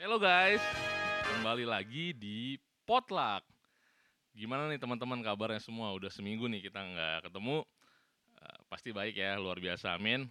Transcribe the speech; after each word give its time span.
Halo 0.00 0.16
guys, 0.16 0.64
kembali 1.28 1.68
lagi 1.68 2.16
di 2.16 2.56
Potluck. 2.88 3.44
Gimana 4.32 4.64
nih 4.72 4.80
teman-teman 4.80 5.20
kabarnya 5.20 5.60
semua? 5.60 5.92
Udah 5.92 6.08
seminggu 6.08 6.48
nih 6.48 6.64
kita 6.64 6.80
nggak 6.80 7.28
ketemu. 7.28 7.60
Eh, 8.40 8.60
pasti 8.72 8.96
baik 8.96 9.20
ya, 9.20 9.36
luar 9.36 9.60
biasa. 9.60 10.00
Amin. 10.00 10.24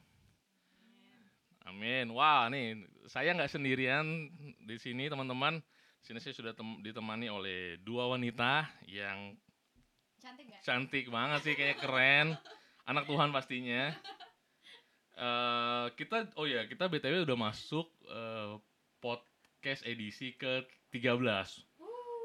Amin. 1.70 2.10
Wah 2.18 2.50
nih, 2.50 2.82
saya 3.14 3.30
nggak 3.38 3.54
sendirian 3.54 4.34
di 4.58 4.82
sini 4.82 5.06
teman-teman. 5.06 5.62
Sini 6.02 6.18
saya 6.18 6.34
sudah 6.34 6.58
tem- 6.58 6.82
ditemani 6.82 7.30
oleh 7.30 7.78
dua 7.86 8.10
wanita 8.10 8.66
yang 8.90 9.38
Cantik 10.18 10.50
gak? 10.50 10.66
cantik 10.66 11.06
banget 11.14 11.46
sih, 11.46 11.54
kayak 11.54 11.78
keren. 11.78 12.34
Anak 12.90 13.06
Tuhan 13.06 13.30
pastinya. 13.30 13.94
Eh 15.14 15.86
kita, 15.94 16.26
oh 16.42 16.50
ya 16.50 16.66
kita 16.66 16.90
btw 16.90 17.22
udah 17.22 17.38
masuk 17.38 17.86
eh, 18.10 18.58
podcast 19.60 19.84
edisi 19.84 20.40
ke 20.40 20.64
13 20.96 21.20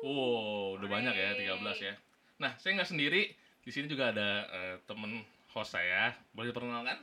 Wow, 0.07 0.79
udah 0.79 0.87
banyak 0.87 1.11
ya 1.19 1.35
13 1.35 1.83
ya. 1.83 1.95
Nah, 2.39 2.55
saya 2.63 2.79
nggak 2.79 2.87
sendiri. 2.87 3.35
Di 3.67 3.75
sini 3.75 3.91
juga 3.91 4.15
ada 4.15 4.47
eh, 4.47 4.77
temen 4.87 5.19
host 5.51 5.75
saya. 5.75 6.15
Boleh 6.31 6.55
diperkenalkan? 6.55 7.03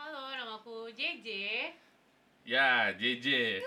Halo, 0.00 0.32
nama 0.32 0.56
aku 0.56 0.88
JJ. 0.96 1.28
Ya, 2.48 2.96
JJ. 2.96 3.60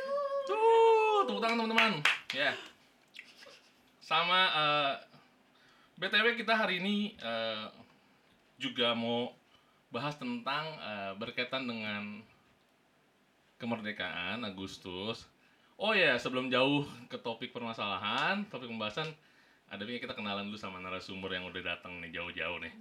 Tuh, 0.49 1.29
tepuk 1.29 1.45
tangan 1.45 1.61
teman-teman. 1.61 2.01
Ya. 2.33 2.57
Sama 4.01 4.49
eh, 4.49 4.93
BTW 6.01 6.41
kita 6.41 6.57
hari 6.57 6.81
ini 6.81 7.13
eh, 7.21 7.69
juga 8.57 8.97
mau 8.97 9.29
bahas 9.93 10.17
tentang 10.17 10.65
eh, 10.73 11.13
berkaitan 11.21 11.69
dengan 11.69 12.25
kemerdekaan 13.61 14.41
Agustus. 14.41 15.29
Oh 15.77 15.91
ya, 15.97 16.13
sebelum 16.21 16.53
jauh 16.53 16.85
ke 17.09 17.17
topik 17.17 17.49
permasalahan, 17.49 18.45
topik 18.47 18.69
pembahasan, 18.69 19.09
ada 19.73 19.81
kita 19.89 20.13
kenalan 20.13 20.53
dulu 20.53 20.59
sama 20.61 20.77
narasumber 20.77 21.33
yang 21.33 21.49
udah 21.49 21.61
datang 21.65 21.97
nih 21.97 22.13
jauh-jauh 22.13 22.61
nih. 22.61 22.71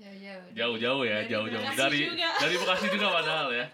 Jauh-jauh. 0.52 1.00
Ya, 1.08 1.24
Dari 1.24 1.32
jauh-jauh 1.32 1.64
Bekasi 1.64 1.80
dari 1.80 1.98
juga. 2.04 2.28
dari 2.44 2.54
Bekasi 2.60 2.86
juga 2.92 3.06
padahal 3.08 3.48
ya. 3.48 3.66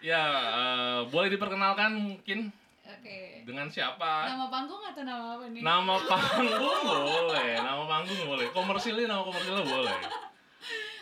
Ya, 0.00 0.24
eh, 0.52 1.00
boleh 1.08 1.28
diperkenalkan 1.32 1.96
mungkin 1.96 2.52
Oke. 2.84 3.48
dengan 3.48 3.72
siapa? 3.72 4.28
Nama 4.28 4.46
panggung 4.52 4.82
atau 4.84 5.02
nama 5.08 5.40
apa 5.40 5.44
nih? 5.48 5.60
Nama 5.64 5.94
panggung 6.04 6.80
boleh, 6.84 7.50
nama 7.64 7.82
panggung 7.88 8.20
boleh. 8.28 8.46
Komersilnya 8.52 9.08
nama 9.08 9.22
komersilnya 9.24 9.64
boleh. 9.64 9.98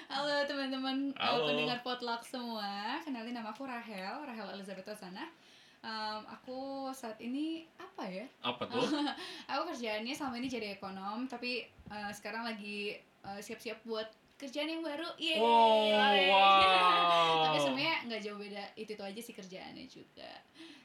Halo 0.08 0.40
teman-teman 0.48 1.12
uh, 1.18 1.20
Halo. 1.20 1.52
pendengar 1.52 1.78
potluck 1.82 2.22
semua. 2.22 3.02
Kenalin 3.02 3.34
nama 3.34 3.50
aku 3.50 3.66
Rahel, 3.66 4.24
Rahel 4.24 4.46
Elizabeth 4.56 4.88
Osana. 4.94 5.26
Um, 5.78 6.20
aku 6.26 6.58
saat 6.90 7.16
ini 7.22 7.62
apa 7.78 8.02
ya? 8.10 8.26
Apa 8.42 8.66
tuh? 8.66 8.82
aku 9.50 9.62
kerjaannya 9.70 10.10
selama 10.10 10.42
ini 10.42 10.48
jadi 10.50 10.74
ekonom, 10.74 11.30
tapi 11.30 11.66
uh, 11.86 12.10
sekarang 12.10 12.42
lagi 12.42 12.98
uh, 13.22 13.38
siap-siap 13.38 13.86
buat 13.86 14.10
kerjaan 14.38 14.70
yang 14.70 14.82
baru. 14.82 15.06
Yeay. 15.18 15.38
Oh, 15.38 15.90
wow. 15.94 17.42
tapi 17.50 17.58
sebenarnya 17.62 17.96
nggak 18.10 18.20
jauh 18.22 18.38
beda. 18.38 18.64
Itu 18.74 18.90
itu 18.98 19.04
aja 19.06 19.20
sih 19.22 19.34
kerjaannya 19.34 19.86
juga. 19.86 20.30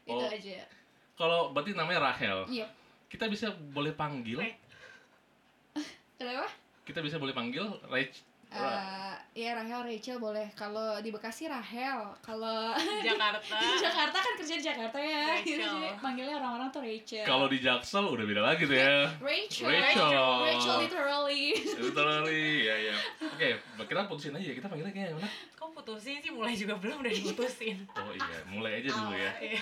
Itu 0.05 0.17
Oh. 0.17 0.29
aja. 0.29 0.65
Kalau 1.13 1.39
berarti 1.53 1.77
namanya 1.77 2.09
Rahel. 2.09 2.45
Iya. 2.49 2.65
Kita 3.09 3.29
bisa 3.29 3.53
boleh 3.53 3.93
panggil? 3.93 4.41
Kenapa? 6.17 6.49
Kita 6.85 6.99
bisa 7.05 7.21
boleh 7.21 7.33
panggil 7.33 7.65
Rach. 7.89 8.32
Eh, 8.53 9.13
ya 9.33 9.57
Rahel 9.57 9.81
Rachel 9.81 10.21
boleh. 10.21 10.45
Kalau 10.53 11.01
di 11.01 11.09
Bekasi 11.09 11.49
Rahel. 11.49 12.05
Kalau 12.21 12.77
Jakarta. 13.07 13.57
di 13.57 13.67
Jakarta 13.81 14.17
kan 14.21 14.33
kerja 14.37 14.53
di 14.53 14.63
Jakarta 14.63 14.97
ya. 15.01 15.41
Rachel. 15.41 15.57
Jadi 15.57 15.81
panggilnya 15.97 16.35
orang-orang 16.37 16.69
tuh 16.69 16.81
Rachel. 16.85 17.25
Kalau 17.25 17.45
di 17.49 17.57
Jaksel 17.57 18.05
udah 18.05 18.25
beda 18.29 18.41
lagi 18.45 18.63
tuh 18.69 18.77
ya. 18.77 19.09
Rachel. 19.17 19.67
Rachel. 19.73 20.33
Rachel 20.45 20.75
literally. 20.85 21.45
Literally, 21.83 22.45
ya 22.69 22.75
ya. 22.93 22.95
Oke, 23.25 23.47
kita 23.89 24.05
putusin 24.05 24.37
aja. 24.37 24.53
Kita 24.53 24.69
panggilnya 24.69 24.93
kayak 24.93 25.09
gimana? 25.17 25.29
Kok 25.57 25.69
putusin 25.73 26.21
sih? 26.21 26.31
Mulai 26.31 26.53
juga 26.53 26.77
belum 26.77 27.01
udah 27.01 27.13
diputusin. 27.13 27.77
Oh 28.03 28.11
iya, 28.13 28.39
mulai 28.51 28.83
aja 28.83 28.89
dulu 28.91 29.15
ya. 29.15 29.31
Iya. 29.41 29.61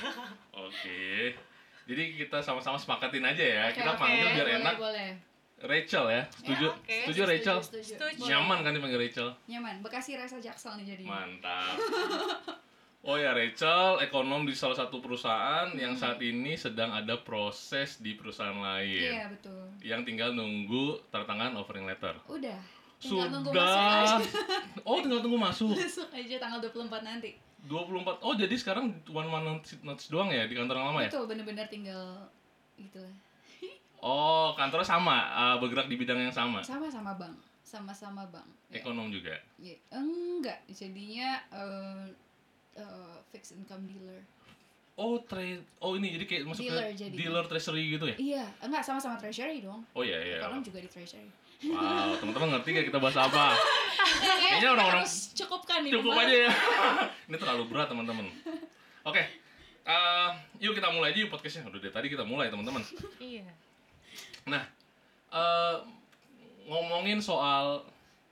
Oke. 0.56 1.36
Jadi 1.88 2.04
kita 2.18 2.40
sama-sama 2.42 2.78
sepakatin 2.80 3.24
aja 3.24 3.44
ya. 3.44 3.62
Oke, 3.70 3.80
kita 3.80 3.92
panggil 3.96 4.26
biar 4.36 4.48
boleh, 4.48 4.60
enak. 4.62 4.76
Boleh. 4.78 5.10
Rachel 5.64 6.06
ya. 6.10 6.24
Setuju? 6.34 6.68
Ya, 6.68 6.78
oke. 6.78 6.98
Setuju 7.06 7.22
Rachel? 7.28 7.58
Setuju. 7.62 7.94
Setuju. 7.98 8.22
Nyaman 8.28 8.58
kan 8.66 8.72
dipanggil 8.74 9.00
Rachel? 9.00 9.30
Nyaman. 9.46 9.76
Bekasi 9.86 10.18
rasa 10.18 10.38
Jaksel 10.42 10.74
nih 10.82 10.86
jadi. 10.98 11.04
Mantap. 11.06 11.76
Oh 13.02 13.18
ya 13.18 13.34
Rachel, 13.34 13.98
ekonom 13.98 14.46
di 14.46 14.54
salah 14.54 14.78
satu 14.78 15.02
perusahaan 15.02 15.74
yang 15.74 15.98
saat 15.98 16.22
ini 16.22 16.54
sedang 16.54 16.94
ada 16.94 17.18
proses 17.18 17.98
di 17.98 18.14
perusahaan 18.14 18.54
lain. 18.54 19.10
Iya 19.10 19.26
betul. 19.26 19.64
Yang 19.82 20.02
tinggal 20.06 20.38
nunggu 20.38 21.02
tanda 21.10 21.26
tangan 21.26 21.58
offering 21.58 21.90
letter. 21.90 22.14
Udah. 22.30 22.62
Tinggal 23.02 23.34
nunggu 23.34 23.50
Sudah. 23.50 23.66
masuk 23.66 24.22
aja. 24.22 24.26
Oh, 24.86 25.02
tinggal 25.02 25.26
tunggu 25.26 25.40
masuk. 25.42 25.74
Masuk 25.74 26.14
aja 26.14 26.36
tanggal 26.38 26.62
24 26.62 27.02
nanti. 27.02 27.42
24. 27.66 28.22
Oh, 28.22 28.38
jadi 28.38 28.54
sekarang 28.54 28.94
one 29.10 29.30
man 29.34 29.50
notice 29.50 29.82
notice 29.82 30.06
doang 30.14 30.30
ya 30.30 30.46
di 30.46 30.54
kantor 30.54 30.78
yang 30.78 30.88
lama 30.94 31.02
ya? 31.02 31.10
Betul, 31.10 31.26
bener-bener 31.26 31.66
tinggal 31.74 32.30
gitu 32.78 33.02
lah. 33.02 33.14
Oh, 34.02 34.58
kantornya 34.58 34.84
sama, 34.84 35.18
uh, 35.30 35.56
bergerak 35.58 35.86
di 35.86 35.96
bidang 35.96 36.18
yang 36.20 36.34
sama. 36.34 36.66
Sama-sama 36.66 37.14
bang. 37.14 37.34
Sama-sama 37.62 38.26
bang. 38.28 38.48
Ya. 38.68 38.82
Ekonom 38.82 39.14
juga. 39.14 39.38
Ya, 39.56 39.78
enggak, 39.94 40.66
jadinya 40.68 41.38
eh 41.54 42.06
eh, 42.74 43.16
fixed 43.30 43.54
income 43.54 43.86
dealer. 43.86 44.26
Oh, 44.98 45.22
trade. 45.24 45.62
Oh, 45.78 45.94
ini 45.96 46.14
jadi 46.14 46.26
kayak 46.26 46.42
masuk 46.46 46.66
Dealer 46.66 46.92
ke 46.92 46.98
jadi. 46.98 47.16
dealer 47.16 47.46
treasury 47.48 47.84
gitu 47.90 48.06
ya? 48.06 48.16
Iya, 48.18 48.46
enggak 48.60 48.84
sama-sama 48.84 49.16
treasury 49.16 49.62
dong. 49.62 49.82
Oh 49.94 50.04
iya 50.04 50.18
iya. 50.20 50.38
Ekonom 50.44 50.62
juga 50.62 50.82
di 50.82 50.90
treasury. 50.90 51.30
Wow, 51.62 52.18
teman-teman 52.18 52.58
ngerti 52.58 52.70
gak 52.74 52.86
kita 52.90 52.98
bahas 52.98 53.18
apa? 53.22 53.54
Kayaknya 54.50 54.70
orang-orang 54.74 55.06
harus 55.06 55.30
cukupkan 55.38 55.86
nih. 55.86 55.94
cukup 55.94 56.18
aja 56.18 56.36
ya. 56.50 56.52
Ini 57.30 57.38
terlalu 57.38 57.64
berat 57.70 57.86
teman-teman. 57.86 58.26
Oke, 59.06 59.22
eh, 59.86 60.30
yuk 60.58 60.74
kita 60.74 60.90
mulai 60.90 61.14
aja 61.14 61.22
yuk 61.22 61.30
podcastnya. 61.30 61.70
Udah 61.70 61.78
dari 61.78 61.94
tadi 61.94 62.08
kita 62.10 62.26
mulai 62.26 62.50
teman-teman. 62.50 62.82
Iya. 63.22 63.46
Nah, 64.46 64.64
eh, 65.30 65.76
ngomongin 66.66 67.20
soal 67.20 67.86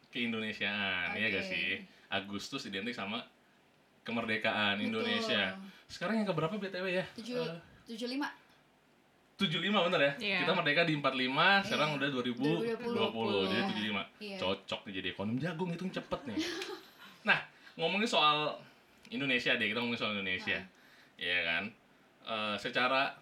keindonesiaan, 0.09 1.13
ya 1.13 1.27
gak 1.29 1.45
sih? 1.45 1.83
Agustus 2.09 2.65
identik 2.65 2.93
sama 2.93 3.21
kemerdekaan 4.01 4.77
Betul. 4.77 4.87
Indonesia. 4.89 5.53
Sekarang 5.85 6.17
yang 6.17 6.27
keberapa 6.27 6.55
btw 6.55 6.85
ya? 6.91 7.05
Tujuh, 7.13 7.37
Eh, 7.39 7.57
tujuh 7.87 8.09
lima. 8.09 8.29
75 9.39 9.87
bener 9.87 10.01
ya? 10.01 10.13
Iya. 10.19 10.37
Kita 10.43 10.51
merdeka 10.51 10.81
di 10.83 10.93
45, 10.93 11.63
sekarang 11.63 11.95
udah 11.95 12.11
2020, 12.11 12.75
2020. 12.75 13.47
jadi 13.47 13.55
Iya. 13.55 13.69
75. 13.69 14.03
Iya. 14.19 14.37
Cocok 14.37 14.79
nih 14.83 14.93
jadi 14.93 15.07
ekonom 15.09 15.35
jagung 15.39 15.69
hitung 15.71 15.87
cepet 15.89 16.19
nih. 16.27 16.37
nah, 17.23 17.39
ngomongin 17.79 18.03
soal 18.03 18.59
Indonesia 19.07 19.55
deh, 19.55 19.71
kita 19.71 19.79
ngomongin 19.79 19.95
soal 19.97 20.13
Indonesia. 20.13 20.59
Iya 21.15 21.39
kan? 21.45 21.63
Eh, 22.27 22.55
secara 22.59 23.15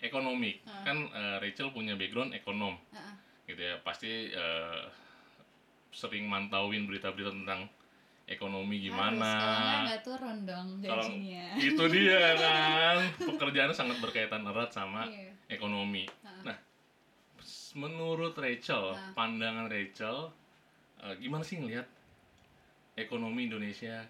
ekonomi, 0.00 0.58
Ah. 0.62 0.84
kan 0.84 0.96
eh, 1.04 1.36
Rachel 1.38 1.70
punya 1.70 1.94
background 1.94 2.30
ekonom. 2.32 2.74
Heeh. 2.88 3.14
Gitu 3.46 3.60
ya, 3.60 3.80
pasti 3.80 4.08
eh, 4.28 4.82
sering 5.90 6.24
mantauin 6.24 6.84
berita-berita 6.84 7.32
tentang 7.32 7.66
ekonomi 8.24 8.76
Harus, 8.78 8.92
kalau 8.92 9.08
gimana. 9.16 9.30
nggak 9.32 9.80
nggak 9.82 10.02
turun 10.02 10.36
dong 10.44 10.66
Kalau 10.78 11.00
gajinya. 11.02 11.44
itu 11.56 11.84
dia 11.88 12.20
kan 12.38 12.98
pekerjaannya 13.18 13.72
sangat 13.72 13.96
berkaitan 13.98 14.44
erat 14.44 14.68
sama 14.68 15.08
Iya. 15.08 15.32
ekonomi. 15.48 16.04
Ah. 16.20 16.44
Nah, 16.44 16.56
menurut 17.74 18.34
Rachel, 18.34 18.92
Ah. 18.92 19.12
pandangan 19.12 19.66
Rachel, 19.66 20.28
eh, 21.00 21.14
gimana 21.16 21.40
sih 21.40 21.56
ngelihat 21.56 21.88
ekonomi 22.94 23.46
Indonesia 23.46 24.04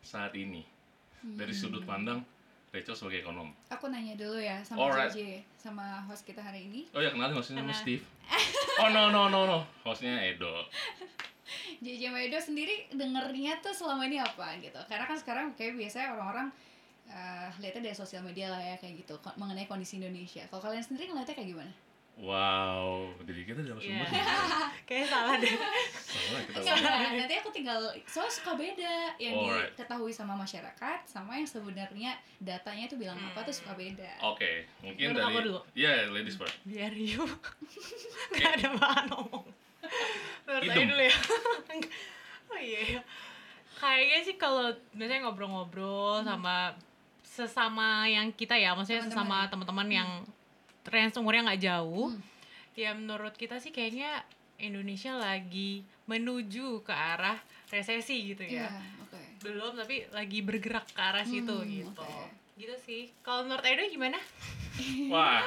saat 0.00 0.34
ini 0.34 0.60
dari 1.22 1.50
Hmm. 1.50 1.60
sudut 1.60 1.84
pandang 1.84 2.20
Rachel 2.70 2.94
sebagai 2.94 3.26
ekonom? 3.26 3.50
Aku 3.66 3.90
nanya 3.90 4.14
dulu 4.14 4.38
ya 4.38 4.62
sama 4.62 4.86
Alright. 4.86 5.10
JJ, 5.10 5.42
sama 5.58 6.06
host 6.06 6.22
kita 6.22 6.38
hari 6.38 6.70
ini. 6.70 6.86
Oh 6.94 7.02
ya 7.02 7.10
kenalin 7.10 7.34
hostnya 7.34 7.58
nama 7.58 7.74
Kenal. 7.74 7.82
Steve. 7.82 8.04
Oh 8.80 8.88
no 8.88 9.12
no 9.12 9.28
no 9.28 9.44
no, 9.44 9.58
hostnya 9.84 10.16
Edo. 10.22 10.64
JJ 11.84 12.14
Maedo 12.14 12.38
sendiri 12.38 12.86
dengernya 12.94 13.58
tuh 13.60 13.74
selama 13.74 14.06
ini 14.06 14.22
apa 14.22 14.54
gitu? 14.62 14.78
Karena 14.86 15.04
kan 15.04 15.18
sekarang 15.18 15.46
kayak 15.58 15.74
biasanya 15.76 16.14
orang-orang 16.14 16.48
eh 17.10 17.50
lihatnya 17.58 17.90
dari 17.90 17.96
sosial 17.98 18.22
media 18.22 18.54
lah 18.54 18.62
ya 18.62 18.78
kayak 18.78 19.02
gitu 19.02 19.18
mengenai 19.34 19.66
kondisi 19.66 19.98
Indonesia. 19.98 20.46
Kalau 20.46 20.62
kalian 20.62 20.80
sendiri 20.80 21.10
ngeliatnya 21.10 21.34
kayak 21.34 21.50
gimana? 21.50 21.72
Wow, 22.20 23.08
jadi 23.24 23.48
kita 23.48 23.60
dalam 23.64 23.80
Iya. 23.80 23.96
sumber. 23.96 24.06
Kayaknya 24.86 25.08
salah 25.08 25.34
deh. 25.36 25.54
Salah 26.04 26.40
kita. 26.44 26.58
Enggak, 26.60 26.76
enggak. 26.76 27.12
nanti 27.16 27.34
aku 27.34 27.48
tinggal 27.48 27.80
soalnya 28.04 28.28
suka 28.30 28.52
beda 28.54 28.94
yang 29.16 29.34
Alright. 29.34 29.72
diketahui 29.72 30.12
sama 30.12 30.36
masyarakat 30.36 30.98
sama 31.04 31.32
yang 31.34 31.48
sebenarnya 31.48 32.12
datanya 32.36 32.84
tuh 32.86 33.00
bilang 33.00 33.16
apa 33.16 33.40
tuh 33.40 33.56
suka 33.56 33.72
beda. 33.72 34.20
Oke, 34.22 34.68
mungkin 34.80 35.10
Menurut 35.10 35.16
dari 35.18 35.32
aku 35.32 35.40
dulu. 35.42 35.60
Iya, 35.72 35.92
ladies 36.08 36.36
first. 36.36 36.60
Biar 36.62 36.92
you 36.92 37.24
Gak 38.36 38.52
ada 38.54 38.68
bahan 38.76 39.04
ngomong. 39.08 39.44
Menurut 40.44 40.62
saya 40.68 40.84
dulu 40.84 41.02
ya. 41.02 41.16
oh 42.52 42.60
iya. 42.60 42.80
iya. 42.84 43.00
Kayaknya 43.74 44.18
sih 44.20 44.36
kalau 44.36 44.68
biasanya 44.92 45.24
ngobrol-ngobrol 45.24 46.20
sama 46.20 46.76
sesama 47.24 48.04
yang 48.04 48.28
kita 48.30 48.52
ya, 48.52 48.76
maksudnya 48.76 49.00
Teman-teman. 49.00 49.24
sesama 49.24 49.48
teman-teman 49.48 49.88
yang 49.88 50.10
range 50.86 51.16
umurnya 51.16 51.44
nggak 51.46 51.62
jauh. 51.62 52.08
Hmm. 52.10 52.22
Ya 52.72 52.90
menurut 52.92 53.34
kita 53.34 53.58
sih 53.58 53.68
kayaknya 53.68 54.22
Indonesia 54.56 55.12
lagi 55.12 55.80
menuju 56.04 56.80
ke 56.80 56.92
arah 56.92 57.36
resesi 57.66 58.32
gitu 58.32 58.42
Iya, 58.42 58.66
ya. 58.66 58.70
oke. 59.00 59.20
Belum 59.40 59.72
tapi 59.74 60.04
lagi 60.10 60.40
bergerak 60.40 60.86
ke 60.86 61.00
arah 61.00 61.22
situ 61.22 61.52
Hmm, 61.52 61.68
gitu. 61.68 62.02
oke. 62.02 62.28
Gitu 62.56 62.76
sih. 62.78 63.02
Kalau 63.20 63.44
menurut 63.44 63.64
Edo 63.64 63.84
gimana? 63.86 64.18
Wah, 65.12 65.44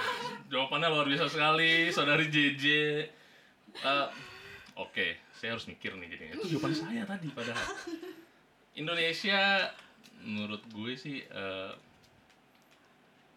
jawabannya 0.48 0.90
luar 0.90 1.06
biasa 1.06 1.26
sekali, 1.28 1.90
saudari 1.90 2.28
JJ. 2.28 2.66
Eh, 3.76 4.08
Oke, 4.74 5.22
saya 5.32 5.54
harus 5.54 5.70
mikir 5.70 5.94
nih 5.94 6.10
jadinya. 6.10 6.34
Itu 6.36 6.50
jawaban 6.50 6.74
saya 6.74 7.06
tadi 7.06 7.30
padahal. 7.30 7.62
Indonesia, 8.82 9.70
menurut 10.20 10.66
gue 10.66 10.94
sih, 10.96 11.22
eh, 11.22 11.72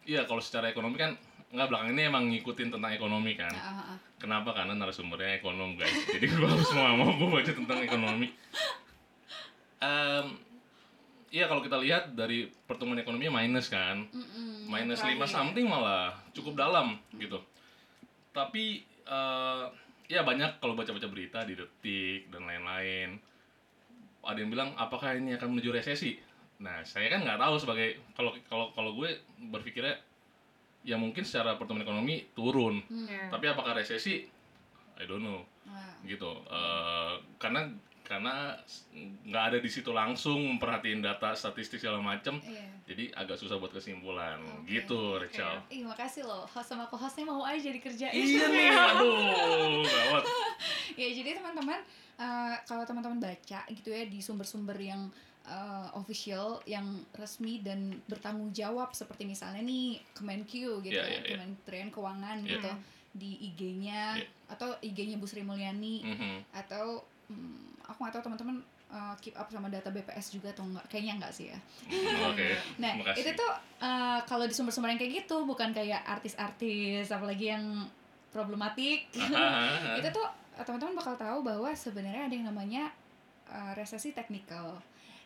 iya 0.06 0.24
kalau 0.24 0.40
secara 0.40 0.70
ekonomi 0.70 0.96
kan 0.96 1.12
nggak 1.46 1.68
belakang 1.70 1.90
ini 1.94 2.02
emang 2.06 2.24
ngikutin 2.28 2.68
tentang 2.74 2.92
ekonomi 2.92 3.32
kan. 3.38 3.52
Ah, 3.54 3.68
ah, 3.70 3.82
ah. 3.94 3.98
Kenapa? 4.18 4.50
Karena 4.50 4.74
narasumbernya 4.74 5.38
ekonom 5.38 5.76
guys. 5.76 5.94
Jadi 6.08 6.26
gue 6.26 6.46
harus 6.46 6.70
mau 6.74 6.96
mau 6.96 7.14
gue 7.14 7.28
baca 7.30 7.52
tentang 7.52 7.78
ekonomi. 7.82 8.28
Em, 9.78 10.26
Iya 11.26 11.50
kalau 11.50 11.58
kita 11.60 11.76
lihat 11.82 12.14
dari 12.14 12.46
pertumbuhan 12.64 13.02
ekonominya 13.02 13.42
minus 13.42 13.66
kan, 13.68 14.06
Mm-mm, 14.08 14.70
minus 14.70 15.02
yang 15.02 15.18
5 15.18 15.26
terakhir. 15.26 15.34
something 15.34 15.66
malah 15.66 16.14
cukup 16.32 16.54
dalam 16.54 16.96
gitu. 17.18 17.42
Tapi 18.30 18.80
eh, 18.86 19.64
ya 20.06 20.22
banyak 20.22 20.62
kalau 20.62 20.78
baca-baca 20.78 21.10
berita 21.10 21.42
di 21.42 21.58
detik 21.58 22.30
dan 22.30 22.46
lain-lain. 22.46 23.18
Ada 24.22 24.38
yang 24.38 24.50
bilang 24.54 24.70
apakah 24.78 25.18
ini 25.18 25.34
akan 25.34 25.58
menuju 25.58 25.74
resesi? 25.74 26.14
Nah 26.62 26.80
saya 26.86 27.10
kan 27.10 27.26
nggak 27.26 27.42
tahu 27.42 27.54
sebagai 27.58 28.00
kalau 28.14 28.30
kalau 28.46 28.66
kalau 28.72 28.90
gue 28.96 29.10
berpikirnya 29.50 29.98
ya 30.86 30.94
mungkin 30.94 31.26
secara 31.26 31.58
pertumbuhan 31.58 31.82
ekonomi 31.82 32.30
turun. 32.30 32.78
Hmm. 32.86 33.10
Ya. 33.10 33.26
Tapi 33.26 33.50
apakah 33.50 33.74
resesi? 33.74 34.22
I 34.96 35.04
don't 35.04 35.20
know 35.20 35.42
Nah, 35.66 35.98
gitu 36.06 36.30
Eh, 36.46 37.14
karena 37.42 37.66
karena 38.06 38.54
nggak 39.26 39.44
ada 39.50 39.58
di 39.58 39.66
situ 39.66 39.90
langsung 39.90 40.38
memperhatiin 40.38 41.02
data 41.02 41.34
statistik 41.34 41.82
segala 41.82 41.98
macem 41.98 42.38
iya. 42.46 42.70
jadi 42.86 43.10
agak 43.18 43.34
susah 43.34 43.58
buat 43.58 43.74
kesimpulan 43.74 44.38
Oke, 44.62 44.78
gitu. 44.78 45.18
Rachel 45.18 45.58
Ih, 45.74 45.82
makasih 45.82 46.22
loh. 46.22 46.46
Host 46.46 46.70
sama 46.70 46.86
co-hostnya 46.86 47.26
mau 47.26 47.42
aja 47.42 47.66
dikerjain. 47.66 48.14
iya 48.14 48.46
nih 48.54 48.70
aduh 48.70 49.82
gawat 49.82 50.22
ya 51.02 51.08
jadi 51.10 51.34
teman-teman 51.42 51.82
eh, 52.16 52.54
kalau 52.62 52.86
teman-teman 52.86 53.18
baca 53.18 53.60
gitu 53.74 53.90
ya 53.90 54.06
di 54.06 54.22
sumber-sumber 54.22 54.78
yang 54.78 55.10
eh, 55.46 55.88
official 55.94 56.58
yang 56.64 56.84
resmi 57.12 57.58
dan 57.60 57.78
bertanggung 58.04 58.50
jawab 58.50 58.90
seperti 58.92 59.22
misalnya 59.24 59.62
nih 59.62 60.02
Kemenq 60.12 60.50
gitu 60.82 60.90
Iya, 60.90 61.00
ya 61.00 61.06
iya, 61.06 61.20
iya. 61.20 61.28
Kementerian 61.32 61.88
Keuangan 61.88 62.36
Iya. 62.40 62.50
gitu 62.52 62.70
di 63.14 63.30
IG-nya 63.46 64.18
Iya. 64.18 64.26
atau 64.48 64.74
IG-nya 64.80 65.16
Bu 65.16 65.24
Sri 65.24 65.40
Mulyani 65.40 66.02
Mhm. 66.02 66.52
atau 66.52 67.00
hmm, 67.26 67.86
aku 67.86 67.98
nggak 67.98 68.14
tahu 68.14 68.24
teman-teman 68.26 68.58
eh, 68.86 69.14
keep 69.18 69.34
up 69.34 69.46
sama 69.46 69.66
data 69.66 69.88
BPS 69.88 70.30
juga 70.30 70.50
atau 70.50 70.62
enggak 70.62 70.86
kayaknya 70.86 71.12
enggak 71.16 71.32
sih 71.32 71.46
ya 71.48 71.58
oke 72.24 72.46
Nah, 72.82 72.92
Makasih. 72.96 73.18
itu 73.20 73.30
tuh 73.34 73.52
eh, 73.80 74.18
kalau 74.24 74.44
di 74.44 74.54
sumber-sumber 74.54 74.90
yang 74.90 75.00
kayak 75.00 75.14
gitu 75.22 75.42
bukan 75.42 75.70
kayak 75.70 76.02
artis-artis 76.04 77.06
apalagi 77.08 77.50
yang 77.50 77.86
problematik. 78.30 79.08
Ah, 79.32 79.96
itu 79.98 80.08
tuh 80.10 80.26
teman-teman 80.58 80.92
bakal 80.94 81.16
tahu 81.16 81.38
bahwa 81.42 81.72
sebenarnya 81.72 82.26
ada 82.26 82.34
yang 82.34 82.46
namanya 82.46 82.84
eh, 83.48 83.72
resesi 83.74 84.10
teknikal. 84.10 84.76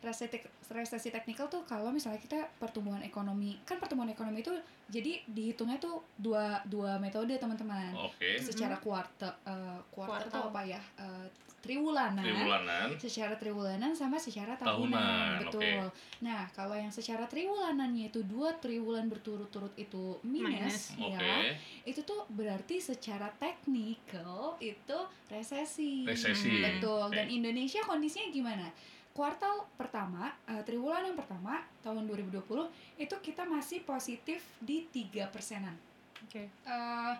Resesi 0.00 0.40
resesi 0.72 1.12
teknikal 1.12 1.52
tuh 1.52 1.60
kalau 1.68 1.92
misalnya 1.92 2.16
kita 2.16 2.40
pertumbuhan 2.56 3.04
ekonomi, 3.04 3.60
kan 3.68 3.76
pertumbuhan 3.76 4.08
ekonomi 4.08 4.40
itu 4.40 4.54
jadi 4.88 5.20
dihitungnya 5.28 5.76
tuh 5.76 6.00
dua 6.16 6.64
dua 6.64 6.96
metode 6.96 7.36
teman-teman. 7.36 7.92
oke 7.92 8.40
Secara 8.40 8.80
kuartal 8.80 9.34
eh, 9.44 9.78
kuartal 9.92 10.30
tuh 10.32 10.40
Kuartal. 10.40 10.50
apa 10.50 10.60
ya? 10.64 10.80
Eh, 10.96 11.26
triwulanan 11.60 12.24
triwulanan 12.24 12.88
secara 12.96 13.36
triwulanan 13.36 13.92
sama 13.92 14.16
secara 14.16 14.56
tahunan, 14.56 14.96
Tahunan, 14.96 15.44
betul. 15.44 15.84
Nah, 16.24 16.48
kalau 16.56 16.72
yang 16.72 16.88
secara 16.88 17.28
triwulanannya 17.28 18.08
itu 18.08 18.24
dua 18.24 18.56
triwulan 18.56 19.12
berturut-turut 19.12 19.76
itu 19.76 20.16
minus, 20.24 20.96
oke 20.96 21.20
ya, 21.20 21.52
itu 21.84 22.00
tuh 22.00 22.24
berarti 22.32 22.80
secara 22.80 23.28
teknikal 23.36 24.56
itu 24.56 24.98
resesi. 25.28 26.08
resesi 26.08 26.64
Betul. 26.64 27.12
Oke. 27.12 27.20
Dan 27.20 27.28
Indonesia 27.28 27.84
kondisinya 27.84 28.32
gimana? 28.32 28.66
Kuartal 29.10 29.66
pertama, 29.74 30.30
eh, 30.46 30.62
triwulan 30.62 31.02
yang 31.02 31.18
pertama 31.18 31.60
tahun 31.82 32.06
2020 32.06 32.70
itu 32.96 33.14
kita 33.20 33.42
masih 33.44 33.82
positif 33.82 34.40
di 34.62 34.86
tiga 34.88 35.26
persenan. 35.28 35.74
Oke. 36.24 36.46
Eh, 36.46 37.14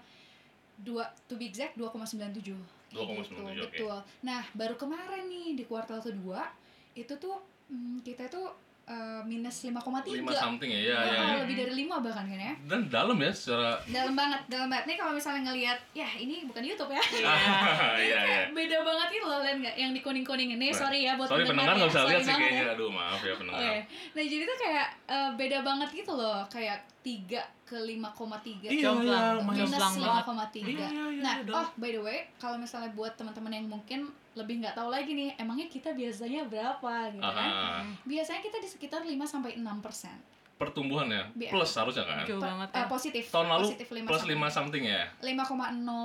dua 0.80 1.04
to 1.28 1.36
be 1.36 1.44
exact 1.48 1.76
2,97 1.76 2.56
Kayak 2.90 3.22
2,97, 3.22 3.28
gitu, 3.28 3.40
oke. 3.44 3.54
betul 3.68 3.96
nah 4.24 4.42
baru 4.56 4.74
kemarin 4.80 5.28
nih 5.28 5.54
di 5.54 5.64
kuartal 5.68 6.00
kedua 6.00 6.48
itu 6.96 7.12
tuh 7.20 7.36
hmm, 7.70 8.02
kita 8.02 8.26
tuh 8.32 8.48
eh, 8.90 9.20
minus 9.22 9.56
5,3 9.62 10.18
lima 10.18 10.34
something 10.34 10.66
ya 10.66 10.80
ya 10.82 10.96
ya, 10.98 11.14
ya. 11.14 11.38
lebih 11.46 11.56
dari 11.62 11.72
5 11.86 12.02
bahkan 12.02 12.24
kan 12.26 12.40
ya. 12.42 12.54
Dan 12.66 12.80
dalam 12.90 13.16
ya 13.22 13.30
secara 13.30 13.78
dalam 13.86 14.14
banget 14.18 14.40
dalam 14.50 14.66
banget. 14.66 14.84
Nih 14.90 14.96
kalau 14.98 15.12
misalnya 15.14 15.42
ngelihat 15.50 15.78
ya 15.94 16.08
ini 16.18 16.42
bukan 16.50 16.62
YouTube 16.66 16.90
ya. 16.90 17.02
Iya. 17.14 17.34
Iya 18.00 18.20
iya. 18.26 18.42
beda 18.50 18.78
banget 18.82 19.08
itu 19.20 19.26
loh 19.26 19.40
lihat 19.44 19.56
nggak? 19.62 19.74
Yang 19.78 19.90
di 19.94 20.00
kuning 20.02 20.26
kuning 20.26 20.50
ini 20.58 20.68
sorry 20.74 21.06
ya 21.06 21.14
buat 21.14 21.30
sorry 21.30 21.46
pendengar 21.46 21.76
ya. 21.76 21.78
nggak 21.78 21.90
bisa 21.92 22.02
lihat 22.08 22.22
sih 22.24 22.34
kayaknya. 22.34 22.64
ya. 22.66 22.72
aduh 22.74 22.90
maaf 22.90 23.20
ya 23.22 23.34
pendengar. 23.38 23.60
Oke. 23.60 23.78
Nah 24.16 24.24
jadi 24.26 24.42
tuh 24.42 24.58
kayak 24.58 24.86
eh, 25.06 25.30
beda 25.38 25.58
banget 25.62 25.88
gitu 25.94 26.12
loh. 26.18 26.40
Kayak 26.50 26.78
3 27.00 27.40
ke 27.64 27.78
5,3 27.78 28.66
Iya, 28.66 28.92
iya, 29.00 29.40
minus 29.40 29.72
Jomplang 29.72 29.94
banget. 29.96 30.24
5,3 30.26 30.68
Iya, 30.68 30.86
iya, 30.90 31.04
iya, 31.16 31.22
Nah, 31.22 31.34
oh 31.54 31.68
by 31.78 31.90
the 31.94 32.02
way, 32.02 32.18
kalau 32.36 32.58
misalnya 32.60 32.90
buat 32.92 33.14
teman-teman 33.16 33.52
yang 33.56 33.66
mungkin 33.70 34.10
lebih 34.38 34.62
nggak 34.62 34.78
tahu 34.78 34.88
lagi 34.94 35.10
nih, 35.10 35.34
emangnya 35.38 35.66
kita 35.66 35.90
biasanya 35.90 36.46
berapa 36.46 37.10
gitu 37.10 37.22
kan? 37.24 37.50
ah, 37.50 37.82
ah. 37.82 37.84
Biasanya 38.06 38.40
kita 38.42 38.58
di 38.62 38.68
sekitar 38.70 39.02
5 39.02 39.14
sampai 39.26 39.58
6 39.58 39.82
persen. 39.82 40.16
Pertumbuhan 40.60 41.08
ya 41.08 41.24
plus 41.48 41.72
harusnya 41.72 42.04
kan 42.04 42.28
Jauh 42.28 42.36
banget 42.36 42.68
ya. 42.68 42.84
positif. 42.84 43.24
tahun 43.32 43.48
lalu 43.48 43.64
positif 43.66 43.88
5 43.88 44.04
plus 44.04 44.24
5 44.28 44.36
something 44.52 44.84
ya 44.84 45.02
5,0 45.18 45.48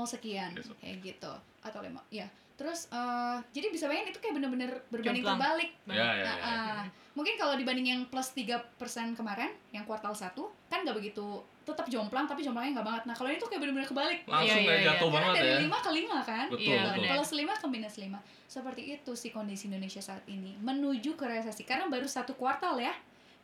sekian 0.07 0.49
Yes, 0.55 0.71
oke. 0.71 0.79
kayak 0.79 0.97
gitu 1.03 1.33
atau 1.59 1.79
5 1.83 1.91
ya. 2.07 2.23
Terus 2.55 2.87
eh, 2.87 3.37
jadi 3.51 3.67
bisa 3.67 3.91
bayangin 3.91 4.15
itu 4.15 4.19
kayak 4.23 4.39
bener-bener 4.39 4.71
berbanding 4.87 5.19
Jomplang. 5.19 5.35
terbalik. 5.35 5.69
ya 5.85 5.91
ya, 5.91 6.23
Nah, 6.23 6.35
ya. 6.39 6.47
ah, 6.47 6.81
mungkin 7.11 7.35
kalau 7.35 7.59
dibanding 7.59 7.83
yang 7.83 8.01
plus 8.07 8.31
3% 8.31 8.63
kemarin, 9.11 9.51
yang 9.75 9.83
kuartal 9.83 10.15
1 10.15 10.31
kan 10.71 10.79
nggak 10.79 10.95
begitu 10.95 11.43
tetap 11.65 11.83
jomplang 11.89 12.23
tapi 12.23 12.47
jomplangnya 12.47 12.79
nggak 12.79 12.87
banget. 12.87 13.03
Nah, 13.11 13.15
kalau 13.17 13.27
ini 13.27 13.35
tuh 13.35 13.51
kayak 13.51 13.59
bener-bener 13.59 13.83
kebalik. 13.83 14.19
langsung 14.23 14.55
Iya, 14.55 14.69
kayak 14.71 14.79
iya, 14.79 14.87
jatuh. 14.87 15.09
Karena 15.11 15.25
banget 15.27 15.35
dari 15.35 15.51
ya 15.51 15.59
5 15.59 15.75
ke 15.75 15.89
5 15.91 16.15
kan? 16.23 16.45
betul 16.47 16.63
Iya, 16.63 16.81
betul. 16.87 17.03
Plus 17.11 17.31
5 17.35 17.53
ke 17.59 17.67
minus 17.67 17.95
5 17.97 18.19
Seperti 18.47 18.81
itu 18.87 19.11
sih 19.11 19.31
kondisi 19.33 19.63
Indonesia 19.67 19.99
saat 19.99 20.23
ini 20.25 20.55
Menuju 20.55 21.11
ke 21.13 21.25
resesi 21.25 21.65
Karena 21.65 21.89
baru 21.89 22.05
satu 22.05 22.37
kuartal 22.37 22.77
ya 22.77 22.93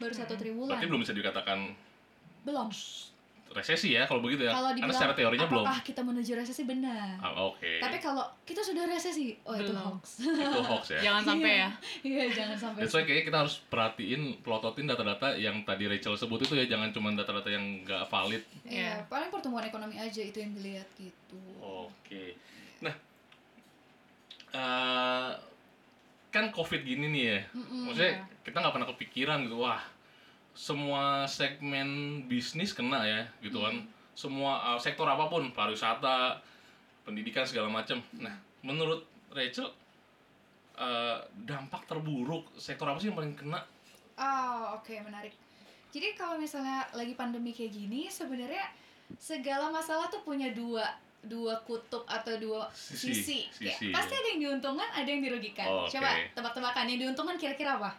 Baru 0.01 0.13
satu 0.13 0.33
Hmm. 0.33 0.41
triwulan. 0.41 0.69
Berarti 0.73 0.87
belum 0.87 1.01
bisa 1.01 1.13
dikatakan 1.13 1.59
Belum. 2.41 2.67
resesi 3.51 3.91
ya 3.91 4.07
kalau 4.07 4.19
begitu 4.19 4.47
ya. 4.47 4.55
Kalau 4.55 4.71
karena 4.71 4.89
secara 4.89 5.11
teorinya 5.11 5.43
belum. 5.45 5.61
Apakah 5.61 5.83
kita 5.83 6.01
menuju 6.01 6.31
resesi? 6.33 6.63
Benar. 6.63 7.19
Ah, 7.19 7.35
oke. 7.43 7.67
Tapi 7.77 7.99
kalau 7.99 8.23
kita 8.41 8.63
sudah 8.63 8.87
resesi 8.87 9.35
Oh 9.43 9.51
itu 9.53 9.69
Belum. 9.69 9.91
hoax. 9.93 10.23
Itu 10.23 10.61
hoax 10.63 10.83
ya? 10.89 10.99
Jangan 11.03 11.21
sampai 11.27 11.51
ya. 11.59 11.69
Iya 12.01 12.23
jangan 12.33 12.57
sampai. 12.57 12.79
That's 12.79 12.95
why 12.95 13.03
kayaknya 13.03 13.25
kita 13.27 13.37
harus 13.43 13.55
perhatiin, 13.67 14.21
pelototin 14.39 14.87
data-data 14.87 15.35
yang 15.35 15.61
tadi 15.61 15.83
Rachel 15.85 16.15
sebut 16.15 16.39
itu 16.39 16.55
ya, 16.55 16.65
jangan 16.65 16.89
cuma 16.89 17.11
data-data 17.11 17.51
yang 17.51 17.83
nggak 17.83 18.07
valid. 18.07 18.39
Iya 18.63 18.71
Iya. 18.71 18.93
paling 19.05 19.27
pertumbuhan 19.29 19.67
ekonomi 19.67 19.99
aja 19.99 20.21
itu 20.21 20.37
yang 20.37 20.55
dilihat 20.55 20.87
gitu. 20.95 21.41
Oke. 21.59 22.39
Nah, 22.79 22.95
eh, 24.49 25.31
kan 26.31 26.49
COVID 26.55 26.81
gini 26.87 27.11
nih 27.11 27.23
ya, 27.27 27.39
Mm-mm. 27.51 27.91
maksudnya 27.91 28.23
kita 28.47 28.63
nggak 28.63 28.73
pernah 28.73 28.89
kepikiran 28.95 29.39
gitu, 29.45 29.61
wah 29.61 29.83
semua 30.55 31.27
segmen 31.27 32.23
bisnis 32.25 32.71
kena 32.71 33.03
ya, 33.03 33.21
gitu 33.43 33.59
kan. 33.59 33.83
Semua 34.15 34.75
eh, 34.75 34.79
sektor 34.79 35.07
apa 35.07 35.27
pun, 35.27 35.51
pariwisata, 35.51 36.39
pendidikan 37.03 37.43
segala 37.43 37.67
macam. 37.67 37.99
Nah, 38.15 38.35
menurut 38.63 39.03
Rachel, 39.35 39.67
eh, 40.79 41.17
dampak 41.43 41.83
terburuk 41.85 42.55
sektor 42.55 42.87
apa 42.87 42.97
sih 43.03 43.11
yang 43.11 43.19
paling 43.19 43.35
kena? 43.35 43.61
Oh 44.21 44.77
oke 44.77 44.93
menarik 45.01 45.33
Jadi 45.91 46.13
kalau 46.13 46.37
misalnya 46.37 46.85
lagi 46.93 47.17
pandemi 47.17 47.51
kayak 47.51 47.73
gini 47.73 48.07
Sebenarnya 48.07 48.69
segala 49.17 49.73
masalah 49.73 50.07
tuh 50.07 50.23
punya 50.23 50.53
dua 50.53 50.85
dua 51.21 51.53
kutub 51.61 52.01
atau 52.03 52.33
dua 52.35 52.65
Sisi, 52.71 53.13
sisi, 53.13 53.39
sisi, 53.51 53.85
pasti 53.89 54.09
ya. 54.09 54.19
ada 54.19 54.27
yang 54.27 54.39
diuntungkan 54.41 54.89
ada 54.89 55.05
yang 55.05 55.21
dirugikan 55.21 55.65
Oh, 55.65 55.85
oke. 55.85 55.91
coba 55.91 56.09
tebak-tebakan 56.33 56.85
yang 56.87 56.99
diuntungkan 56.99 57.37
kira-kira 57.37 57.77
apa 57.77 57.93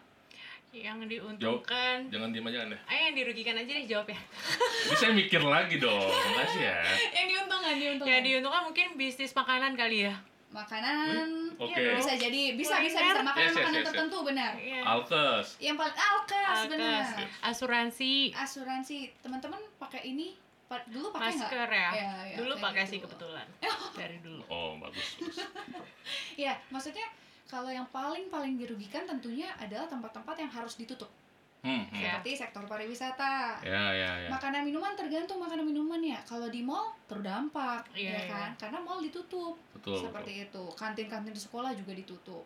Yang 0.72 1.04
diuntungkan. 1.06 2.08
Jangan 2.08 2.32
diem 2.32 2.48
aja 2.48 2.58
anda. 2.64 2.78
Ayo 2.86 3.00
yang 3.04 3.14
dirugikan 3.14 3.54
aja 3.54 3.68
deh 3.70 3.84
jawab 3.84 4.08
ya. 4.08 4.16
Bisa 4.88 5.12
mikir 5.12 5.38
lagi 5.38 5.76
dong, 5.76 6.00
makasih 6.08 6.64
ya. 6.64 6.76
yang 7.12 7.26
diuntungkan 7.28 7.76
diuntungkan 7.76 8.08
Yang 8.10 8.24
diuntungkan 8.26 8.62
mungkin 8.64 8.86
bisnis 8.96 9.32
makanan 9.32 9.76
kali 9.76 10.08
ya. 10.08 10.16
makanan 10.48 11.28
Oke. 11.56 11.72
iya 11.72 11.92
dong. 11.92 11.96
Bisa 11.98 12.12
jadi, 12.14 12.42
bisa 12.52 12.76
bisa 12.78 12.98
Kuliner. 12.98 13.12
bisa 13.12 13.20
makanan 13.22 13.36
Yes, 13.38 13.48
yes, 13.48 13.56
makanan 13.58 13.72
yes, 13.72 13.76
yes. 13.78 13.88
tertentu 13.88 14.18
benar. 14.22 14.52
Iya. 14.54 14.80
Alkes. 14.82 15.46
Yang 15.58 15.76
paling 15.76 15.98
alkas, 15.98 16.48
Alkes. 16.48 16.68
benar. 16.68 17.04
asuransi 17.42 18.12
Asuransi 18.32 18.96
teman-teman 19.18 19.60
pakai 19.76 20.02
ini 20.06 20.28
pa- 20.72 20.88
dulu 20.88 21.12
pakai 21.12 21.36
masker 21.36 21.68
ya, 21.68 21.90
Ya, 21.92 22.12
ya, 22.24 22.36
dulu 22.40 22.56
pakai 22.56 22.82
gitu. 22.82 22.90
sih 22.90 22.98
kebetulan 22.98 23.44
dari 24.00 24.16
dulu 24.18 24.40
Oh, 24.48 24.80
bagus. 24.80 25.20
bagus. 25.20 25.36
Ya, 26.40 26.56
maksudnya 26.68 27.04
kalau 27.44 27.68
yang 27.68 27.84
paling 27.92 28.26
paling 28.26 28.56
dirugikan 28.56 29.04
tentunya 29.04 29.52
adalah 29.54 29.84
tempat-tempat 29.84 30.32
yang 30.34 30.48
harus 30.48 30.74
ditutup. 30.74 31.12
Hmm, 31.60 31.84
hmm. 31.86 31.94
Ya. 31.94 32.18
Seperti 32.18 32.30
sektor 32.34 32.64
pariwisata. 32.64 33.60
Ya, 33.62 33.92
ya, 33.94 34.10
ya. 34.18 34.28
Makanan 34.32 34.64
minuman 34.64 34.96
tergantung 34.96 35.38
makanan 35.38 35.62
minuman 35.62 36.00
ya. 36.00 36.18
Kalau 36.24 36.48
di 36.48 36.58
mall 36.58 36.90
terdampak, 37.06 37.86
Iya, 37.94 38.08
ya 38.08 38.18
iya. 38.18 38.26
kan? 38.26 38.50
Karena 38.58 38.78
mall 38.80 38.98
ditutup. 38.98 39.54
Betul, 39.70 40.00
seperti 40.00 40.48
itu. 40.48 40.64
Kantin-kantin 40.74 41.30
di 41.30 41.38
sekolah 41.38 41.70
juga 41.76 41.92
ditutup. 41.92 42.42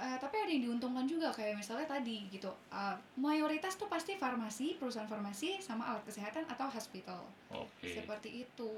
Eh, 0.00 0.16
tapi 0.16 0.36
ada 0.40 0.48
yang 0.48 0.64
diuntungkan 0.64 1.04
juga 1.04 1.28
kayak 1.28 1.60
misalnya 1.60 1.84
tadi 1.84 2.24
gitu. 2.32 2.48
Eh, 2.72 2.96
mayoritas 3.20 3.76
tuh 3.76 3.84
pasti 3.86 4.16
farmasi, 4.16 4.80
perusahaan 4.80 5.04
farmasi 5.04 5.60
sama 5.60 5.84
alat 5.92 6.04
kesehatan 6.08 6.48
atau 6.48 6.66
hospital. 6.72 7.20
Oke. 7.52 8.00
Seperti 8.00 8.48
itu. 8.48 8.72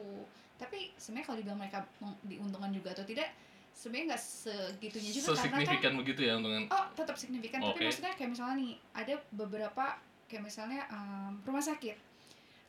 Tapi 0.58 0.90
sebenarnya 0.98 1.26
kalau 1.26 1.38
dibilang 1.38 1.60
mereka 1.62 1.78
diuntungkan 2.26 2.70
juga 2.74 2.90
atau 2.90 3.06
tidak, 3.06 3.30
sebenarnya 3.72 4.14
nggak 4.14 4.22
segitunya 4.22 5.10
juga 5.10 5.26
karena 5.26 5.32
kan 5.32 5.42
Sesignifikan 5.58 5.92
begitu 5.96 6.20
ya 6.22 6.32
untungan. 6.36 6.64
oh 6.68 6.86
tetap 6.92 7.16
signifikan 7.16 7.58
tapi 7.58 7.72
Oke. 7.72 7.84
maksudnya 7.88 8.12
kayak 8.12 8.30
misalnya 8.30 8.54
nih 8.60 8.72
ada 8.92 9.14
beberapa 9.32 9.84
kayak 10.28 10.44
misalnya 10.44 10.80
em, 10.92 11.40
rumah 11.42 11.64
sakit 11.64 11.96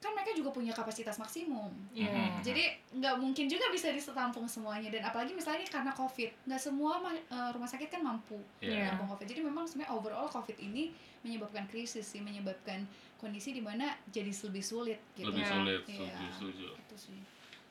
kan 0.04 0.12
mereka 0.12 0.36
juga 0.36 0.52
punya 0.52 0.70
kapasitas 0.70 1.16
maksimum 1.16 1.72
Iya. 1.90 2.12
Mhm. 2.12 2.44
jadi 2.44 2.64
nggak 2.94 3.16
mungkin 3.18 3.46
juga 3.48 3.72
bisa 3.72 3.88
ditampung 3.88 4.44
semuanya 4.46 4.92
dan 4.92 5.02
apalagi 5.06 5.32
misalnya 5.32 5.64
karena 5.66 5.90
covid 5.90 6.28
nggak 6.44 6.60
semua 6.60 7.00
eh, 7.08 7.50
rumah 7.50 7.66
sakit 7.66 7.88
kan 7.88 8.02
mampu 8.02 8.36
Iya. 8.60 8.92
menampung 8.92 9.08
covid 9.10 9.26
jadi 9.26 9.42
memang 9.42 9.64
sebenarnya 9.64 9.92
overall 9.92 10.28
covid 10.28 10.58
ini 10.58 10.92
menyebabkan 11.22 11.64
krisis 11.66 12.04
sih 12.06 12.20
menyebabkan 12.20 12.84
kondisi 13.16 13.50
di 13.50 13.64
mana 13.64 13.88
jadi 14.08 14.28
lebih 14.30 14.60
sulit 14.62 15.00
gitu 15.14 15.32
Lebih 15.32 15.40
Ya. 15.40 15.50
sulit, 15.50 15.82
Iya. 15.88 16.12
setuju, 16.30 16.36
setuju. 16.36 16.68
itu 16.78 16.96
sih 17.00 17.20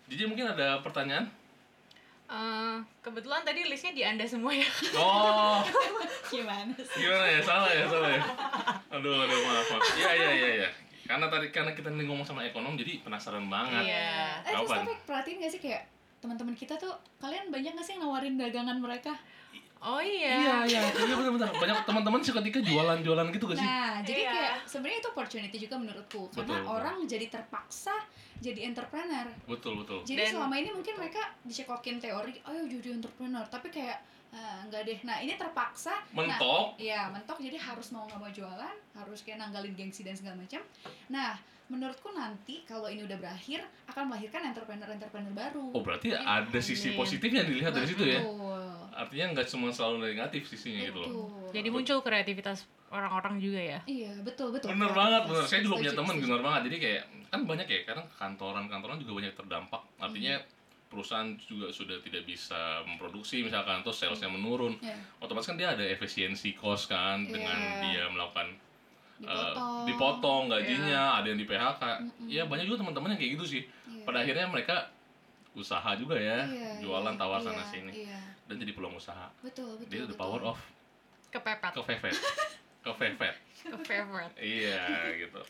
Jadi 0.09 0.23
mungkin 0.25 0.47
ada 0.47 0.81
pertanyaan? 0.81 1.29
Eh, 2.25 2.77
kebetulan 3.01 3.45
tadi 3.45 3.61
listnya 3.63 3.93
di 3.93 4.01
anda 4.03 4.25
semua 4.25 4.51
ya 4.51 4.65
Oh, 4.97 5.61
gimana 6.33 6.73
sih 6.73 6.97
gimana 6.99 7.27
ya? 7.29 7.41
Salah 7.45 7.69
ya, 7.69 7.85
salah 7.85 8.09
ya. 8.09 8.23
Aduh, 8.91 9.13
aduh, 9.21 9.37
maaf, 9.43 9.69
maaf. 9.71 9.85
Iya, 9.95 10.11
iya, 10.15 10.31
iya, 10.33 10.49
iya. 10.59 10.69
Karena 11.03 11.27
tadi 11.27 11.47
karena 11.49 11.73
kita 11.73 11.89
nih 11.89 12.05
ngomong 12.05 12.23
sama 12.23 12.43
ekonom, 12.43 12.75
jadi 12.75 13.01
penasaran 13.01 13.47
banget. 13.47 13.85
Iya. 13.85 14.39
eh 14.41 14.53
terus 14.53 14.71
tapi 14.71 14.93
perhatiin 15.03 15.37
gak 15.39 15.51
sih 15.51 15.61
kayak 15.61 15.83
teman-teman 16.19 16.55
kita 16.55 16.75
tuh 16.75 16.91
kalian 17.19 17.51
banyak 17.51 17.73
gak 17.73 17.83
sih 17.83 17.93
yang 17.93 18.07
nawarin 18.07 18.35
dagangan 18.37 18.79
mereka 18.79 19.11
oh 19.83 19.99
Iya, 19.99 20.63
iya 20.63 20.79
iya, 20.79 20.83
iya 20.87 21.15
benar-benar. 21.19 21.51
Banyak 21.53 21.83
teman-teman 21.83 22.23
seketika 22.23 22.63
jualan-jualan 22.63 23.27
gitu 23.31 23.45
gak 23.45 23.59
sih? 23.59 23.67
Nah, 23.67 23.99
jadi 24.01 24.21
Iya. 24.21 24.31
kayak 24.31 24.55
sebenarnya 24.63 24.99
itu 25.01 25.09
opportunity 25.11 25.57
juga 25.59 25.75
menurutku 25.77 26.23
karena 26.31 26.39
Betul, 26.39 26.63
betul. 26.63 26.71
orang 26.73 26.97
jadi 27.03 27.27
terpaksa 27.29 27.95
jadi 28.39 28.61
entrepreneur. 28.65 29.27
Betul, 29.45 29.83
betul. 29.83 29.99
Jadi 30.05 30.23
Dan- 30.23 30.33
selama 30.33 30.55
ini 30.57 30.71
mungkin 30.71 30.95
mereka 30.97 31.23
dicekokin 31.43 31.99
teori, 31.99 32.39
ayo 32.41 32.63
jadi 32.65 32.89
entrepreneur, 32.95 33.43
tapi 33.45 33.69
kayak 33.69 33.99
"Ah, 34.33 34.65
enggak 34.65 34.83
deh. 34.83 34.99
Nah, 35.03 35.21
ini 35.21 35.37
terpaksa. 35.37 35.93
Nah, 36.11 36.25
Mentok. 36.25 36.75
Iya, 36.77 37.09
mentok 37.09 37.37
jadi 37.39 37.55
harus 37.55 37.93
mau 37.93 38.05
nggak 38.05 38.17
mau 38.19 38.31
jualan, 38.31 38.77
harus 38.95 39.21
kayak 39.21 39.39
nanggalin 39.39 39.73
gengsi 39.73 40.01
dan 40.01 40.13
segala 40.13 40.37
macam. 40.37 40.65
Nah, 41.07 41.37
menurutku 41.69 42.11
nanti 42.11 42.61
kalau 42.63 42.85
ini 42.87 43.01
udah 43.03 43.17
berakhir 43.17 43.61
akan 43.87 44.09
melahirkan 44.09 44.45
entrepreneur-entrepreneur 44.47 45.33
baru. 45.33 45.67
Oh, 45.71 45.81
berarti 45.81 46.11
Jadi- 46.11 46.21
ada 46.21 46.61
sisi 46.61 46.89
Iya. 46.91 46.97
positifnya 46.97 47.43
dilihat 47.43 47.73
dari 47.73 47.87
situ 47.87 48.05
ya? 48.05 48.21
Betul. 48.21 48.65
Artinya 48.93 49.27
nggak 49.33 49.47
cuma 49.47 49.69
selalu 49.69 49.97
negatif 50.07 50.43
sisinya 50.47 50.81
gitu 50.83 50.99
loh. 50.99 51.09
Betul. 51.09 51.41
jadi 51.53 51.69
muncul 51.69 51.99
kreativitas 52.01 52.65
orang-orang 52.89 53.37
juga 53.37 53.61
ya 53.61 53.81
Iya, 53.85 54.17
betul, 54.21 54.53
betul. 54.53 54.73
Bener 54.73 54.89
banget, 54.91 55.23
bener. 55.27 55.45
Saya 55.45 55.61
juga 55.61 55.77
punya 55.77 55.93
setuju. 55.93 56.25
bener 56.25 56.41
banget. 56.41 56.61
Jadi 56.65 56.77
kayak 56.79 57.03
kan 57.29 57.41
banyak 57.43 57.67
ya, 57.67 57.81
kadang 57.85 58.07
kantoran-kantoran 58.11 58.97
juga 58.97 59.13
banyak 59.15 59.33
terdampak. 59.35 59.81
Artinya 59.99 60.35
perusahaan 60.93 61.25
juga 61.41 61.73
sudah 61.73 61.97
tidak 61.99 62.23
bisa 62.23 62.85
memproduksi 62.85 63.41
misalkan 63.41 63.81
atau 63.81 63.89
salesnya 63.91 64.29
menurun. 64.29 64.77
Iya, 64.79 64.93
Otomatis 65.19 65.49
kan 65.49 65.57
dia 65.57 65.73
ada 65.73 65.81
efisiensi 65.81 66.53
cost 66.53 66.87
kan 66.87 67.25
dengan 67.25 67.57
Iya. 67.57 67.81
dia 67.81 68.05
melakukan 68.07 68.53
eh, 69.19 69.25
dipotong. 69.25 69.87
dipotong 69.89 70.43
gajinya, 70.51 71.17
ada 71.17 71.27
yang 71.27 71.39
di 71.39 71.47
PHK. 71.47 71.83
Mm-mm. 72.03 72.29
Ya 72.29 72.43
banyak 72.45 72.67
juga 72.67 72.83
teman-teman 72.83 73.17
yang 73.17 73.21
kayak 73.21 73.33
gitu 73.35 73.45
sih. 73.49 73.63
Iya. 73.89 74.05
Pada 74.05 74.21
akhirnya 74.21 74.47
mereka 74.47 74.77
usaha 75.53 75.91
juga 75.95 76.17
ya, 76.17 76.45
Iya, 76.45 76.81
jualan 76.81 77.15
tawar 77.15 77.39
iya, 77.39 77.47
sana 77.47 77.65
sini 77.67 77.93
Iya, 78.05 78.19
dan 78.47 78.57
jadi 78.57 78.73
peluang 78.73 78.97
usaha. 78.97 79.33
betul, 79.41 79.77
betul. 79.77 79.89
Dia 79.89 80.01
the 80.03 80.11
betul. 80.11 80.21
power 80.21 80.41
of 80.45 80.59
kepepet 81.29 81.73
kefefet. 81.73 82.17
kefefet. 82.83 83.35
kefavorite 83.63 84.35
Iya 84.37 84.83
gitu. 85.19 85.41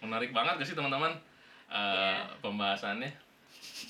Menarik 0.00 0.30
banget 0.30 0.58
gak 0.58 0.66
sih 0.66 0.74
teman-teman 0.74 1.16
eh, 1.68 1.76
Iya. 1.76 2.34
pembahasannya? 2.42 3.10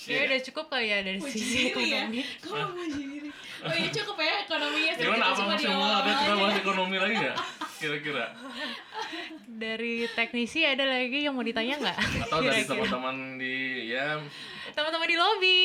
Ya 0.01 0.11
Iya. 0.11 0.21
udah 0.27 0.41
cukup 0.43 0.67
kali 0.67 0.87
ya 0.87 0.99
dari 1.01 1.19
Puji 1.19 1.33
sisi 1.35 1.59
ya. 1.61 1.69
ekonomi 1.71 2.21
Kok 2.41 2.51
mau 2.51 2.85
diri? 2.85 3.29
Oh 3.61 3.75
iya 3.77 3.89
cukup 3.93 4.17
ya 4.17 4.35
ekonominya. 4.43 4.93
Gimana 4.97 5.13
Kita 5.15 5.29
apa 5.29 5.43
masih 5.47 5.69
mau 5.69 5.93
ada 5.93 6.13
kita 6.17 6.33
bahas 6.35 6.57
ekonomi 6.57 6.97
lagi 6.97 7.15
nggak? 7.17 7.37
Kira-kira? 7.77 8.27
dari 9.51 10.09
teknisi 10.09 10.65
ada 10.65 10.85
lagi 10.85 11.21
yang 11.21 11.37
mau 11.37 11.45
ditanya 11.45 11.77
nggak 11.77 11.97
Atau 12.25 12.41
dari 12.41 12.65
teman-teman 12.65 13.37
di 13.37 13.57
ya 13.93 14.17
teman-teman 14.73 15.05
di 15.05 15.17
lobby 15.17 15.61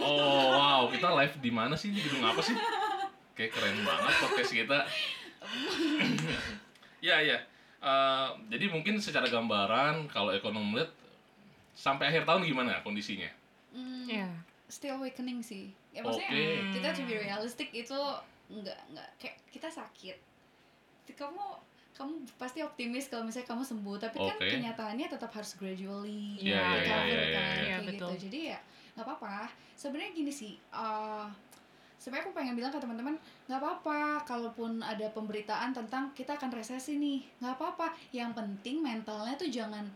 Oh 0.00 0.48
wow 0.48 0.82
kita 0.88 1.12
live 1.12 1.36
di 1.36 1.50
mana 1.50 1.74
sih? 1.74 1.90
Di 1.90 2.00
gedung 2.00 2.22
apa 2.22 2.40
sih? 2.40 2.54
Kayak 3.34 3.52
keren 3.52 3.82
banget 3.82 4.14
podcast 4.16 4.52
kita. 4.54 4.78
ya 7.02 7.18
ya. 7.18 7.38
Eh, 7.82 8.28
jadi 8.48 8.70
mungkin 8.70 9.02
secara 9.02 9.26
gambaran 9.26 10.06
kalau 10.06 10.30
ekonom 10.30 10.62
melihat 10.62 10.94
sampai 11.72 12.12
akhir 12.12 12.28
tahun 12.28 12.44
gimana 12.44 12.80
kondisinya? 12.84 13.28
Hmm, 13.72 14.04
ya 14.08 14.28
Still 14.72 14.96
awakening 14.96 15.44
sih. 15.44 15.68
Ya 15.92 16.00
maksudnya 16.00 16.32
Oke. 16.32 16.72
kita 16.72 16.88
to 16.96 17.04
be 17.04 17.20
realistic 17.20 17.68
itu 17.76 17.98
enggak 18.48 18.78
enggak 18.88 19.08
kayak 19.20 19.36
kita 19.52 19.68
sakit. 19.68 20.16
Kamu 21.12 21.44
kamu 21.92 22.24
pasti 22.40 22.64
optimis 22.64 23.12
kalau 23.12 23.28
misalnya 23.28 23.52
kamu 23.52 23.62
sembuh, 23.68 23.96
tapi 24.00 24.16
kan 24.16 24.36
Oke. 24.40 24.48
kenyataannya 24.48 25.06
tetap 25.12 25.28
harus 25.28 25.52
gradually 25.60 26.40
Iya, 26.40 26.56
iya, 26.56 26.68
recover 26.80 27.04
iya, 27.04 27.20
iya, 27.20 27.28
kan, 27.36 27.44
iya. 27.44 27.52
Iya, 27.52 27.76
kayak 27.76 27.80
betul. 27.84 27.92
gitu. 27.92 28.14
Jadi 28.28 28.38
ya 28.48 28.58
nggak 28.96 29.04
apa-apa. 29.04 29.36
Sebenarnya 29.76 30.10
gini 30.16 30.32
sih, 30.32 30.56
eh 30.56 31.28
sebenarnya 32.02 32.26
aku 32.26 32.34
pengen 32.34 32.54
bilang 32.58 32.72
ke 32.74 32.80
teman-teman 32.82 33.14
nggak 33.46 33.60
apa-apa 33.62 34.26
kalaupun 34.26 34.82
ada 34.82 35.06
pemberitaan 35.14 35.70
tentang 35.70 36.10
kita 36.18 36.34
akan 36.34 36.50
resesi 36.50 36.98
nih 36.98 37.22
nggak 37.38 37.54
apa-apa 37.54 37.94
yang 38.10 38.34
penting 38.34 38.82
mentalnya 38.82 39.38
tuh 39.38 39.46
jangan 39.46 39.86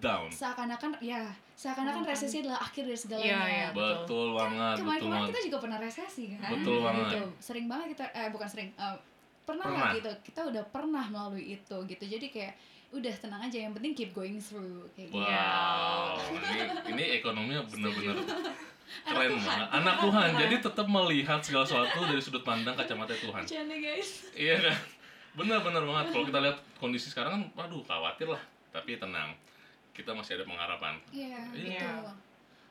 Down. 0.00 0.28
seakan-akan 0.28 0.90
ya 0.98 1.22
seakan-akan 1.52 2.00
Hmm. 2.00 2.10
resesi 2.10 2.36
adalah 2.40 2.58
akhir 2.58 2.82
dari 2.82 2.96
segalanya 2.96 3.26
Iya, 3.26 3.40
iya. 3.46 3.68
Betul, 3.70 3.92
Betul. 3.94 4.26
banget, 4.34 4.56
betul 4.72 4.80
kemarin-kemarin 4.82 5.24
kita 5.28 5.40
juga 5.44 5.58
pernah 5.60 5.78
resesi 5.78 6.24
kan 6.32 6.50
Betul 6.50 6.76
banget. 6.80 7.04
gitu. 7.06 7.22
sering 7.38 7.66
banget 7.66 7.86
kita 7.92 8.04
eh 8.10 8.28
bukan 8.28 8.48
sering 8.48 8.68
eh, 8.72 8.96
pernah, 9.42 9.64
Pernah. 9.66 9.82
lah 9.82 9.90
gitu 9.92 10.10
kita 10.24 10.40
udah 10.46 10.64
pernah 10.66 11.04
melalui 11.06 11.44
itu 11.52 11.76
gitu 11.84 12.04
jadi 12.06 12.26
kayak 12.26 12.54
udah 12.90 13.14
tenang 13.16 13.38
aja 13.40 13.58
yang 13.60 13.72
penting 13.72 13.92
keep 13.92 14.10
going 14.10 14.36
through 14.36 14.82
kayak 14.92 15.08
gitu 15.08 15.20
Wow, 15.20 16.18
ini 16.32 16.58
ini 16.88 17.04
ekonominya 17.16 17.62
bener-bener 17.64 18.18
Anak 19.00 19.06
keren 19.06 19.30
Tuhan. 19.32 19.46
banget. 19.46 19.68
Anak 19.72 19.94
Tuhan, 20.00 20.28
jadi 20.36 20.54
tetap 20.60 20.86
melihat 20.88 21.38
segala 21.38 21.62
sesuatu 21.62 21.98
dari 22.04 22.18
sudut 22.18 22.42
pandang 22.42 22.74
kacamata 22.74 23.14
Tuhan. 23.14 23.38
Bercanda 23.40 23.76
guys 23.76 24.26
Iya 24.34 24.54
kan? 24.60 24.76
Bener-bener 25.32 25.82
banget. 25.84 26.06
Kalau 26.10 26.24
kita 26.26 26.38
lihat 26.40 26.58
kondisi 26.74 27.06
sekarang 27.06 27.30
kan, 27.32 27.42
waduh 27.56 27.78
khawatir 27.80 28.26
lah. 28.26 28.42
Tapi 28.68 28.98
tenang, 28.98 29.30
kita 30.00 30.10
masih 30.10 30.32
ada 30.34 30.44
pengharapan. 30.44 30.94
iya 31.10 31.40
Iya. 31.50 31.78
betul 31.78 32.16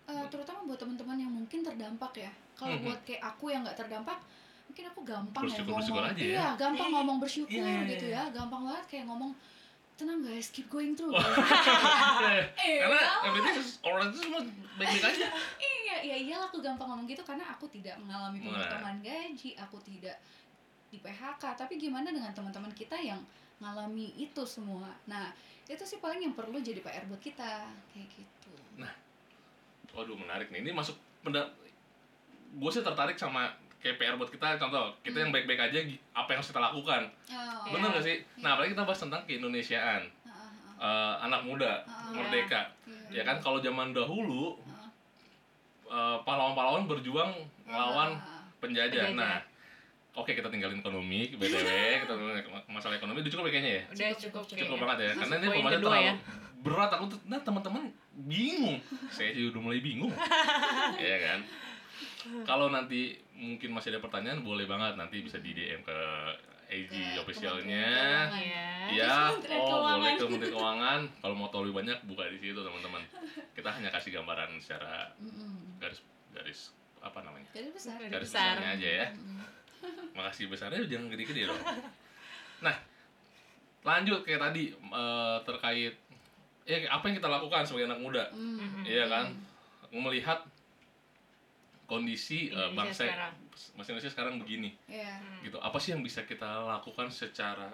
Eh, 0.10 0.26
terutama 0.28 0.66
buat 0.66 0.74
teman-teman 0.76 1.14
yang 1.16 1.30
mungkin 1.30 1.62
terdampak 1.62 2.10
ya 2.18 2.32
kalau 2.54 2.74
Mhm. 2.74 2.84
buat 2.84 3.00
kayak 3.06 3.22
aku 3.24 3.54
yang 3.54 3.62
nggak 3.62 3.78
terdampak 3.78 4.18
mungkin 4.66 4.86
aku 4.88 5.00
gampang 5.04 5.44
ya 5.46 5.62
ngomong 5.62 6.02
aja 6.04 6.18
ya. 6.18 6.34
iya 6.34 6.48
gampang 6.56 6.90
ngomong 6.90 7.18
bersyukur 7.20 7.54
Iya, 7.56 7.78
iya, 7.78 7.90
gitu 7.90 8.06
iya. 8.08 8.18
ya 8.20 8.32
gampang 8.32 8.62
banget 8.64 8.86
kayak 8.88 9.06
ngomong 9.06 9.32
tenang 9.96 10.20
guys 10.20 10.50
keep 10.50 10.66
going 10.68 10.94
through 10.94 11.14
Iya, 11.14 11.22
Karena 12.82 13.02
everything 13.22 13.58
is 13.60 13.78
alright 13.80 14.10
itu 14.10 14.20
semua 14.20 14.42
baik-baik 14.76 15.04
aja. 15.06 15.28
iya 15.86 15.96
iya 16.02 16.16
iyalah 16.20 16.48
aku 16.48 16.58
gampang 16.60 16.88
ngomong 16.88 17.06
gitu 17.06 17.22
karena 17.22 17.46
aku 17.46 17.66
tidak 17.68 17.94
mengalami 17.98 18.40
Nah. 18.40 18.58
pemotongan 18.58 18.98
gaji 19.02 19.50
aku 19.56 19.78
tidak 19.80 20.18
di 20.88 20.98
PHK 20.98 21.44
tapi 21.56 21.78
gimana 21.78 22.10
dengan 22.10 22.32
teman-teman 22.32 22.74
kita 22.74 22.98
yang 22.98 23.22
ngalami 23.60 24.16
itu 24.16 24.42
semua. 24.44 24.88
Nah 25.06 25.32
itu 25.66 25.84
sih 25.84 26.00
paling 26.00 26.24
yang 26.24 26.34
perlu 26.34 26.58
jadi 26.58 26.80
PR 26.80 27.06
buat 27.06 27.20
kita 27.20 27.68
kayak 27.92 28.08
gitu. 28.10 28.52
Waduh 29.90 30.16
menarik 30.16 30.50
nih. 30.50 30.62
Ini 30.62 30.72
masuk 30.72 30.94
penda 31.20 31.50
gue 32.50 32.72
sih 32.72 32.82
tertarik 32.82 33.18
sama 33.18 33.52
kayak 33.80 33.98
PR 33.98 34.16
buat 34.16 34.30
kita. 34.30 34.56
Contoh 34.58 34.96
kita 35.02 35.18
yang 35.20 35.32
baik-baik 35.32 35.60
aja 35.60 35.80
apa 36.14 36.30
yang 36.30 36.40
harus 36.40 36.50
kita 36.50 36.62
lakukan. 36.62 37.02
Oh, 37.30 37.74
bener 37.74 37.90
Iya. 37.90 37.96
gak 37.98 38.06
sih? 38.06 38.18
Nah 38.40 38.50
apalagi 38.54 38.74
kita 38.74 38.84
bahas 38.86 39.02
tentang 39.02 39.22
keindonesiaan. 39.26 40.04
Ah, 40.24 40.32
ah, 40.32 40.48
Eh, 40.80 41.16
anak 41.28 41.42
muda 41.44 41.84
ah, 41.84 42.14
merdeka. 42.14 42.70
Iya. 43.12 43.22
ya 43.22 43.24
kan 43.26 43.38
kalau 43.42 43.60
zaman 43.60 43.92
dahulu 43.92 44.56
Ah, 44.64 44.88
eh, 45.90 46.18
pahlawan-pahlawan 46.24 46.86
berjuang 46.86 47.34
melawan 47.66 48.14
ah, 48.16 48.46
penjajah. 48.62 49.10
Penjajah. 49.10 49.18
Nah, 49.18 49.42
oke 50.20 50.32
kita 50.32 50.48
tinggalin 50.48 50.78
ekonomi, 50.78 51.32
btw, 51.32 51.70
kita 52.02 52.14
tinggalin 52.14 52.40
masalah 52.68 52.96
ekonomi 52.96 53.20
itu 53.20 53.32
cukup 53.32 53.48
ya 53.48 53.52
kayaknya 53.52 53.72
ya. 53.72 53.84
Udah 53.88 54.08
Cukup, 54.20 54.44
cukup, 54.46 54.66
cukup. 54.66 54.78
Banget 54.82 54.98
ya, 55.00 55.12
karena 55.16 55.36
ini 55.36 55.48
pembahasan 55.50 55.80
terlalu 55.80 56.04
ya. 56.04 56.14
berat. 56.60 56.90
Aku 56.94 57.06
tuh, 57.08 57.20
nah 57.26 57.40
teman-teman 57.40 57.84
bingung. 58.20 58.78
Saya 59.10 59.32
sih 59.32 59.48
udah 59.48 59.62
mulai 59.62 59.80
bingung, 59.80 60.12
ya 61.02 61.18
kan. 61.22 61.40
Kalau 62.44 62.68
nanti 62.68 63.16
mungkin 63.34 63.72
masih 63.72 63.96
ada 63.96 64.00
pertanyaan, 64.00 64.44
boleh 64.44 64.64
banget 64.64 64.94
nanti 64.96 65.24
bisa 65.24 65.40
di 65.40 65.52
DM 65.52 65.82
ke 65.82 65.98
AG 66.70 66.92
Ke 66.92 67.18
officialnya. 67.18 68.30
Iya. 68.30 68.68
Iya, 68.90 69.10
Kementerian 69.32 69.58
oh 69.58 69.66
Keuangan. 69.66 69.96
boleh 69.96 70.12
ke 70.12 70.24
Kementerian 70.24 70.54
Keuangan. 70.54 71.02
Kalau 71.18 71.36
mau 71.36 71.50
tahu 71.50 71.62
lebih 71.66 71.78
banyak 71.80 71.98
buka 72.06 72.30
di 72.30 72.38
situ 72.38 72.60
teman-teman. 72.60 73.02
Kita 73.56 73.70
hanya 73.72 73.90
kasih 73.90 74.12
gambaran 74.14 74.50
secara 74.60 75.10
garis 75.80 76.00
garis 76.30 76.60
apa 77.00 77.24
namanya? 77.24 77.50
Garis 77.50 77.72
besar. 77.74 77.98
Garis 77.98 78.12
Garis 78.12 78.30
besar. 78.30 78.54
besarnya 78.60 78.70
aja 78.76 78.90
ya. 79.02 79.08
Makasih 80.12 80.48
besarnya 80.48 80.84
jangan 80.84 81.08
gede-gede 81.08 81.48
dong. 81.48 81.62
Nah, 82.60 82.76
lanjut 83.82 84.22
kayak 84.22 84.42
tadi 84.42 84.70
eh, 84.74 85.38
terkait 85.44 85.96
ya 86.64 86.78
apa 86.88 87.04
yang 87.06 87.16
kita 87.18 87.28
lakukan 87.28 87.64
sebagai 87.64 87.90
anak 87.90 88.00
muda, 88.00 88.24
Mm. 88.30 88.84
iya 88.84 89.08
kan? 89.08 89.32
Melihat 89.90 90.44
kondisi 91.86 92.54
Indonesia 92.54 92.76
bangsa 92.78 93.04
sekarang. 93.04 93.34
masih 93.74 93.90
Indonesia 93.92 94.12
sekarang 94.14 94.34
begini. 94.38 94.70
Iya. 94.86 95.18
Hmm. 95.18 95.42
gitu 95.42 95.58
apa 95.58 95.78
sih 95.78 95.92
yang 95.92 96.06
bisa 96.06 96.22
kita 96.24 96.46
lakukan 96.62 97.10
secara 97.10 97.74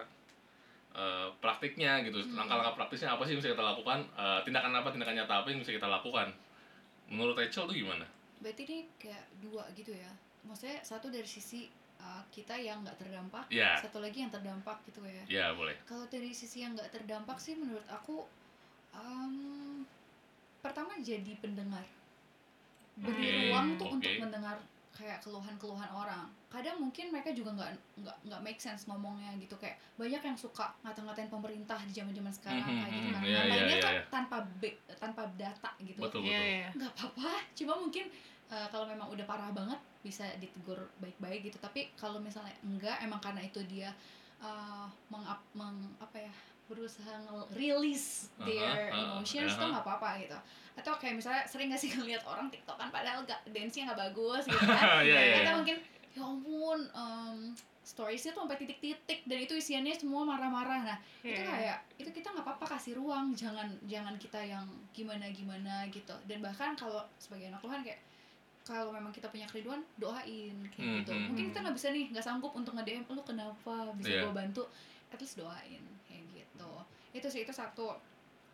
eh, 0.96 1.28
praktiknya 1.38 2.00
gitu 2.00 2.24
Hmm. 2.24 2.32
langkah-langkah 2.34 2.72
praktisnya 2.74 3.12
apa 3.12 3.22
sih 3.22 3.36
yang 3.36 3.44
bisa 3.44 3.52
kita 3.52 3.64
lakukan 3.66 4.00
Eh, 4.16 4.40
tindakan 4.42 4.72
apa 4.72 4.88
tindakan 4.88 5.14
nyata 5.14 5.44
apa 5.44 5.52
yang 5.52 5.60
bisa 5.60 5.68
kita 5.70 5.84
lakukan 5.84 6.32
menurut 7.06 7.36
Rachel 7.36 7.68
tuh 7.68 7.76
gimana 7.76 8.08
Berarti 8.36 8.62
ini 8.64 8.78
kayak 8.96 9.24
dua 9.40 9.64
gitu 9.72 9.92
ya. 9.92 10.08
Maksudnya 10.42 10.80
satu 10.80 11.08
dari 11.08 11.24
sisi 11.24 11.68
uh, 11.98 12.22
kita 12.28 12.54
yang 12.54 12.80
nggak 12.80 12.96
terdampak, 12.96 13.44
ya 13.48 13.76
satu 13.76 13.98
lagi 13.98 14.22
yang 14.22 14.30
terdampak 14.30 14.76
gitu 14.84 15.00
ya. 15.02 15.22
ya 15.26 15.46
boleh 15.52 15.74
Kalau 15.84 16.04
dari 16.06 16.30
sisi 16.30 16.60
yang 16.60 16.72
nggak 16.72 16.90
terdampak 16.90 17.36
sih 17.36 17.54
menurut 17.54 17.84
aku 17.86 18.24
um, 18.92 19.84
pertama 20.60 20.96
jadi 20.98 21.32
pendengar. 21.38 21.84
Beri 22.96 23.12
Oke, 23.28 23.36
ruang 23.52 23.68
tuh 23.76 23.86
oke. 23.86 23.94
untuk 24.00 24.12
mendengar 24.18 24.56
kayak 24.96 25.20
keluhan-keluhan 25.20 25.92
orang. 25.92 26.24
Kadang 26.48 26.80
mungkin 26.80 27.12
mereka 27.12 27.28
juga 27.30 27.52
nggak 27.52 27.70
nggak 28.00 28.16
nggak 28.24 28.40
make 28.40 28.56
sense 28.56 28.88
ngomongnya 28.88 29.28
gitu 29.36 29.52
kayak 29.60 29.76
banyak 30.00 30.24
yang 30.24 30.32
suka 30.32 30.72
ngata-ngatain 30.80 31.28
pemerintah 31.28 31.76
di 31.84 31.92
zaman-zaman 31.92 32.32
sekarang 32.32 32.64
Mhm, 32.64 32.76
kayak 32.80 32.92
gitu 32.96 33.04
mhm, 33.04 33.12
kan. 33.12 33.20
iya, 33.20 33.28
iya, 33.28 33.40
Ngatainnya 33.44 33.76
iya, 33.76 33.84
kan 33.84 33.92
iya. 33.92 34.02
tanpa 34.08 34.36
be- 34.56 34.80
tanpa 34.96 35.22
data 35.36 35.70
gitu 35.84 36.00
betul 36.00 36.24
Iya, 36.24 36.40
betul 36.40 36.48
iya. 36.48 36.68
nggak 36.72 36.92
apa-apa 36.96 37.30
cuma 37.52 37.72
mungkin 37.76 38.04
uh, 38.48 38.66
kalau 38.72 38.86
memang 38.88 39.08
udah 39.12 39.26
parah 39.28 39.50
banget 39.52 39.80
bisa 40.06 40.22
ditegur 40.38 40.78
baik-baik 41.02 41.50
gitu 41.50 41.58
tapi 41.58 41.90
kalau 41.98 42.22
misalnya 42.22 42.54
enggak 42.62 43.02
emang 43.02 43.18
karena 43.18 43.42
itu 43.42 43.58
dia 43.66 43.90
uh, 44.38 44.86
mengap 45.10 45.42
meng 45.58 45.90
apa 45.98 46.30
ya 46.30 46.34
berusaha 46.66 47.14
release 47.54 48.30
their 48.42 48.90
Aha, 48.90 48.94
aha, 48.94 49.02
emotions 49.18 49.54
tuh 49.54 49.66
aha. 49.66 49.72
nggak 49.74 49.84
apa-apa 49.86 50.10
gitu 50.22 50.38
atau 50.76 50.92
kayak 51.00 51.14
misalnya 51.18 51.42
sering 51.48 51.72
gak 51.72 51.80
sih 51.80 51.90
ngeliat 51.96 52.22
orang 52.26 52.46
tiktokan 52.52 52.90
padahal 52.90 53.22
gak 53.24 53.40
dance-nya 53.50 53.90
nggak 53.90 54.00
bagus 54.10 54.44
gitu 54.46 54.66
kan 54.66 55.02
Iya, 55.06 55.14
iya, 55.14 55.36
kita 55.42 55.50
iya. 55.50 55.56
mungkin 55.56 55.76
ya 56.16 56.22
ampun 56.24 56.80
um, 56.96 57.38
storiesnya 57.86 58.34
tuh 58.34 58.48
sampai 58.48 58.58
titik-titik 58.58 59.20
dan 59.28 59.38
itu 59.38 59.54
isiannya 59.54 59.94
semua 59.94 60.26
marah-marah 60.26 60.80
nah 60.82 60.98
itu 61.22 61.38
Iya. 61.38 61.46
kayak 61.46 61.78
itu 62.02 62.10
kita 62.10 62.34
nggak 62.34 62.44
apa-apa 62.44 62.66
kasih 62.76 62.98
ruang 62.98 63.30
jangan 63.36 63.68
jangan 63.86 64.16
kita 64.18 64.40
yang 64.42 64.66
gimana 64.90 65.30
gimana 65.30 65.86
gitu 65.94 66.16
dan 66.26 66.42
bahkan 66.42 66.74
kalau 66.74 67.04
sebagai 67.20 67.52
anak 67.52 67.62
Tuhan 67.62 67.80
kayak 67.86 68.00
kalau 68.68 68.90
memang 68.90 69.08
kita 69.10 69.26
punya 69.26 69.46
keriduan 69.46 69.78
doain 69.96 70.56
kayak 70.68 70.82
Hmm, 70.82 70.98
gitu. 71.00 71.12
hmm, 71.12 71.24
mungkin 71.24 71.38
hmm. 71.40 71.50
kita 71.50 71.58
nggak 71.62 71.76
bisa 71.76 71.88
nih 71.88 72.04
nggak 72.10 72.24
sanggup 72.24 72.50
untuk 72.50 72.74
nge 72.74 72.84
DM 72.84 73.04
lu 73.06 73.22
kenapa? 73.22 73.74
Bisa 73.94 74.10
Iya. 74.10 74.22
gua 74.24 74.34
bantu? 74.36 74.62
At 75.06 75.16
least 75.16 75.36
doain 75.36 75.80
kayak 76.04 76.24
gitu. 76.28 76.70
Itu 77.12 77.26
sih 77.26 77.40
itu 77.40 77.52
satu. 77.52 77.94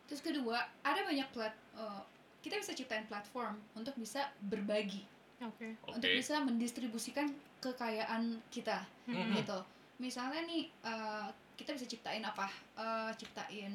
Terus 0.05 0.21
kedua 0.21 0.61
ada 0.83 1.01
banyak 1.01 1.29
plat 1.31 1.51
eh, 1.73 2.03
kita 2.41 2.59
bisa 2.59 2.73
ciptain 2.73 3.07
platform 3.07 3.57
untuk 3.73 3.97
bisa 3.97 4.29
berbagi. 4.43 5.09
Oke. 5.41 5.75
oke. 5.83 5.97
untuk 5.97 6.07
bisa 6.07 6.39
mendistribusikan 6.39 7.27
kekayaan 7.59 8.23
kita 8.47 8.87
Mhm. 9.07 9.35
gitu. 9.35 9.59
Misalnya 9.99 10.45
nih 10.45 10.69
eh, 10.83 11.27
kita 11.55 11.73
bisa 11.73 11.83
ciptain 11.85 12.21
apa? 12.21 12.47
Eh, 12.77 13.11
ciptain 13.17 13.73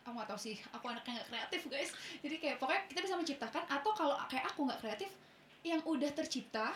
aku 0.00 0.14
nggak 0.14 0.28
tahu 0.28 0.40
sih 0.40 0.56
aku 0.70 0.86
anaknya 0.86 1.18
nggak 1.18 1.28
kreatif 1.28 1.60
guys. 1.66 1.90
Jadi 2.18 2.36
kayak 2.38 2.56
pokoknya 2.56 2.82
kita 2.86 3.00
bisa 3.02 3.14
menciptakan 3.14 3.64
atau 3.66 3.90
kalau 3.92 4.16
kayak 4.24 4.46
aku 4.46 4.64
nggak 4.64 4.80
kreatif 4.80 5.10
yang 5.62 5.80
udah 5.82 6.10
tercipta 6.10 6.72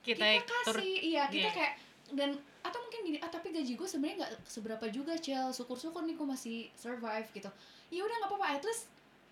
Kita, 0.00 0.22
kita, 0.22 0.56
tur 0.62 0.76
kasih 0.76 0.96
iya 1.04 1.26
kita 1.26 1.44
Iya. 1.44 1.52
kayak 1.52 1.72
dan 2.08 2.30
atau 2.60 2.78
mungkin 2.80 3.00
gini 3.04 3.18
ah 3.18 3.26
tapi 3.26 3.50
gaji 3.50 3.72
gue 3.72 3.84
sebenarnya 3.84 4.16
nggak 4.20 4.32
seberapa 4.44 4.86
juga 4.88 5.14
cel 5.16 5.50
syukur-syukur 5.50 6.02
nih 6.02 6.14
gue 6.14 6.24
masih 6.24 6.56
survive 6.72 7.26
gitu 7.30 7.50
ya 7.88 8.00
udah 8.00 8.16
nggak 8.16 8.30
apa-apa 8.30 8.46
at 8.52 8.62
least 8.62 8.86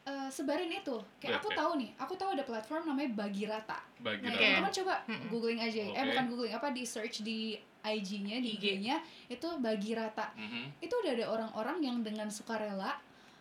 eh, 0.04 0.28
sebarin 0.28 0.68
itu 0.68 0.96
kayak 1.16 1.38
aku 1.38 1.48
Oke. 1.48 1.56
tahu 1.56 1.72
nih 1.76 1.90
aku 1.96 2.14
tahu 2.14 2.30
ada 2.32 2.42
platform 2.42 2.82
namanya 2.86 3.10
bagi 3.16 3.44
rata 3.44 3.78
bagi 3.96 4.20
Nah, 4.20 4.30
Oke. 4.30 4.36
dalam- 4.36 4.50
teman-teman 4.58 4.74
coba 4.74 4.94
Mm-mm. 5.06 5.26
googling 5.28 5.60
aja. 5.60 5.80
Eh 5.80 5.90
Oke. 5.92 6.08
bukan 6.10 6.24
googling, 6.28 6.52
apa 6.52 6.68
di 6.70 6.82
search 6.84 7.16
di 7.20 7.38
IG-nya, 7.80 8.36
di 8.38 8.50
IG. 8.52 8.64
IG-nya 8.80 8.96
itu 9.28 9.48
bagi 9.58 9.92
rata. 9.92 10.32
Mhm. 10.34 10.76
Itu 10.78 10.94
udah 10.98 11.12
ada 11.14 11.26
orang-orang 11.26 11.78
yang 11.80 11.96
dengan 12.00 12.28
sukarela 12.28 12.96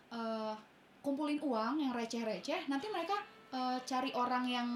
eh, 0.08 0.54
kumpulin 1.00 1.36
uang 1.38 1.80
yang 1.80 1.92
receh-receh, 1.92 2.64
nanti 2.66 2.86
mereka 2.88 3.18
eh, 3.50 3.78
cari 3.82 4.08
orang 4.12 4.44
yang 4.46 4.68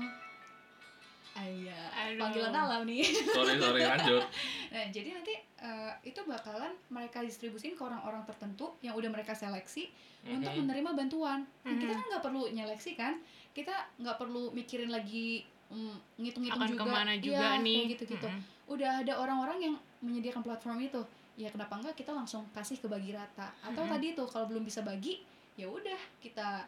Aduh. 1.40 2.20
panggilan 2.20 2.52
alam 2.52 2.82
nih. 2.84 3.02
sorry 3.28 3.54
sorry 3.54 3.82
lanjut 3.82 4.22
Nah, 4.68 4.84
jadi 4.88 5.08
nanti 5.12 5.32
eh, 5.32 5.92
itu 6.02 6.20
bakalan 6.22 6.70
mereka 6.88 7.20
distribusin 7.20 7.72
ke 7.72 7.80
orang-orang 7.80 8.20
tertentu 8.22 8.76
yang 8.78 8.92
udah 8.92 9.08
mereka 9.08 9.32
seleksi 9.32 9.88
untuk 10.24 10.50
Mhm. 10.50 10.60
menerima 10.62 10.90
bantuan. 10.94 11.40
Dan 11.62 11.78
kita 11.78 11.88
Mhm. 11.88 11.98
kan 11.98 12.06
nggak 12.06 12.22
perlu 12.22 12.42
nyeleksi 12.48 12.92
kan, 12.92 13.14
kita 13.50 13.72
nggak 13.96 14.16
perlu 14.16 14.52
mikirin 14.52 14.88
lagi 14.88 15.42
mm, 15.68 15.96
ngitung-ngitung 16.16 16.58
akan 16.58 16.68
juga. 16.70 16.80
ke 16.82 16.88
mana 16.90 17.12
juga 17.14 17.36
Iya, 17.50 17.60
nih. 17.60 17.76
kayak 17.76 17.88
gitu-gitu. 17.92 18.24
Mm-mm. 18.26 18.42
Udah 18.68 18.92
ada 18.98 19.12
orang-orang 19.14 19.58
yang 19.62 19.74
menyediakan 19.98 20.40
platform 20.42 20.80
itu. 20.82 21.00
Ya 21.36 21.48
kenapa 21.48 21.76
enggak 21.76 21.92
kita 21.94 22.10
langsung 22.10 22.44
kasih 22.50 22.76
ke 22.76 22.86
bagi 22.86 23.12
rata. 23.12 23.52
Atau 23.62 23.82
Mhm. 23.82 23.90
tadi 23.90 24.06
itu 24.10 24.24
kalau 24.26 24.46
belum 24.46 24.62
bisa 24.62 24.80
bagi, 24.80 25.20
ya 25.54 25.64
udah 25.64 26.00
kita 26.18 26.64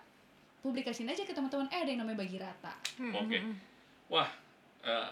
publikasin 0.58 1.04
aja 1.06 1.20
ke 1.20 1.32
teman-teman. 1.32 1.64
Eh 1.68 1.78
ada 1.78 1.88
yang 1.88 2.00
namanya 2.00 2.18
bagi 2.18 2.36
rata. 2.36 2.72
Mm-mm. 2.98 3.16
Oke. 3.18 3.38
Eh, 4.80 5.08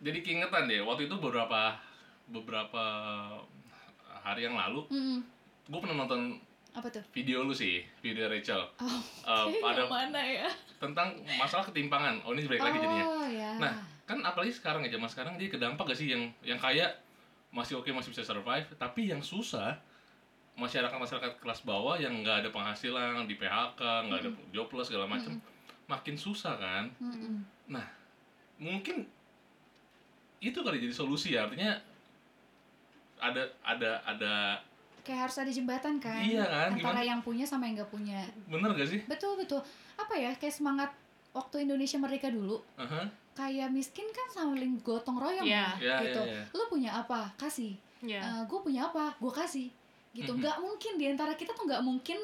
jadi 0.00 0.18
keingetan 0.20 0.64
deh 0.64 0.80
waktu 0.80 1.04
itu 1.04 1.16
beberapa 1.16 1.76
beberapa 2.26 2.84
hari 4.20 4.44
yang 4.44 4.54
lalu 4.54 4.84
Mm-mm. 4.86 5.18
gue 5.66 5.78
pernah 5.78 5.96
nonton 5.98 6.36
Apa 6.70 6.86
tuh? 6.86 7.02
video 7.10 7.42
lu 7.42 7.50
sih 7.50 7.80
video 7.98 8.28
Rachel 8.28 8.60
Oh, 9.24 9.48
ada 9.60 9.80
yang 9.80 9.88
mana 9.88 10.20
ya? 10.20 10.48
tentang 10.76 11.10
masalah 11.34 11.64
ketimpangan 11.64 12.20
oh 12.22 12.32
ini 12.32 12.44
balik 12.44 12.62
lagi 12.62 12.78
jadinya 12.78 13.06
Oh 13.06 13.26
ya. 13.26 13.50
Nah, 13.58 13.72
kan 14.04 14.20
apalagi 14.20 14.50
sekarang 14.50 14.84
ya 14.84 14.92
zaman 14.92 15.08
sekarang 15.08 15.32
jadi 15.34 15.50
kedampak 15.50 15.84
gak 15.86 15.98
sih 15.98 16.08
yang 16.08 16.28
yang 16.40 16.56
kaya 16.56 16.88
masih 17.50 17.76
oke 17.76 17.88
masih 17.88 18.12
bisa 18.12 18.22
survive 18.22 18.68
tapi 18.76 19.08
yang 19.08 19.18
susah 19.18 19.74
masyarakat 20.54 20.94
masyarakat 20.94 21.32
kelas 21.38 21.64
bawah 21.64 21.96
yang 21.96 22.12
nggak 22.20 22.44
ada 22.44 22.50
penghasilan 22.50 23.24
di 23.24 23.34
PHK 23.34 23.80
nggak 24.06 24.18
ada 24.18 24.30
jobless 24.50 24.86
segala 24.86 25.08
macam 25.08 25.40
makin 25.86 26.14
susah 26.14 26.54
kan 26.54 26.84
Mm-mm. 27.00 27.40
Mungkin 28.60 29.08
itu 30.40 30.58
kali 30.60 30.78
jadi 30.78 30.94
solusi 30.94 31.34
ya. 31.34 31.48
Artinya 31.48 31.72
ada 33.20 33.42
ada 33.60 33.90
ada 34.04 34.32
kayak 35.00 35.28
harus 35.28 35.36
ada 35.40 35.52
jembatan 35.52 35.96
kan? 36.00 36.20
Iya 36.24 36.44
kan, 36.44 36.68
antara 36.76 37.00
gimana? 37.00 37.10
yang 37.16 37.20
punya 37.20 37.44
sama 37.44 37.68
yang 37.68 37.80
nggak 37.80 37.92
punya. 37.92 38.20
Bener 38.48 38.70
gak 38.76 38.88
sih? 38.88 39.00
Betul 39.08 39.36
betul. 39.36 39.60
Apa 39.96 40.16
ya 40.16 40.32
kayak 40.36 40.52
semangat 40.54 40.90
waktu 41.32 41.64
Indonesia 41.64 41.96
merdeka 41.96 42.28
dulu. 42.28 42.60
Aha. 42.76 43.08
kayak 43.30 43.72
miskin 43.72 44.04
kan 44.12 44.26
saling 44.28 44.76
gotong 44.84 45.16
royong 45.16 45.46
Iya. 45.48 45.72
ya, 45.80 45.96
ya 45.96 45.96
gitu. 46.04 46.20
ya 46.28 46.34
ya. 46.34 46.44
Lu 46.52 46.68
punya 46.68 46.90
apa? 46.92 47.30
Kasih. 47.40 47.72
Iya. 48.04 48.44
gue 48.44 48.58
punya 48.60 48.90
apa? 48.92 49.16
Gue 49.16 49.32
kasih. 49.32 49.72
Gitu. 50.12 50.28
Mhm. 50.28 50.44
nggak 50.44 50.56
mungkin 50.60 50.92
di 51.00 51.06
antara 51.08 51.32
kita 51.32 51.56
tuh 51.56 51.64
nggak 51.64 51.80
mungkin 51.80 52.18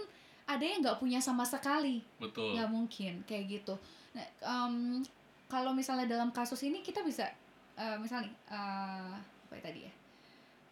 ada 0.44 0.60
yang 0.60 0.84
nggak 0.84 0.98
punya 1.00 1.16
sama 1.16 1.46
sekali. 1.46 2.04
Betul. 2.20 2.52
Nggak 2.58 2.68
mungkin. 2.68 3.12
Kayak 3.24 3.44
gitu. 3.48 3.74
Nah 4.12 4.26
em, 4.44 5.00
kalau 5.46 5.70
misalnya 5.70 6.06
dalam 6.06 6.30
kasus 6.30 6.62
ini 6.62 6.80
kita 6.80 7.00
bisa 7.00 7.26
eh, 7.74 7.96
misalnya 7.96 8.26
nih 8.26 8.34
eh, 8.50 9.14
apa 9.18 9.52
ya 9.54 9.62
tadi 9.62 9.80
ya? 9.82 9.92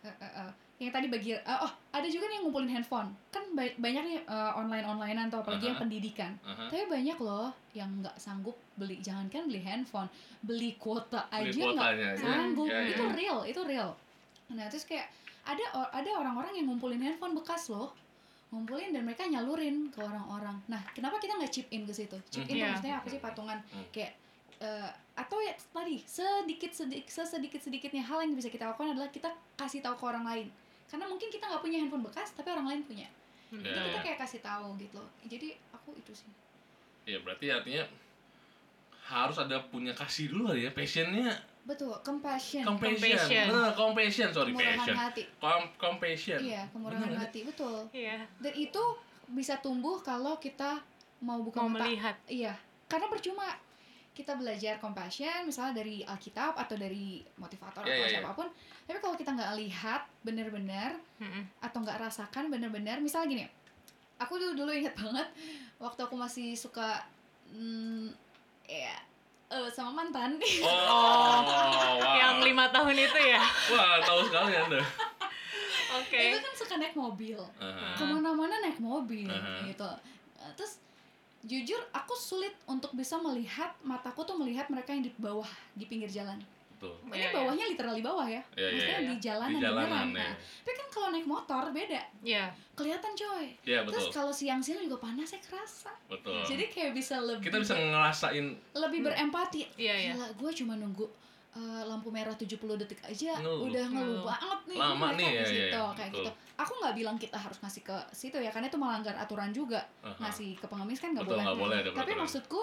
Eh, 0.02 0.16
eh, 0.20 0.32
eh, 0.42 0.50
yang 0.76 0.90
tadi 0.90 1.06
bagi 1.06 1.30
eh, 1.32 1.40
oh 1.46 1.70
ada 1.90 2.06
juga 2.06 2.26
nih 2.26 2.34
yang 2.37 2.44
ngumpulin 2.44 2.68
handphone. 2.68 3.08
Kan 3.30 3.54
ba- 3.54 3.76
banyak 3.76 4.02
nih 4.04 4.18
online 4.52 4.82
onlinean 4.84 5.30
atau 5.30 5.40
apalagi 5.40 5.70
yang 5.70 5.78
Aha. 5.78 5.84
pendidikan. 5.84 6.32
Aha. 6.42 6.66
tapi 6.66 6.84
banyak 6.87 7.18
loh 7.18 7.48
yang 7.72 7.88
nggak 8.02 8.16
sanggup 8.16 8.58
beli. 8.74 8.98
Jangankan 8.98 9.46
beli 9.46 9.60
handphone 9.60 10.10
beli 10.42 10.74
kuota 10.76 11.30
aja 11.30 11.54
nggak 11.54 12.18
sanggup. 12.18 12.66
Ya, 12.66 12.78
ya, 12.82 12.88
itu 12.92 13.04
real 13.14 13.38
itu 13.46 13.60
real. 13.62 13.90
Nah 14.50 14.66
terus 14.66 14.84
kayak 14.84 15.06
ada 15.44 15.62
ada 15.92 16.10
orang-orang 16.10 16.56
yang 16.56 16.66
ngumpulin 16.66 16.98
handphone 16.98 17.32
bekas 17.32 17.70
loh. 17.70 17.94
Ngumpulin 18.50 18.90
dan 18.90 19.02
mereka 19.02 19.24
nyalurin 19.24 19.88
ke 19.88 19.98
orang-orang. 19.98 20.58
Nah 20.66 20.82
kenapa 20.90 21.16
kita 21.16 21.34
nggak 21.34 21.50
chip 21.50 21.66
in 21.70 21.87
ke 21.87 21.94
situ? 21.94 22.18
Chip 22.28 22.44
in 22.44 22.50
tuh 22.50 22.58
Iya. 22.58 22.68
maksudnya 22.70 22.94
apa 22.98 23.06
sih? 23.08 23.20
Patungan. 23.22 23.58
Hmm. 23.70 23.87
kayak 23.88 24.12
eh, 24.60 24.90
atau 25.14 25.38
ya 25.38 25.54
tadi 25.70 26.02
sedikit 26.02 26.70
sedikit 26.74 27.10
sedikit 27.10 27.60
sedikitnya 27.62 28.02
hal 28.02 28.26
yang 28.26 28.34
bisa 28.34 28.50
kita 28.50 28.70
lakukan 28.70 28.94
adalah 28.94 29.10
kita 29.10 29.30
kasih 29.54 29.80
tahu 29.82 29.94
ke 29.94 30.04
orang 30.04 30.24
lain. 30.26 30.48
Karena 30.90 31.06
mungkin 31.10 31.30
kita 31.30 31.46
nggak 31.46 31.62
punya 31.62 31.78
handphone 31.82 32.04
bekas 32.06 32.34
tapi 32.34 32.50
orang 32.50 32.66
lain 32.70 32.80
punya. 32.86 33.08
Hmm. 33.50 33.62
Itu 33.62 33.78
kita 33.78 33.98
ya. 33.98 34.04
kayak 34.04 34.18
kasih 34.26 34.40
tahu 34.42 34.74
gitu 34.78 34.98
loh. 34.98 35.10
Jadi 35.26 35.48
aku 35.70 35.94
itu 35.94 36.12
sih. 36.14 36.30
Ya 37.06 37.18
berarti 37.22 37.50
artinya 37.50 37.84
harus 39.04 39.36
ada 39.36 39.60
punya 39.68 39.92
kasih 39.92 40.32
dulu 40.32 40.56
ya 40.56 40.72
passionnya. 40.72 41.34
Betul 41.64 41.96
compassion. 42.04 42.64
Compassion. 42.64 43.16
Compassion. 43.16 43.44
Bener, 43.48 43.72
compassion. 43.72 44.28
Sorry 44.32 44.50
kemurahan 44.52 44.78
passion. 44.80 44.96
hati. 44.96 45.22
Com- 45.40 45.72
compassion. 45.80 46.40
Iya 46.40 46.62
kemurahan 46.72 47.08
Bener, 47.08 47.20
hati 47.20 47.40
betul. 47.44 47.78
Iya. 47.92 48.24
dan 48.40 48.52
itu 48.52 48.82
bisa 49.32 49.56
tumbuh 49.64 49.96
kalau 50.04 50.36
kita 50.36 50.84
mau 51.24 51.40
buka 51.40 51.64
Mau 51.64 51.72
mata. 51.72 51.88
melihat. 51.88 52.16
iya 52.28 52.52
karena 52.84 53.08
percuma 53.08 53.48
kita 54.14 54.38
belajar 54.38 54.79
compassion 54.79 55.42
misalnya 55.42 55.74
dari 55.77 56.00
Alkitab 56.00 56.55
atau 56.55 56.74
dari 56.74 57.18
motivator 57.35 57.83
Iya, 57.83 57.90
atau 57.90 57.98
iya, 57.98 58.07
iya. 58.07 58.14
siapa 58.16 58.31
pun 58.33 58.46
tapi 58.85 58.98
kalau 58.98 59.14
kita 59.14 59.31
nggak 59.31 59.53
lihat 59.59 60.03
bener-bener 60.22 60.94
Mm-mm. 61.18 61.42
atau 61.59 61.79
nggak 61.83 61.98
rasakan 61.98 62.46
bener-bener 62.46 62.96
misalnya 62.98 63.29
gini 63.29 63.44
aku 64.16 64.38
dulu 64.38 64.55
dulu 64.57 64.70
inget 64.70 64.94
banget 65.03 65.27
waktu 65.77 66.00
aku 66.00 66.14
masih 66.14 66.55
suka 66.55 67.03
hmm, 67.50 68.14
ya 68.64 68.94
eh, 69.50 69.68
sama 69.68 69.90
mantan 69.92 70.38
oh 70.62 71.38
wow 71.42 72.14
Yang 72.14 72.37
lima 72.46 72.70
tahun 72.70 72.94
itu 72.96 73.18
ya. 73.20 73.42
wah 73.68 73.98
tahu 74.00 74.20
sekali 74.24 74.55
anda 74.55 74.81
Oke. 75.94 76.18
itu 76.31 76.38
kan 76.38 76.55
suka 76.55 76.74
naik 76.77 76.94
mobil 76.94 77.38
Aha. 77.57 77.94
ke 77.94 78.03
mana-mana 78.03 78.59
naik 78.61 78.79
mobil 78.79 79.27
Aha. 79.27 79.66
gitu 79.66 79.90
Eh, 80.37 80.53
terus 80.55 80.77
jujur 81.44 81.80
aku 81.92 82.16
sulit 82.16 82.57
untuk 82.64 82.96
bisa 82.96 83.20
melihat 83.20 83.76
mataku 83.85 84.24
tuh 84.24 84.37
melihat 84.40 84.66
mereka 84.72 84.96
yang 84.96 85.04
di 85.04 85.12
bawah 85.20 85.48
di 85.76 85.85
pinggir 85.85 86.09
jalan. 86.09 86.40
Betul. 86.74 86.96
Ini 87.07 87.14
Iya, 87.14 87.28
iya. 87.30 87.37
bawahnya 87.37 87.64
literally 87.70 88.02
bawah 88.04 88.26
ya. 88.28 88.42
Iya, 88.57 88.66
iya, 88.66 88.68
maksudnya 88.72 88.98
iya. 88.98 89.09
di 89.09 89.16
jalanan 89.22 89.52
di 89.54 89.64
jalanan 89.64 89.88
beneran. 89.88 90.09
ya 90.11 90.20
Nah, 90.20 90.33
tapi 90.37 90.72
kan 90.74 90.88
kalau 90.90 91.09
naik 91.14 91.26
motor 91.28 91.64
beda. 91.70 92.02
Iya. 92.24 92.44
kelihatan 92.74 93.12
coy. 93.14 93.46
Ya 93.62 93.87
terus 93.87 94.11
betul. 94.11 94.14
kalau 94.18 94.33
siang-siang 94.35 94.83
juga 94.83 94.98
panasnya 94.98 95.38
kerasa. 95.38 95.94
Betul. 96.11 96.42
Jadi 96.42 96.64
kayak 96.74 96.90
bisa 96.90 97.22
lebih 97.22 97.46
kita 97.46 97.62
bisa 97.62 97.78
ngerasain 97.78 98.46
lebih 98.74 99.00
berempati. 99.07 99.62
Iya, 99.78 99.94
iya. 99.94 100.12
Gila, 100.18 100.26
gue 100.35 100.50
cuma 100.50 100.74
nunggu 100.74 101.07
uh, 101.54 101.82
lampu 101.84 102.08
merah 102.08 102.30
70 102.30 102.54
detik 102.76 103.00
aja 103.00 103.34
Ngeluh. 103.36 103.66
udah 103.66 103.84
ngeluh 103.88 104.22
banget 104.24 104.60
nih 104.66 104.78
Lama 104.78 105.06
mereka 105.08 105.16
nih, 105.16 105.26
di 105.26 105.34
ya, 105.34 105.44
situ 105.44 105.62
ya, 105.70 105.80
ya, 105.80 105.92
kayak 105.92 106.10
betul. 106.10 106.18
gitu 106.20 106.30
aku 106.54 106.72
nggak 106.76 106.94
bilang 106.94 107.16
kita 107.16 107.36
harus 107.36 107.58
ngasih 107.58 107.82
ke 107.82 107.96
situ 108.12 108.36
ya 108.36 108.48
karena 108.48 108.66
itu 108.66 108.76
melanggar 108.76 109.14
aturan 109.16 109.50
juga 109.50 109.80
Aha. 110.00 110.18
ngasih 110.20 110.54
ke 110.54 110.66
pengemis 110.66 110.98
kan 110.98 111.10
nggak 111.10 111.24
boleh 111.24 111.42
nggak 111.42 111.58
boleh 111.58 111.76
ada 111.76 111.88
tapi 111.88 111.96
peraturan. 112.12 112.20
maksudku 112.20 112.60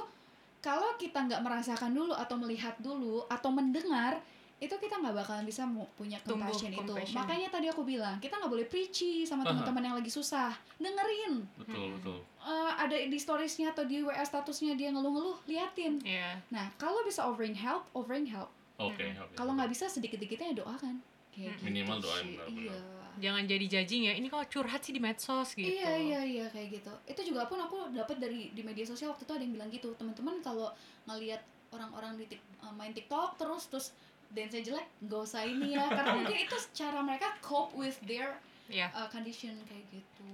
kalau 0.60 0.94
kita 0.96 1.20
nggak 1.20 1.42
merasakan 1.42 1.92
dulu 1.92 2.14
atau 2.14 2.36
melihat 2.38 2.76
dulu 2.78 3.26
atau 3.28 3.50
mendengar 3.50 4.22
itu 4.58 4.78
kita 4.78 4.94
nggak 4.94 5.18
bakalan 5.18 5.42
bisa 5.42 5.66
punya 5.92 6.22
Tumbuh 6.22 6.46
compassion 6.46 6.70
itu 6.70 6.86
compassion. 6.86 7.18
makanya 7.18 7.50
tadi 7.50 7.66
aku 7.66 7.82
bilang 7.82 8.22
kita 8.22 8.38
nggak 8.38 8.52
boleh 8.52 8.64
preachy 8.64 9.26
sama 9.26 9.42
teman-teman 9.42 9.82
yang 9.84 9.96
lagi 9.98 10.08
susah 10.08 10.54
dengerin 10.78 11.42
betul 11.58 11.76
Hmm. 11.82 11.96
betul 11.98 12.20
Eh, 12.42 12.72
ada 12.76 12.98
di 12.98 13.14
storiesnya 13.16 13.70
atau 13.70 13.86
di 13.86 14.02
wa 14.02 14.14
statusnya 14.16 14.74
dia 14.74 14.90
ngeluh-ngeluh 14.90 15.46
liatin 15.46 16.02
Iya. 16.02 16.42
nah 16.50 16.70
kalau 16.76 17.02
bisa 17.02 17.22
offering 17.22 17.54
help 17.54 17.86
offering 17.92 18.26
help 18.26 18.50
oke 18.84 18.98
Mm-mm. 19.00 19.22
oke 19.22 19.34
kalau 19.34 19.52
nggak 19.54 19.70
bisa 19.70 19.86
sedikit-sedikitnya 19.86 20.48
ya 20.52 20.58
doakan 20.58 20.96
kayak 21.30 21.54
Hmm. 21.54 21.56
gitu 21.56 21.66
Minimal 21.66 21.98
doain, 22.00 22.22
sih. 22.22 22.36
benar-benar. 22.36 22.74
iya 22.74 23.00
Jangan 23.14 23.44
jadi 23.44 23.66
judging 23.68 24.04
ya. 24.04 24.14
Ini 24.14 24.24
kok 24.26 24.48
curhat 24.50 24.82
sih 24.82 24.92
di 24.92 25.00
medsos 25.00 25.52
gitu. 25.52 25.68
Iya 25.70 25.92
iya 25.94 26.20
iya 26.26 26.46
kayak 26.48 26.72
gitu. 26.74 26.92
Itu 27.06 27.22
juga 27.26 27.44
pun 27.44 27.60
aku 27.60 27.92
dapat 27.92 28.18
dari 28.18 28.50
di 28.50 28.62
media 28.62 28.84
sosial 28.84 29.12
waktu 29.12 29.24
itu 29.24 29.34
ada 29.34 29.44
yang 29.44 29.54
bilang 29.54 29.70
gitu. 29.70 29.92
Teman-teman 29.94 30.40
kalau 30.40 30.72
ngelihat 31.06 31.44
orang-orang 31.70 32.16
di 32.16 32.26
tik- 32.28 32.40
eh, 32.58 32.74
main 32.74 32.90
TikTok 32.90 33.36
terus 33.36 33.68
terus 33.68 33.92
dance 34.30 34.56
jelek, 34.58 34.88
gak 35.04 35.22
usah 35.22 35.44
ini 35.44 35.76
ya. 35.76 35.84
Karena 35.92 36.16
mungkin 36.16 36.38
itu 36.42 36.56
cara 36.72 37.00
mereka 37.00 37.36
cope 37.40 37.76
with 37.78 38.00
their 38.02 38.40
Iya. 38.68 38.88
uh, 38.90 39.08
condition 39.08 39.60
kayak 39.62 39.84
gitu. 39.92 40.28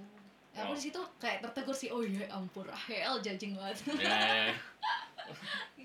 Ya, 0.52 0.62
aku 0.62 0.70
Wow. 0.70 0.78
di 0.78 0.82
situ 0.84 1.00
kayak 1.18 1.38
tertegur 1.42 1.74
sih. 1.74 1.90
Oh 1.90 2.00
iya 2.00 2.30
ampun, 2.30 2.62
hell 2.86 3.18
judging 3.18 3.54
banget. 3.54 3.74
ya, 3.90 4.06
ya, 4.06 4.18
ya. 4.38 4.54
gitu. 4.54 5.34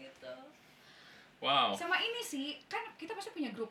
wow 1.44 1.76
Sama 1.76 2.00
ini 2.00 2.24
sih, 2.24 2.56
kan 2.72 2.82
kita 2.96 3.12
pasti 3.12 3.36
punya 3.36 3.52
grup. 3.52 3.70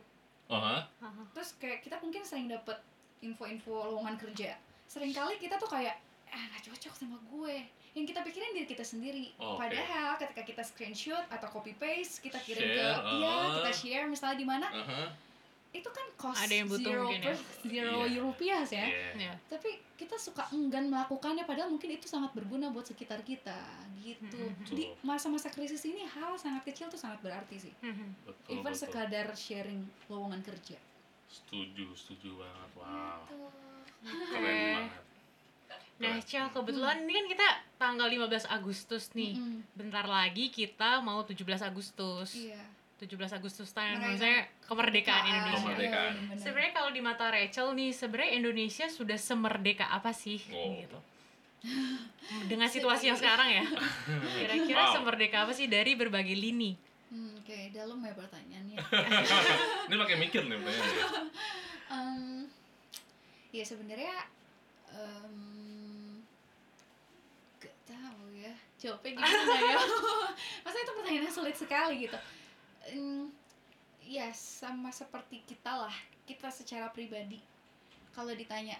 ha? 0.52 0.85
Aha. 0.85 1.22
Terus 1.32 1.56
kayak 1.56 1.80
kita 1.80 1.96
mungkin 2.04 2.20
sering 2.20 2.52
dapet 2.52 2.76
info-info 3.24 3.88
lowongan 3.88 4.20
kerja. 4.20 4.61
Seringkali 4.85 5.40
kita 5.40 5.56
tuh 5.56 5.72
kayak 5.72 5.96
ah 6.28 6.44
nggak 6.52 6.68
cocok 6.68 6.92
sama 6.92 7.16
gue. 7.32 7.64
Yang 7.96 8.12
kita 8.12 8.20
pikirin 8.24 8.52
diri 8.56 8.68
kita 8.68 8.85
sendiri. 8.85 9.32
Oh, 9.37 9.56
oke. 9.56 9.64
Padahal 9.64 10.16
ketika 10.20 10.42
kita 10.44 10.62
screenshot 10.64 11.24
atau 11.28 11.48
copy 11.48 11.76
paste, 11.76 12.24
kita 12.24 12.40
kirim 12.40 12.72
ke 12.72 12.80
Share, 12.80 13.04
iya, 13.20 13.32
ah. 13.32 13.48
kita 13.61 13.70
share 13.72 14.06
misalnya 14.08 14.37
di 14.40 14.46
mana, 14.48 14.66
Aha. 14.72 15.02
Itu 15.72 15.88
kan 15.88 16.06
cost 16.14 16.37
Ada 16.38 16.54
yang 16.54 16.68
butuh 16.68 16.85
zero, 16.87 17.02
mungkin 17.02 17.18
ya. 17.18 17.26
per- 17.26 17.44
zero 17.64 17.96
Iya. 18.02 18.18
rupiah 18.20 18.62
ya. 18.62 18.85
Iya. 18.85 19.08
Iya. 19.16 19.35
Tapi 19.46 19.70
kita 19.94 20.16
suka 20.16 20.44
enggan 20.50 20.87
melakukannya 20.87 21.42
padahal 21.42 21.68
mungkin 21.68 21.90
itu 21.90 22.04
sangat 22.04 22.30
berguna 22.32 22.68
buat 22.68 22.85
sekitar 22.85 23.20
kita 23.22 23.56
gitu. 23.98 24.37
Mhm. 24.37 24.68
Di 24.68 24.92
masa-masa 25.00 25.48
krisis 25.48 25.80
ini 25.82 26.04
hal 26.04 26.37
sangat 26.37 26.62
kecil 26.64 26.87
tuh 26.87 26.96
sangat 26.96 27.18
berarti 27.20 27.56
sih. 27.58 27.72
Mhm. 27.78 28.08
betul 28.22 28.50
Even 28.52 28.68
betul. 28.68 28.80
sekadar 28.82 29.26
sharing 29.32 29.80
lowongan 30.06 30.40
kerja. 30.40 30.76
setuju 31.24 31.88
setuju 31.94 32.37
banget 32.37 32.70
wow 32.74 33.24
Gitu. 33.24 34.24
keren 34.28 34.44
banget 34.76 35.00
Nah. 35.94 36.18
Cel, 36.20 36.50
kebetulan 36.50 36.98
ini 37.00 37.14
kan 37.14 37.26
kita 37.30 37.48
tanggal 37.76 38.04
15 38.06 38.42
Agustus 38.44 39.08
nih. 39.12 39.32
Mm-mm. 39.32 39.62
Bentar 39.72 40.02
lagi 40.04 40.50
kita 40.50 40.98
mau 40.98 41.22
17 41.22 41.62
Agustus. 41.62 42.35
Iya. 42.35 42.58
17 43.02 43.18
Agustus 43.34 43.68
tahun 43.68 43.98
Merayakan 43.98 44.06
maksudnya 44.08 44.38
kemerdekaan 44.62 45.20
Ah, 45.20 45.28
Indonesia. 45.28 45.58
Kemerdekaan. 45.60 46.12
iya. 46.14 46.36
Sebenarnya 46.38 46.72
kalau 46.72 46.90
di 46.90 47.00
mata 47.00 47.26
Rachel 47.28 47.68
nih, 47.72 47.90
sebenarnya 47.90 48.32
Indonesia 48.36 48.86
sudah 48.88 49.18
semerdeka 49.18 49.86
apa 49.88 50.10
sih 50.12 50.38
Oh. 50.48 50.70
gitu. 50.76 50.98
Dengan 52.46 52.70
situasi 52.74 53.06
yang 53.06 53.16
sekarang 53.16 53.48
ya. 53.52 53.64
Kira-kira 54.38 54.82
Wow. 54.84 54.94
semerdeka 54.96 55.36
apa 55.40 55.52
sih 55.52 55.66
dari 55.66 55.92
berbagai 55.92 56.32
lini? 56.32 56.78
Hmm, 57.08 57.34
Oke, 57.36 57.68
dalam 57.70 57.98
ya 57.98 58.14
pertanyaannya. 58.14 58.76
ini 59.86 59.94
pakai 59.96 60.16
mikir 60.16 60.42
nih 60.44 60.56
pertanyaannya 60.56 61.24
Em, 61.92 62.48
ya 63.50 63.60
sebenarnya 63.62 64.16
em, 64.88 65.36
gak 67.58 67.76
tahu 67.84 68.32
ya 68.32 68.48
jawabnya 68.78 69.12
gimana 69.12 69.56
ya 69.60 69.76
masa 70.64 70.76
itu 70.78 70.92
pertanyaan 70.94 71.20
yang 71.22 71.34
sulit 71.34 71.52
sekali 71.52 72.00
gitu 72.00 72.16
Em, 72.85 73.31
ya 74.03 74.27
sama 74.35 74.90
seperti 74.90 75.42
kita 75.47 75.71
lah 75.71 75.95
kita 76.25 76.51
secara 76.51 76.90
pribadi. 76.90 77.38
Kalau 78.11 78.35
ditanya 78.35 78.77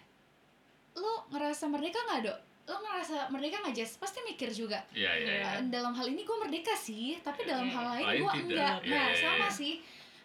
lo 0.93 1.25
ngerasa 1.33 1.71
merdeka 1.71 1.99
nggak 2.05 2.21
dok? 2.27 2.39
Lo 2.69 2.77
ngerasa 2.79 3.33
merdeka 3.33 3.63
nggak 3.63 3.75
Jess? 3.75 3.97
Pasti 3.97 4.21
mikir 4.23 4.53
juga. 4.53 4.83
Iya 4.93 5.11
iya. 5.17 5.33
Eh, 5.59 5.65
dalam 5.71 5.95
hal 5.95 6.07
ini 6.07 6.23
gue 6.23 6.37
merdeka 6.37 6.75
sih 6.75 7.17
tapi 7.23 7.47
dalam 7.47 7.67
Iya. 7.67 7.75
hal 7.75 7.85
lain 7.97 8.07
Lain 8.07 8.21
gue 8.21 8.33
enggak. 8.47 8.77
Iya, 8.85 8.93
nah 8.93 9.07
iya, 9.09 9.19
sama 9.19 9.47
iya. 9.49 9.57
sih. 9.57 9.73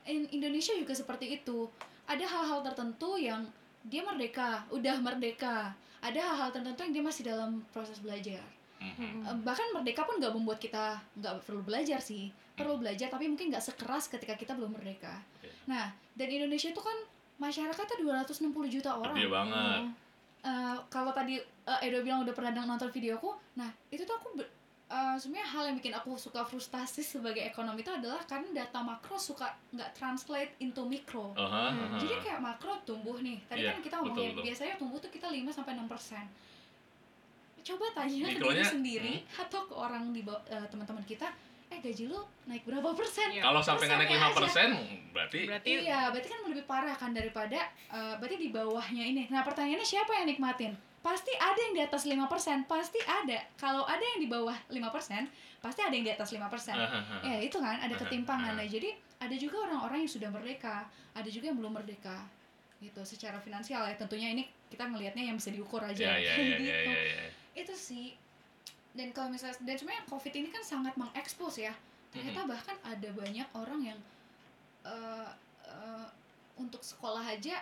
In- 0.08 0.30
Indonesia 0.32 0.74
juga 0.76 0.94
seperti 0.94 1.40
itu. 1.40 1.68
Ada 2.08 2.24
hal-hal 2.24 2.60
tertentu 2.64 3.16
yang 3.16 3.44
dia 3.84 4.04
merdeka 4.04 4.64
udah 4.70 4.96
merdeka. 5.00 5.72
Ada 6.04 6.20
hal-hal 6.20 6.50
tertentu 6.52 6.80
yang 6.84 6.94
dia 6.94 7.04
masih 7.04 7.24
dalam 7.26 7.64
proses 7.72 8.00
belajar. 8.00 8.44
Mhm. 8.78 9.24
Eh, 9.26 9.38
bahkan 9.42 9.66
merdeka 9.74 10.04
pun 10.04 10.20
nggak 10.20 10.34
membuat 10.36 10.60
kita 10.60 11.00
nggak 11.18 11.42
perlu 11.48 11.64
belajar 11.66 11.98
sih 11.98 12.30
perlu 12.58 12.76
belajar 12.76 13.08
tapi 13.08 13.30
mungkin 13.30 13.48
nggak 13.48 13.62
sekeras 13.64 14.10
ketika 14.10 14.34
kita 14.34 14.52
belum 14.52 14.74
merdeka 14.74 15.22
Iya. 15.40 15.54
nah 15.66 15.86
dan 16.12 16.28
Indonesia 16.28 16.68
itu 16.68 16.82
kan 16.82 16.98
masyarakatnya 17.38 18.02
260 18.02 18.50
juta 18.68 18.92
orang 18.94 19.14
gede 19.14 19.30
banget 19.30 19.82
Eh, 20.40 20.78
kalau 20.88 21.12
tadi 21.12 21.36
eh, 21.36 21.80
Edo 21.84 22.00
bilang 22.00 22.24
udah 22.24 22.32
pernah 22.32 22.54
nonton 22.56 22.88
videoku, 22.88 23.36
nah 23.54 23.68
itu 23.90 24.02
tuh 24.02 24.16
aku 24.16 24.38
eh, 24.40 25.16
sebenarnya 25.20 25.44
hal 25.44 25.64
yang 25.68 25.76
bikin 25.76 25.92
aku 25.92 26.16
suka 26.16 26.40
frustasi 26.42 27.04
sebagai 27.04 27.44
ekonom 27.44 27.76
itu 27.76 27.92
adalah 27.92 28.24
karena 28.24 28.64
data 28.64 28.80
makro 28.80 29.20
suka 29.20 29.44
nggak 29.76 29.92
translate 29.92 30.56
into 30.58 30.88
mikro. 30.88 31.36
Ha, 31.36 31.44
Hmm. 31.44 31.52
ha, 31.76 31.86
ha. 31.92 31.98
Jadi 32.00 32.16
kayak 32.22 32.40
makro 32.40 32.80
tumbuh 32.82 33.20
nih. 33.20 33.44
Tadi 33.44 33.60
Iya, 33.60 33.76
kan 33.76 33.82
kita 33.82 33.98
betul, 33.98 34.08
ngomongin 34.08 34.32
betul. 34.32 34.46
biasanya 34.48 34.74
tumbuh 34.80 34.98
tuh 34.98 35.12
kita 35.12 35.28
5 35.28 35.52
sampai 35.52 35.74
6 35.76 35.90
persen. 35.90 36.24
Coba 37.60 37.86
tanya 37.92 38.08
ke 38.08 38.16
diri 38.24 38.40
Mikronya, 38.40 38.64
hmm. 38.64 38.72
sendiri 38.72 39.14
atau 39.36 39.60
ke 39.68 39.74
orang 39.76 40.04
di 40.16 40.22
eh, 40.24 40.66
teman-teman 40.72 41.04
kita, 41.04 41.28
eh 41.68 41.80
gaji 41.84 42.08
lu 42.08 42.20
naik 42.48 42.64
berapa 42.64 42.96
persen? 42.96 43.28
Iya. 43.28 43.44
kalau 43.44 43.60
sampai 43.60 43.92
nggak 43.92 44.00
naik 44.00 44.12
lima 44.16 44.30
aja. 44.32 44.38
persen 44.40 44.70
berarti 45.12 45.40
Berarti 45.50 45.68
Iya, 45.84 46.00
berarti 46.14 46.28
kan 46.32 46.40
lebih 46.48 46.64
parah 46.64 46.96
kan 46.96 47.12
daripada 47.12 47.60
eh, 47.92 48.14
berarti 48.18 48.38
di 48.40 48.50
bawahnya 48.56 49.04
ini. 49.04 49.24
Nah, 49.28 49.44
pertanyaannya 49.44 49.84
siapa 49.84 50.16
yang 50.16 50.32
nikmatin? 50.32 50.74
Pasti 51.04 51.32
ada 51.40 51.56
yang 51.56 51.74
di 51.76 51.82
atas 51.84 52.04
5%, 52.04 52.68
pasti 52.68 53.00
ada. 53.04 53.40
Kalau 53.56 53.88
ada 53.88 54.02
yang 54.02 54.20
di 54.20 54.28
bawah 54.28 54.56
5%, 54.68 55.24
pasti 55.64 55.80
ada 55.84 55.94
yang 55.96 56.04
di 56.04 56.12
atas 56.12 56.36
5%. 56.36 56.76
Ah, 56.76 57.00
ah. 57.00 57.22
Ya, 57.24 57.38
itu 57.40 57.58
kan 57.60 57.80
ada 57.80 57.96
ketimpangan. 57.96 58.60
Nah, 58.60 58.68
jadi 58.68 58.92
ada 59.18 59.36
juga 59.40 59.68
orang-orang 59.72 60.04
yang 60.04 60.12
sudah 60.12 60.30
merdeka, 60.32 60.84
ada 61.16 61.30
juga 61.32 61.52
yang 61.52 61.58
belum 61.60 61.80
merdeka. 61.80 62.28
Gitu, 62.78 63.02
secara 63.08 63.40
finansial 63.42 63.88
ya. 63.88 63.96
Tentunya 63.98 64.36
ini 64.36 64.46
kita 64.70 64.86
ngelihatnya 64.86 65.32
yang 65.32 65.36
bisa 65.40 65.50
diukur 65.50 65.82
aja. 65.82 65.98
ya 65.98 66.16
ya 66.20 66.34
ya 66.38 66.46
gitu. 66.60 66.64
ya 66.70 66.78
ya 66.86 67.00
ya 67.02 67.26
Itu 67.56 67.74
sih. 67.74 68.14
Dan 68.98 69.10
kalau 69.12 69.30
misalnya 69.30 69.56
dan 69.62 69.76
sebenarnya 69.76 70.04
Covid 70.06 70.34
ini 70.34 70.50
kan 70.50 70.64
sangat 70.64 70.94
mengekspos 70.96 71.56
ya 71.60 71.74
ternyata 72.08 72.42
Mhm. 72.42 72.50
bahkan 72.50 72.76
ada 72.84 73.10
banyak 73.12 73.48
orang 73.54 73.82
yang 73.84 74.00
eh, 74.84 75.30
eh, 75.64 76.08
untuk 76.56 76.82
sekolah 76.82 77.22
aja 77.22 77.62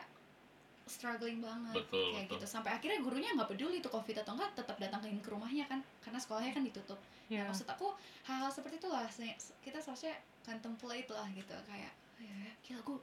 struggling 0.86 1.42
banget 1.42 1.74
Betul, 1.76 2.14
kayak 2.14 2.26
betul. 2.26 2.38
gitu 2.38 2.46
sampai 2.48 2.72
akhirnya 2.72 3.02
gurunya 3.02 3.34
nggak 3.34 3.50
peduli 3.50 3.82
itu 3.82 3.90
covid 3.90 4.16
atau 4.16 4.32
enggak 4.32 4.54
tetap 4.54 4.78
datangin 4.78 5.18
ke 5.18 5.28
rumahnya 5.28 5.66
kan 5.66 5.82
karena 6.00 6.18
sekolahnya 6.18 6.52
kan 6.52 6.64
ditutup 6.64 6.98
Ya. 7.26 7.42
Nah, 7.42 7.50
maksud 7.50 7.66
aku 7.66 7.90
hal-hal 8.24 8.48
seperti 8.48 8.78
itulah 8.78 9.02
se- 9.10 9.34
kita 9.60 9.82
seharusnya 9.82 10.14
contemplate 10.40 11.10
lah 11.10 11.26
gitu 11.28 11.58
kayak 11.66 11.90
ya 12.16 12.38
gila 12.62 12.80
gue 12.80 12.98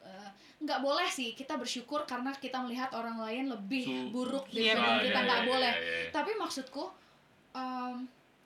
eh, 0.00 0.30
nggak 0.60 0.78
boleh 0.78 1.10
sih 1.10 1.34
kita 1.34 1.58
bersyukur 1.58 2.06
karena 2.06 2.30
kita 2.32 2.62
melihat 2.62 2.94
orang 2.94 3.18
lain 3.18 3.50
lebih 3.50 3.82
Su- 3.82 4.14
buruk 4.14 4.46
Iya, 4.46 4.78
daripada 4.78 4.86
benar. 4.94 5.02
kita 5.02 5.18
nggak 5.20 5.40
iya, 5.40 5.48
boleh 5.48 5.72
iya, 5.74 5.90
iya. 5.98 6.10
tapi 6.14 6.30
maksudku 6.32 6.84
em, 7.52 7.96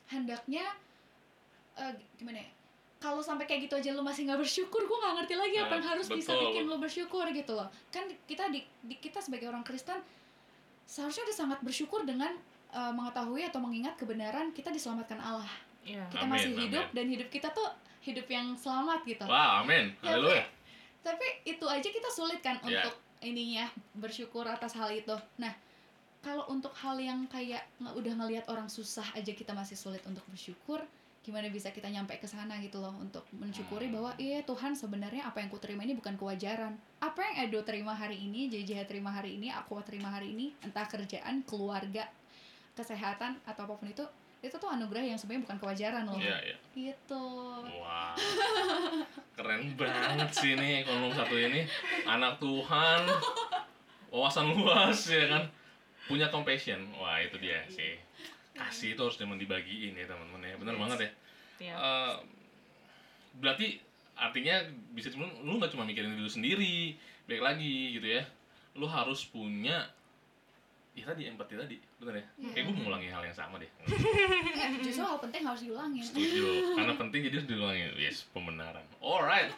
hendaknya 0.07 0.65
eh, 1.75 1.91
gimana 2.15 2.39
ya 2.39 2.51
kalau 2.97 3.21
sampai 3.21 3.45
kayak 3.45 3.69
gitu 3.69 3.75
aja 3.77 3.91
lu 3.93 4.01
masih 4.01 4.25
nggak 4.25 4.41
bersyukur 4.41 4.81
gue 4.81 4.97
nggak 4.97 5.15
ngerti 5.17 5.35
lagi 5.35 5.57
apa 5.59 5.69
Nah, 5.69 5.75
yang 5.75 5.87
harus 5.87 6.07
bisa 6.09 6.33
betul. 6.33 6.43
bikin 6.45 6.65
lu 6.65 6.77
bersyukur 6.77 7.25
gitu 7.31 7.53
loh 7.53 7.69
kan 7.89 8.05
kita 8.25 8.49
di, 8.49 8.61
di- 8.81 8.99
kita 8.99 9.19
sebagai 9.19 9.47
orang 9.47 9.63
Kristen 9.63 10.01
seharusnya 10.85 11.23
udah 11.25 11.37
sangat 11.37 11.59
bersyukur 11.61 12.03
dengan 12.03 12.33
eh, 12.69 12.93
mengetahui 12.93 13.43
atau 13.45 13.59
mengingat 13.59 13.95
kebenaran 13.95 14.51
kita 14.51 14.69
diselamatkan 14.69 15.19
Allah 15.19 15.51
Iya. 15.83 16.03
kita 16.09 16.19
Amin, 16.21 16.35
masih 16.35 16.51
hidup 16.57 16.83
amin. 16.85 16.95
dan 16.95 17.07
hidup 17.07 17.29
kita 17.29 17.49
tuh 17.49 17.69
hidup 18.01 18.27
yang 18.27 18.55
selamat 18.55 19.03
gitu 19.03 19.23
Wah, 19.25 19.63
amin. 19.63 19.95
Ya, 20.01 20.15
Haleluya. 20.15 20.43
tapi 21.01 21.23
itu 21.45 21.63
aja 21.63 21.87
kita 21.87 22.09
sulit 22.09 22.41
kan 22.41 22.59
Ya. 22.61 22.83
untuk 22.83 22.95
ininya 23.21 23.71
bersyukur 23.95 24.43
atas 24.43 24.73
hal 24.73 24.91
itu 24.91 25.15
nah 25.37 25.53
kalau 26.27 26.43
untuk 26.51 26.75
hal 26.75 26.99
yang 26.99 27.23
kayak 27.31 27.63
nggak 27.79 27.95
udah 27.95 28.13
ngelihat 28.19 28.45
orang 28.51 28.67
susah 28.67 29.07
aja 29.15 29.31
kita 29.31 29.55
masih 29.55 29.79
sulit 29.79 30.03
untuk 30.11 30.27
bersyukur 30.27 30.83
gimana 31.23 31.51
bisa 31.51 31.75
kita 31.75 31.91
nyampe 31.91 32.15
ke 32.23 32.27
sana 32.27 32.55
gitu 32.63 32.79
loh 32.79 32.95
untuk 33.03 33.27
mensyukuri 33.35 33.91
Hmm. 33.91 33.99
bahwa 33.99 34.11
iya 34.19 34.43
Tuhan 34.47 34.79
sebenarnya 34.79 35.27
apa 35.27 35.43
yang 35.43 35.51
ku 35.51 35.59
terima 35.59 35.83
ini 35.83 35.99
bukan 35.99 36.15
kewajaran. 36.15 36.79
Apa 37.03 37.19
yang 37.19 37.51
Edo 37.51 37.67
terima 37.67 37.99
hari 37.99 38.15
ini 38.31 38.47
JJ 38.47 38.87
terima 38.87 39.11
hari 39.11 39.35
ini 39.35 39.51
aku 39.51 39.75
terima 39.83 40.07
hari 40.07 40.39
ini 40.39 40.55
entah 40.63 40.87
kerjaan 40.87 41.43
keluarga 41.43 42.07
kesehatan 42.79 43.43
atau 43.43 43.67
apa 43.67 43.75
pun 43.75 43.91
itu 43.91 44.07
itu 44.39 44.55
tuh 44.55 44.71
anugerah 44.71 45.03
yang 45.03 45.19
sebenarnya 45.19 45.51
bukan 45.51 45.59
kewajaran 45.59 46.03
loh. 46.07 46.15
Iya, 46.15 46.39
iya. 46.47 46.57
gitu. 46.79 47.27
Wah, 47.83 48.15
keren 49.35 49.75
banget 49.75 50.31
sih 50.31 50.55
nih 50.55 50.87
ekonom 50.87 51.11
satu 51.11 51.35
ini. 51.35 51.67
Anak 52.07 52.39
Tuhan, 52.39 53.03
wawasan 54.15 54.55
luas 54.55 55.11
ya 55.11 55.27
kan, 55.27 55.43
punya 56.07 56.31
compassion. 56.31 56.81
Wah 56.97 57.19
itu 57.21 57.37
dia 57.39 57.63
sih. 57.69 57.99
Kasih 58.57 58.97
itu 58.97 59.01
harus 59.05 59.19
memang 59.21 59.37
dibagiin 59.37 59.93
ya 59.93 60.09
teman-teman 60.09 60.41
ya, 60.41 60.57
benar 60.57 60.75
Yes. 60.75 60.81
banget 60.81 60.99
ya. 60.99 61.11
Iya. 61.57 61.75
Eh, 61.77 62.15
berarti 63.37 63.67
artinya 64.17 64.65
bisa 64.97 65.13
cuma 65.13 65.29
lu 65.45 65.61
nggak 65.61 65.77
cuma 65.77 65.85
mikirin 65.85 66.17
diri 66.17 66.25
lu 66.25 66.33
sendiri, 66.33 66.97
baik 67.29 67.43
lagi 67.45 68.01
gitu 68.01 68.09
ya. 68.17 68.25
Lu 68.77 68.89
harus 68.89 69.29
punya 69.29 69.93
ya 70.97 71.05
tadi 71.05 71.29
empati 71.29 71.53
tadi, 71.53 71.77
bener 72.01 72.25
ya? 72.25 72.27
Iya. 72.41 72.51
Kayak 72.57 72.65
gue 72.65 72.75
mengulangi 72.81 73.09
hal 73.13 73.23
yang 73.29 73.37
sama 73.37 73.61
deh. 73.61 73.69
Eh, 73.85 74.81
justru 74.81 75.05
hal 75.05 75.21
penting 75.21 75.45
harus 75.45 75.61
diulangin 75.61 76.01
Setuju, 76.01 76.73
karena 76.81 76.95
penting 76.97 77.21
jadi 77.29 77.35
harus 77.37 77.49
diulangi. 77.53 77.83
Yes, 78.01 78.25
pembenaran. 78.33 78.85
Alright. 79.05 79.53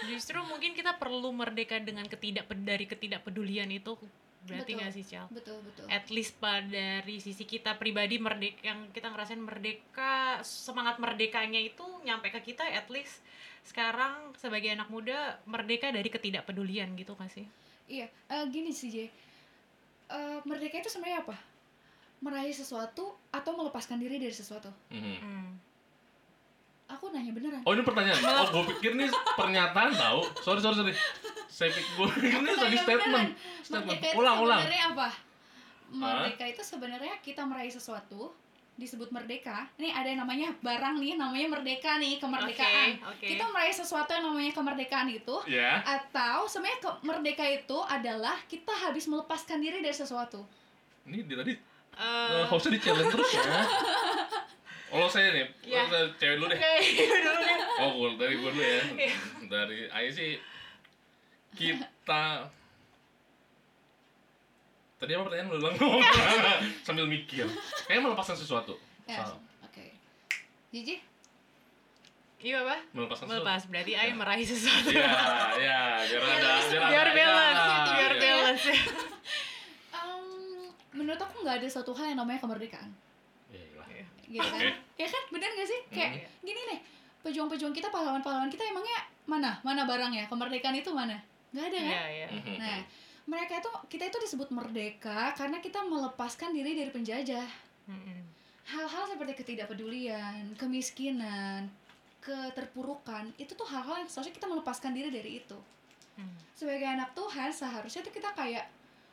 Justru 0.00 0.40
mungkin 0.42 0.74
kita 0.74 0.98
perlu 0.98 1.30
merdeka 1.30 1.78
dengan 1.78 2.08
ketidak 2.10 2.50
dari 2.66 2.90
ketidakpedulian 2.90 3.70
itu 3.70 3.94
berarti 4.40 4.72
Betul. 4.72 4.80
nggak 4.80 4.92
sih 4.96 5.04
Cel? 5.04 5.26
betul 5.28 5.58
betul 5.60 5.84
At 5.92 6.08
least 6.08 6.40
pada 6.40 6.64
dari 7.04 7.20
sisi 7.20 7.44
kita 7.44 7.76
pribadi 7.76 8.16
merdeka 8.16 8.64
yang 8.64 8.88
kita 8.88 9.12
ngerasain 9.12 9.40
merdeka 9.40 10.40
semangat 10.40 10.96
merdekanya 10.96 11.60
itu 11.60 11.84
nyampe 12.02 12.32
ke 12.32 12.40
kita 12.52 12.64
at 12.64 12.88
least 12.88 13.20
sekarang 13.64 14.32
sebagai 14.40 14.72
anak 14.72 14.88
muda 14.88 15.36
merdeka 15.44 15.92
dari 15.92 16.08
ketidakpedulian 16.08 16.96
gitu 16.96 17.12
kan 17.12 17.28
sih? 17.28 17.44
Iya, 17.90 18.08
eh, 18.08 18.44
gini 18.48 18.72
sih 18.72 18.88
Jay. 18.88 19.08
Eh, 20.10 20.38
merdeka 20.48 20.80
itu 20.80 20.88
sebenarnya 20.88 21.22
apa? 21.26 21.36
Meraih 22.24 22.52
sesuatu 22.52 23.16
atau 23.32 23.52
melepaskan 23.56 24.00
diri 24.00 24.16
dari 24.16 24.32
sesuatu? 24.32 24.72
Mhm. 24.88 25.16
Hmm. 25.20 25.50
Aku 26.90 27.14
nanya 27.14 27.30
beneran. 27.30 27.62
Oh 27.62 27.72
ini 27.76 27.86
pertanyaan. 27.86 28.18
Oh 28.42 28.46
gue 28.50 28.64
pikir 28.74 28.98
ini 28.98 29.06
pernyataan 29.38 29.94
tau. 29.94 30.26
Sorry 30.42 30.58
sorry 30.58 30.74
sorry. 30.74 30.94
Saya 31.60 31.76
gue 31.76 32.08
ini 32.24 32.50
tadi 32.56 32.76
statement. 32.80 33.28
Statement. 33.60 34.16
Ulang 34.16 34.36
ulang. 34.40 34.64
sebenarnya 34.64 34.84
apa? 34.96 35.08
Merdeka 35.92 36.44
itu 36.48 36.62
sebenarnya 36.64 37.14
kita 37.20 37.44
meraih 37.44 37.68
sesuatu 37.68 38.32
disebut 38.80 39.12
merdeka. 39.12 39.68
Ini 39.76 39.92
ada 39.92 40.08
yang 40.08 40.24
namanya 40.24 40.56
barang 40.56 40.96
nih, 40.96 41.20
namanya 41.20 41.52
merdeka 41.52 42.00
nih, 42.00 42.16
kemerdekaan. 42.16 42.96
Oke, 42.96 43.12
oke. 43.12 43.26
Kita 43.28 43.44
meraih 43.52 43.76
sesuatu 43.76 44.08
yang 44.08 44.24
namanya 44.32 44.56
kemerdekaan 44.56 45.12
itu 45.12 45.36
Ya. 45.44 45.84
atau 45.84 46.48
sebenarnya 46.48 46.96
merdeka 47.04 47.44
itu 47.44 47.76
adalah 47.84 48.40
kita 48.48 48.72
habis 48.72 49.04
melepaskan 49.04 49.60
diri 49.60 49.84
dari 49.84 49.92
sesuatu. 49.92 50.40
Ini 51.04 51.28
dia 51.28 51.36
tadi 51.44 51.54
Eh, 51.90 52.00
uh, 52.00 52.46
hostnya 52.48 52.78
di 52.78 52.80
challenge 52.80 53.12
terus 53.12 53.36
ya. 53.36 53.44
Oh 54.90 55.06
saya 55.06 55.30
nih, 55.30 55.46
Ya. 55.68 55.84
saya 55.86 56.08
cewek 56.18 56.40
dulu 56.40 56.50
deh. 56.50 56.58
Oke, 56.58 56.74
dulu 57.26 57.40
deh. 57.44 57.58
Oh 57.78 57.92
dari 58.16 58.34
gue 58.40 58.50
dulu 58.50 58.64
ya. 58.64 58.80
Iya. 58.96 59.14
Dari 59.46 59.78
Ayo 59.86 60.10
sih 60.10 60.30
kita 61.52 62.46
Tadi 65.00 65.16
apa 65.16 65.24
pertanyaan 65.24 65.48
lu 65.48 65.56
ulang? 65.64 65.72
Sambil 66.86 67.08
mikir. 67.08 67.48
Kayaknya 67.88 68.04
melepaskan 68.04 68.36
sesuatu. 68.36 68.76
Ya, 69.08 69.24
oke. 69.64 69.84
Jiji? 70.68 71.00
Iya 72.36 72.60
apa? 72.60 72.76
Melepaskan 72.92 73.32
Melepas 73.32 73.64
sesuatu. 73.64 73.72
berarti 73.72 73.92
Ya. 73.96 74.12
meraih 74.12 74.44
sesuatu. 74.44 74.92
Iya, 74.92 75.08
iya, 75.56 75.80
biar 76.04 76.20
ada, 76.20 76.52
biar, 76.60 76.84
biar 76.84 77.00
ada, 77.00 77.12
balance, 77.16 77.64
ya, 77.64 77.96
biar 77.96 78.12
iya. 78.12 78.20
balance. 78.20 78.64
Em, 79.96 80.24
menurut 80.92 81.16
aku 81.18 81.34
nggak 81.40 81.56
ada 81.60 81.68
suatu 81.68 81.92
hal 81.92 82.04
yang 82.06 82.20
namanya 82.20 82.38
kemerdekaan 82.38 82.92
Iya, 83.48 83.64
iya. 83.88 84.04
gitu 84.26 84.46
kan 84.46 84.60
Oke. 84.60 84.70
ya 84.96 85.08
kan 85.08 85.22
bener 85.28 85.48
gak 85.50 85.64
sih 85.66 85.80
kayak 85.88 86.10
Hmm. 86.22 86.44
gini 86.44 86.60
nih 86.66 86.78
pejuang-pejuang 87.20 87.72
kita 87.72 87.88
pahlawan-pahlawan 87.88 88.46
kita 88.46 88.64
emangnya 88.64 89.00
mana 89.24 89.56
mana 89.60 89.84
barangnya 89.84 90.24
kemerdekaan 90.26 90.76
itu 90.76 90.92
mana 90.92 91.16
nggak 91.50 91.64
ada 91.66 91.78
kan 91.78 91.90
Iya, 91.90 92.04
iya. 92.08 92.26
Mhm. 92.30 92.56
nah 92.56 92.78
mereka 93.26 93.58
itu 93.58 93.70
kita 93.88 94.04
itu 94.06 94.18
disebut 94.20 94.48
merdeka 94.50 95.34
karena 95.34 95.58
kita 95.58 95.82
melepaskan 95.82 96.50
diri 96.50 96.74
dari 96.74 96.90
penjajah 96.90 97.46
Mm-mm. 97.86 98.20
hal-hal 98.66 99.04
seperti 99.06 99.32
ketidakpedulian 99.36 100.54
kemiskinan 100.54 101.66
keterpurukan 102.20 103.32
itu 103.34 103.50
tuh 103.50 103.64
hal-hal 103.64 103.98
yang 103.98 104.06
seharusnya 104.06 104.32
kita 104.32 104.46
melepaskan 104.46 104.92
diri 104.92 105.10
dari 105.10 105.38
itu 105.38 105.58
Hmm. 106.12 106.36
sebagai 106.52 106.84
anak 106.84 107.14
Tuhan 107.14 107.48
seharusnya 107.48 108.02
tuh 108.02 108.12
kita 108.12 108.34
kayak 108.34 108.66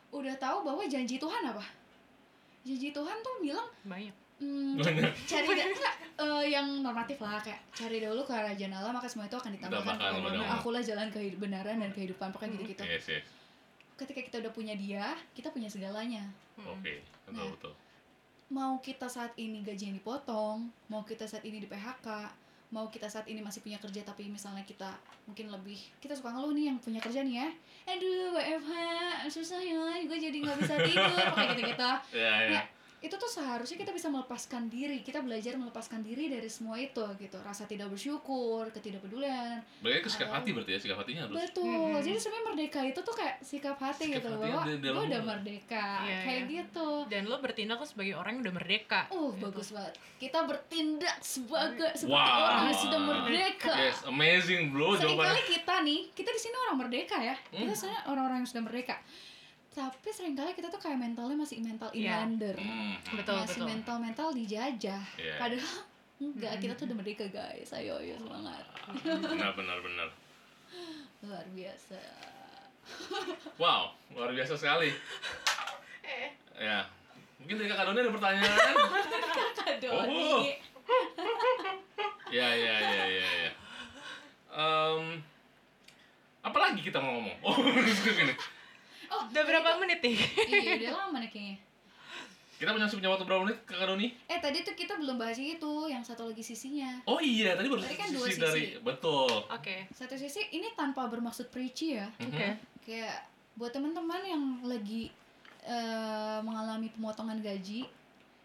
udah 0.09 0.35
tahu 0.35 0.65
bahwa 0.65 0.83
janji 0.83 1.15
Tuhan 1.15 1.39
apa 1.45 1.63
janji 2.61 2.91
Tuhan 2.91 3.17
tuh 3.21 3.39
bilang 3.39 3.63
Banyak. 3.81 4.11
Hmm, 4.37 4.77
cari 4.77 5.49
da- 5.49 5.65
enggak, 5.65 5.93
eh, 6.15 6.45
yang 6.47 6.67
normatif 6.79 7.17
lah 7.17 7.39
kayak 7.39 7.57
cari 7.71 7.97
dahulu 7.97 8.21
kerajaan 8.21 8.69
Allah 8.71 8.91
maka 8.91 9.05
semua 9.05 9.25
itu 9.25 9.33
akan 9.33 9.49
ditambahkan 9.51 9.97
benar. 9.97 10.45
akulah 10.53 10.77
jalan 10.79 11.09
kebenaran 11.09 11.75
dan 11.75 11.89
kehidupan 11.89 12.29
pokoknya 12.29 12.53
gitu-gitu 12.55 12.83
Yes, 12.83 13.05
yes. 13.07 13.25
ketika 13.95 14.21
kita 14.21 14.35
udah 14.39 14.51
punya 14.51 14.73
dia 14.73 15.03
kita 15.31 15.49
punya 15.49 15.65
segalanya 15.65 16.21
Mm-mm. 16.53 16.69
Oke, 16.71 17.01
betul 17.23 17.33
Nah. 17.35 17.49
betul. 17.51 17.73
mau 18.47 18.73
kita 18.77 19.07
saat 19.07 19.33
ini 19.35 19.59
gajinya 19.59 19.97
dipotong 19.97 20.69
mau 20.85 21.01
kita 21.01 21.25
saat 21.25 21.41
ini 21.41 21.57
di 21.57 21.65
PHK 21.65 22.07
mau 22.69 22.87
kita 22.87 23.05
saat 23.05 23.25
ini 23.25 23.39
masih 23.39 23.59
punya 23.59 23.75
kerja 23.75 24.03
tapi 24.03 24.27
misalnya 24.27 24.61
kita 24.61 24.93
mungkin 25.25 25.49
lebih 25.49 25.81
kita 25.97 26.13
suka 26.13 26.29
ngeluh 26.29 26.51
nih 26.51 26.65
yang 26.67 26.77
punya 26.77 26.99
kerja 26.99 27.19
nih 27.21 27.35
ya 27.37 27.47
aduh 27.87 28.31
WFH 28.33 28.71
susah 29.27 29.57
ya 29.57 29.75
gue 29.99 30.17
jadi 30.21 30.37
nggak 30.37 30.57
bisa 30.57 30.75
tidur 30.77 31.25
kayak 31.27 31.47
gitu 31.51 31.61
gitu 31.65 31.89
Ya, 32.13 32.33
ya. 32.39 32.49
Nah, 32.53 32.63
itu 32.99 33.13
tuh 33.13 33.29
seharusnya 33.29 33.77
kita 33.77 33.91
bisa 33.91 34.07
melepaskan 34.07 34.65
diri 34.67 34.99
kita 34.99 35.21
belajar 35.21 35.53
melepaskan 35.53 36.01
diri 36.01 36.27
dari 36.27 36.47
semua 36.47 36.75
itu 36.75 36.97
gitu 37.15 37.37
rasa 37.39 37.63
tidak 37.63 37.87
bersyukur 37.87 38.65
ketidakpedulian 38.71 39.61
Berarti 39.79 39.99
ke 39.99 40.09
sikap 40.09 40.29
hati 40.31 40.49
berarti 40.49 40.71
ya, 40.71 40.79
sikap 40.79 40.97
hatinya 40.97 41.21
harus. 41.23 41.37
betul 41.37 41.69
Mhm. 41.93 42.01
jadi 42.01 42.17
sebenarnya 42.17 42.45
merdeka 42.47 42.79
itu 42.83 42.99
tuh 42.99 43.13
kayak 43.13 43.35
sikap 43.39 43.77
hati 43.77 44.03
Sikap 44.03 44.17
gitu 44.17 44.27
loh 44.27 44.39
bahwa 44.39 44.61
gue 44.63 44.75
dalam 44.79 45.01
udah 45.05 45.21
merdeka 45.23 45.87
Iya, 46.01 46.17
kayak 46.19 46.41
iya. 46.41 46.51
gitu 46.57 46.89
Dan 47.07 47.21
lo 47.23 47.37
bertindak 47.37 47.77
tuh 47.77 47.85
sebagai 47.87 48.13
orang 48.13 48.31
yang 48.33 48.43
udah 48.43 48.55
merdeka. 48.55 49.01
uh 49.07 49.29
Gitu. 49.29 49.43
bagus 49.43 49.67
banget 49.69 49.93
kita 50.17 50.39
bertindak 50.43 51.15
sebagai 51.21 51.89
seperti 51.93 52.09
Wow. 52.09 52.41
orang 52.43 52.65
yang 52.65 52.79
sudah 52.79 52.99
merdeka 52.99 53.73
Yes, 53.77 53.97
amazing 54.03 54.61
bro 54.67 54.81
jawabannya. 54.91 54.97
sering 54.97 55.17
kali 55.21 55.43
kita 55.47 55.75
nih 55.83 55.99
kita 56.11 56.29
di 56.31 56.41
sini 56.41 56.55
orang 56.59 56.77
merdeka 56.79 57.17
ya 57.19 57.35
kita 57.47 57.61
Hmm. 57.63 57.77
sebenarnya 57.77 58.01
orang-orang 58.07 58.37
yang 58.39 58.49
sudah 58.49 58.63
merdeka 58.63 58.97
tapi 59.79 60.09
sering 60.09 60.33
kali 60.33 60.51
kita 60.51 60.67
tuh 60.67 60.77
kayak 60.77 60.97
mentalnya 60.97 61.37
masih 61.37 61.61
mental 61.61 61.89
Iya. 61.91 62.25
inlander 62.25 62.55
Hmm. 62.55 62.97
Betul, 63.13 63.35
masih 63.37 63.53
betul. 63.55 63.67
mental 63.67 63.97
mental 63.99 64.27
dijajah 64.31 65.03
Iya. 65.15 65.35
padahal 65.37 65.75
enggak 66.25 66.53
kita 66.57 66.73
tuh 66.73 66.85
udah 66.85 66.97
merdeka 66.97 67.25
guys 67.27 67.69
ayo 67.71 67.93
ayo 67.95 68.17
semangat 68.17 68.65
Benar 69.05 69.53
benar 69.53 69.77
benar. 69.79 70.09
luar 71.21 71.45
biasa 71.51 71.97
Wow, 73.57 73.91
luar 74.09 74.31
biasa 74.31 74.55
sekali. 74.55 74.89
Eh. 76.01 76.29
Ya. 76.57 76.81
Mungkin 77.37 77.53
dari 77.55 77.69
Kak 77.69 77.85
Doni 77.85 77.99
ada 77.99 78.09
pertanyaan? 78.09 78.73
Kak 79.53 79.77
Oh. 79.85 80.01
Doni 80.01 80.57
Ya 82.29 82.49
ya 82.49 82.75
ya 82.81 83.03
ya 83.05 83.29
ya. 83.39 83.51
Em, 84.49 85.21
apalagi 86.41 86.81
kita 86.81 86.97
mau 86.97 87.13
ngomong? 87.13 87.37
Oh, 87.41 87.55
gini. 88.01 88.33
Oh, 89.07 89.23
Udah 89.27 89.43
berapa 89.43 89.69
menit 89.79 89.99
nih? 90.03 90.17
Iya, 90.47 90.71
udah 90.81 90.93
lama 91.07 91.17
nih 91.23 91.31
kayaknya. 91.31 91.57
Kita 92.57 92.73
punya 92.73 92.89
punya 92.89 93.09
waktu 93.13 93.25
berapa 93.29 93.41
menit, 93.45 93.57
Kak 93.69 93.85
Doni? 93.85 94.07
Eh, 94.25 94.39
tadi 94.41 94.65
tuh 94.65 94.73
kita 94.73 94.97
belum 94.97 95.21
bahas 95.21 95.37
itu, 95.37 95.73
yang 95.85 96.01
satu 96.01 96.25
lagi 96.25 96.41
sisinya. 96.41 96.89
Oh 97.05 97.21
iya, 97.21 97.53
tadi 97.53 97.69
baru 97.69 97.85
Tadi 97.85 97.93
kan 97.93 98.09
dua 98.09 98.25
sisi 98.25 98.33
sisi. 98.33 98.41
dari 98.41 98.65
betul. 98.81 99.29
Oke. 99.45 99.85
Satu 99.93 100.17
sisi 100.17 100.41
ini 100.49 100.73
tanpa 100.73 101.05
bermaksud 101.05 101.53
preachy 101.53 101.93
ya. 101.95 102.09
Mhm. 102.17 102.27
Oke. 102.33 102.47
Kayak 102.81 103.29
buat 103.53 103.69
teman-teman 103.69 104.25
yang 104.25 104.43
lagi 104.65 105.13
eh, 105.61 106.39
mengalami 106.41 106.89
pemotongan 106.89 107.43
gaji, 107.43 107.85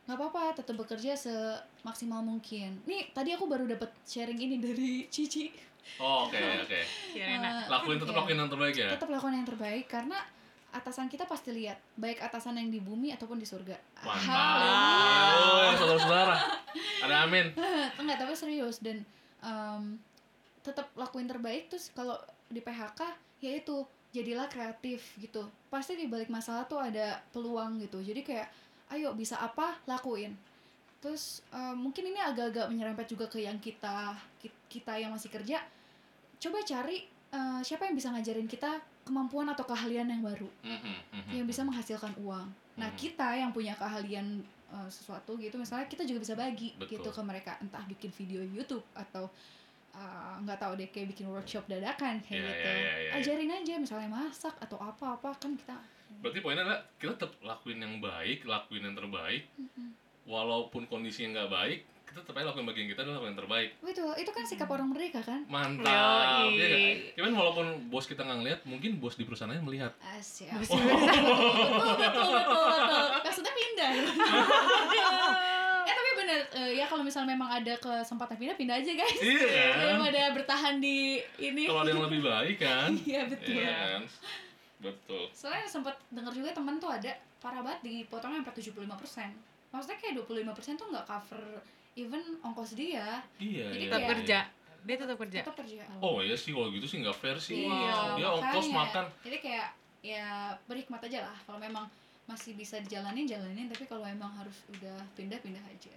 nggak 0.04 0.16
apa-apa, 0.18 0.60
tetap 0.60 0.74
bekerja 0.76 1.14
semaksimal 1.14 2.20
mungkin. 2.20 2.82
Nih, 2.84 3.14
tadi 3.14 3.32
aku 3.32 3.46
baru 3.46 3.64
dapat 3.64 3.94
sharing 4.04 4.36
ini 4.36 4.56
dari 4.60 5.06
Cici. 5.08 5.48
Oh, 5.98 6.26
Oke 6.26 6.36
oke. 6.36 6.80
Ya, 7.14 7.38
enak. 7.38 7.66
Eh, 7.66 7.66
Lakuin 7.66 7.96
tetap 7.96 8.12
iya. 8.12 8.20
lakuin 8.22 8.38
yang 8.38 8.50
terbaik 8.50 8.76
ya. 8.76 8.88
tetap 8.92 9.08
lakukan 9.08 9.34
yang 9.34 9.46
terbaik 9.48 9.84
karena 9.88 10.18
atasan 10.72 11.06
kita 11.06 11.28
pasti 11.28 11.52
lihat 11.52 11.76
baik 11.94 12.18
atasan 12.18 12.56
yang 12.56 12.72
di 12.72 12.80
bumi 12.80 13.12
ataupun 13.12 13.36
di 13.36 13.44
surga. 13.44 13.76
Mantap. 14.00 14.56
Oh, 15.36 15.70
saudara-saudara. 15.76 16.36
Ada 17.04 17.28
amin. 17.28 17.46
Enggak, 18.00 18.16
tapi 18.18 18.32
serius 18.32 18.80
dan 18.80 19.04
em, 19.44 20.00
tetap 20.64 20.88
lakuin 20.96 21.28
terbaik 21.28 21.68
terus 21.68 21.92
kalau 21.92 22.16
di 22.48 22.58
PHK 22.58 23.00
yaitu 23.44 23.84
jadilah 24.10 24.48
kreatif 24.48 25.12
gitu. 25.20 25.44
Pasti 25.68 25.94
di 25.94 26.08
balik 26.08 26.32
masalah 26.32 26.64
tuh 26.64 26.80
ada 26.80 27.20
peluang 27.30 27.76
gitu. 27.78 28.00
Jadi 28.00 28.24
kayak 28.24 28.48
ayo 28.92 29.12
bisa 29.12 29.36
apa 29.38 29.76
lakuin. 29.84 30.32
Terus 30.98 31.44
em, 31.52 31.76
mungkin 31.76 32.08
ini 32.08 32.18
agak-agak 32.18 32.72
menyerempet 32.72 33.06
juga 33.06 33.28
ke 33.28 33.44
yang 33.44 33.60
kita 33.60 34.16
ki- 34.40 34.72
kita 34.72 34.96
yang 34.96 35.12
masih 35.12 35.28
kerja. 35.28 35.60
Coba 36.40 36.64
cari 36.64 37.04
eh, 37.32 37.60
siapa 37.60 37.84
yang 37.88 37.96
bisa 37.96 38.08
ngajarin 38.12 38.48
kita 38.48 38.80
kemampuan 39.02 39.46
atau 39.46 39.62
keahlian 39.62 40.06
yang 40.06 40.22
baru 40.22 40.48
Mhm, 40.62 40.94
mhm. 41.10 41.30
yang 41.34 41.46
bisa 41.46 41.62
menghasilkan 41.62 42.14
uang. 42.18 42.46
Nah, 42.72 42.88
Hmm. 42.88 42.98
kita 42.98 43.28
yang 43.34 43.50
punya 43.50 43.74
keahlian 43.74 44.40
uh, 44.70 44.88
sesuatu 44.88 45.36
gitu, 45.36 45.54
misalnya 45.56 45.84
kita 45.84 46.02
juga 46.02 46.22
bisa 46.22 46.34
bagi 46.34 46.72
Betul. 46.74 46.96
gitu 46.96 47.08
ke 47.12 47.20
mereka, 47.20 47.52
entah 47.60 47.84
bikin 47.84 48.08
video 48.08 48.40
YouTube 48.40 48.80
atau 48.94 49.28
uh, 49.92 50.34
nggak 50.40 50.56
tahu 50.56 50.72
deh 50.80 50.88
kayak 50.88 51.12
bikin 51.12 51.28
workshop 51.28 51.68
dadakan 51.68 52.16
kayak 52.24 52.40
gitu. 52.40 52.64
iya, 52.64 52.72
iya, 52.72 52.92
iya. 52.98 53.10
Ajarin 53.20 53.52
aja 53.52 53.74
misalnya 53.76 54.08
masak 54.08 54.56
atau 54.56 54.80
apa-apa 54.80 55.36
kan 55.36 55.52
kita. 55.52 55.76
Berarti 56.24 56.38
poinnya 56.40 56.64
adalah 56.64 56.80
kita 56.96 57.12
tetap 57.18 57.32
lakuin 57.42 57.80
yang 57.80 58.00
baik, 58.00 58.44
lakuin 58.44 58.84
yang 58.84 58.96
terbaik. 58.96 59.44
Mm-mm. 59.58 59.92
Walaupun 60.24 60.86
kondisinya 60.86 61.36
nggak 61.36 61.50
baik, 61.50 61.80
kita 62.06 62.20
tetap 62.20 62.34
aja 62.36 62.52
lakuin 62.52 62.68
bagian 62.68 62.86
kita 62.92 63.00
dan 63.06 63.16
lakuin 63.16 63.32
yang 63.32 63.40
terbaik. 63.40 63.70
Betul, 63.80 64.12
itu 64.20 64.30
kan 64.30 64.44
sikap 64.44 64.68
orang 64.68 64.92
merdeka 64.92 65.20
kan? 65.24 65.40
Mantap. 65.48 65.88
Yoi. 65.88 66.52
Iya 66.52 66.66
nggak? 66.68 67.16
Cuman 67.16 67.32
walaupun 67.32 67.66
bos 67.88 68.04
kita 68.04 68.22
nggak 68.22 68.38
ngeliat, 68.44 68.60
mungkin 68.68 69.00
bos 69.00 69.16
di 69.16 69.24
perusahaannya 69.24 69.64
melihat. 69.64 69.92
Asyik. 70.04 70.52
Bos 70.52 70.68
betul, 70.76 70.84
betul, 70.84 71.96
betul, 71.96 72.26
betul. 72.36 73.06
Maksudnya 73.24 73.52
pindah. 73.56 73.92
eh 75.88 75.94
tapi 75.96 76.10
bener, 76.14 76.40
eh, 76.52 76.70
ya 76.78 76.84
kalau 76.86 77.02
misalnya 77.02 77.32
memang 77.34 77.50
ada 77.50 77.74
kesempatan 77.80 78.36
pindah, 78.36 78.56
pindah 78.60 78.76
aja 78.78 78.92
guys. 78.92 79.18
Iya 79.18 79.46
kan? 79.48 79.74
Daripada 79.82 80.20
bertahan 80.36 80.74
di 80.78 81.18
ini. 81.40 81.64
Kalau 81.64 81.80
ada 81.80 81.90
yang 81.90 82.04
lebih 82.04 82.20
baik 82.22 82.56
kan? 82.60 82.90
Iya 83.02 83.22
betul. 83.26 83.56
Iya 83.56 83.72
kan? 83.72 84.02
Betul. 84.82 85.24
Soalnya 85.32 85.64
sempat 85.70 85.96
dengar 86.10 86.34
juga 86.34 86.50
teman 86.52 86.76
tuh 86.76 86.90
ada 86.90 87.14
parah 87.38 87.62
banget 87.62 87.80
dipotongnya 87.86 88.42
sampai 88.44 88.54
75%. 88.58 89.72
Maksudnya 89.72 89.98
kayak 89.98 90.14
25% 90.28 90.76
tuh 90.76 90.86
nggak 90.92 91.06
cover 91.08 91.42
even 91.94 92.22
ongkos 92.40 92.72
dia, 92.72 93.20
Iya, 93.36 93.68
Jadi 93.68 93.78
iya. 93.78 93.86
Tetap 93.86 93.98
kayak- 93.98 94.10
kerja. 94.14 94.38
Dia 94.82 94.96
tetap 94.98 95.16
kerja. 95.16 95.38
tetap 95.40 95.56
kerja. 95.56 95.82
Oh 96.00 96.18
iya 96.18 96.34
sih 96.34 96.50
kalau 96.50 96.68
gitu 96.68 96.82
sih 96.84 96.98
nggak 96.98 97.14
fair 97.14 97.36
sih. 97.36 97.62
Iya, 97.62 98.16
Dia 98.16 98.28
ongkos 98.30 98.66
makanya. 98.66 98.80
makan. 98.82 99.04
Jadi 99.22 99.36
kayak 99.38 99.68
ya 100.02 100.26
berhikmat 100.64 101.00
aja 101.00 101.18
lah. 101.22 101.36
Kalau 101.40 101.58
memang 101.58 101.86
masih 102.24 102.52
bisa 102.52 102.78
dijalanin 102.78 103.22
jalanin, 103.24 103.66
tapi 103.66 103.84
kalau 103.84 104.02
memang 104.02 104.32
harus 104.32 104.58
udah 104.68 104.98
pindah 105.12 105.38
pindah 105.38 105.62
aja. 105.62 105.94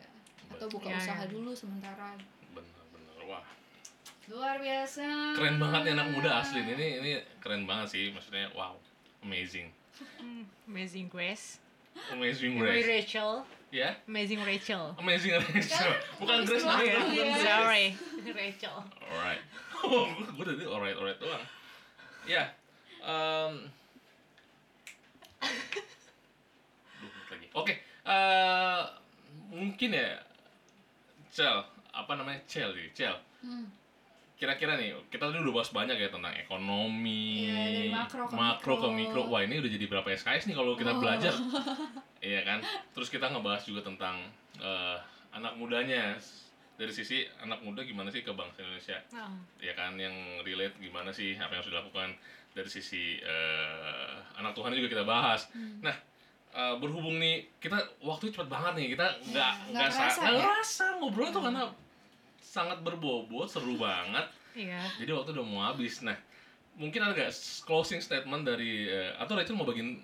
Atau 0.47 0.69
buka 0.69 0.87
Iya, 0.87 0.99
usaha 0.99 1.23
iya. 1.23 1.31
dulu 1.31 1.51
sementara. 1.51 2.13
Bener-bener 2.51 3.21
wah. 3.25 3.41
Luar 4.27 4.57
biasa. 4.57 5.33
Keren 5.33 5.57
banget 5.57 5.79
nih 5.81 5.93
anak 5.95 6.07
muda 6.11 6.31
asli. 6.39 6.61
Ini 6.61 6.87
ini 6.99 7.11
keren 7.39 7.63
banget 7.63 7.87
sih. 7.89 8.05
Maksudnya 8.11 8.53
wow, 8.53 8.77
amazing. 9.21 9.73
Hmm, 10.19 10.43
Amazing 10.67 11.07
Grace. 11.07 11.57
Amazing 12.11 12.53
Amazing 12.53 12.53
Grace. 12.59 12.85
Rachel. 12.85 13.31
Ya, 13.73 13.91
Amazing 14.07 14.39
Rachel. 14.45 14.95
amazing 14.95 15.35
Rachel. 15.35 15.91
Bukan 16.21 16.47
Grace 16.47 16.63
bukan 16.63 16.79
Iya. 16.85 16.95
Grace. 17.11 17.43
Sorry. 17.43 17.85
Rachel. 18.31 18.77
Alright. 19.11 19.43
Oh, 19.85 20.07
gue 20.09 20.41
tadi 20.41 20.65
alright 20.65 20.97
alright 20.97 21.19
doang. 21.21 21.43
Ya. 22.25 22.49
lagi. 27.29 27.47
Oke. 27.53 27.73
eh, 28.01 28.81
mungkin 29.53 29.93
ya, 29.93 30.25
Cel, 31.29 31.61
apa 31.93 32.11
namanya 32.17 32.41
Cel 32.49 32.73
nih, 32.73 32.89
Cel. 32.97 33.13
Hmm. 33.45 33.69
Kira-kira 34.35 34.75
nih, 34.75 34.91
kita 35.07 35.31
tadi 35.31 35.39
udah 35.39 35.53
bahas 35.53 35.71
banyak 35.71 35.95
ya 35.95 36.09
tentang 36.09 36.35
ekonomi, 36.35 37.47
Iya, 37.47 37.55
dari 37.55 37.87
makro 37.89 38.23
ke 38.27 38.33
makro 38.35 38.73
ke 38.75 38.87
mikro. 38.89 39.21
mikro. 39.23 39.31
Wah 39.31 39.41
ini 39.41 39.55
udah 39.57 39.71
jadi 39.71 39.85
berapa 39.85 40.09
SKS 40.11 40.43
nih 40.45 40.55
kalau 40.55 40.75
kita 40.75 40.91
Oh. 40.91 40.99
belajar, 40.99 41.31
iya 42.21 42.43
kan? 42.43 42.59
Terus 42.91 43.07
kita 43.07 43.27
ngebahas 43.27 43.63
juga 43.63 43.81
tentang 43.81 44.19
eh, 44.55 44.97
anak 45.31 45.55
mudanya 45.55 46.19
dari 46.73 46.91
sisi 46.91 47.23
anak 47.37 47.59
muda 47.59 47.79
gimana 47.81 48.07
sih 48.07 48.19
ke 48.19 48.31
bangsa 48.31 48.59
Indonesia, 48.61 48.99
Oh. 49.13 49.39
ya 49.57 49.71
kan? 49.71 49.95
Yang 49.95 50.15
relate 50.43 50.75
gimana 50.77 51.09
sih 51.09 51.31
apa 51.33 51.49
yang 51.49 51.59
harus 51.59 51.71
dilakukan 51.71 52.09
dari 52.51 52.67
sisi 52.67 53.15
eh, 53.17 54.11
anak 54.35 54.51
Tuhan 54.51 54.71
juga 54.73 54.91
kita 54.91 55.03
bahas. 55.03 55.47
Hmm. 55.49 55.79
Nah, 55.79 55.95
eh, 56.51 56.75
berhubung 56.75 57.15
nih 57.15 57.55
kita 57.55 57.75
waktu 58.01 58.27
cepet 58.29 58.47
banget 58.47 58.75
nih 58.75 58.87
kita 58.91 59.07
nggak 59.25 59.51
nggak 59.71 59.87
nggak 59.87 60.11
ya? 60.11 60.31
ngerasa 60.35 60.85
ngobrol 60.99 61.31
tuh 61.31 61.39
karena 61.41 61.63
sangat 62.45 62.77
berbobot 62.79 63.49
seru 63.49 63.75
banget 63.75 64.29
Iya. 64.53 64.79
jadi 64.95 65.11
waktu 65.11 65.33
udah 65.33 65.43
mau 65.43 65.65
habis 65.65 65.99
nah 65.99 66.15
mungkin 66.75 67.01
ada 67.01 67.11
nggak 67.13 67.33
closing 67.61 67.99
statement 67.99 68.43
dari 68.43 68.85
eh, 68.85 69.11
atau 69.15 69.33
Rachel 69.33 69.53
mau 69.53 69.65
bagiin 69.65 69.97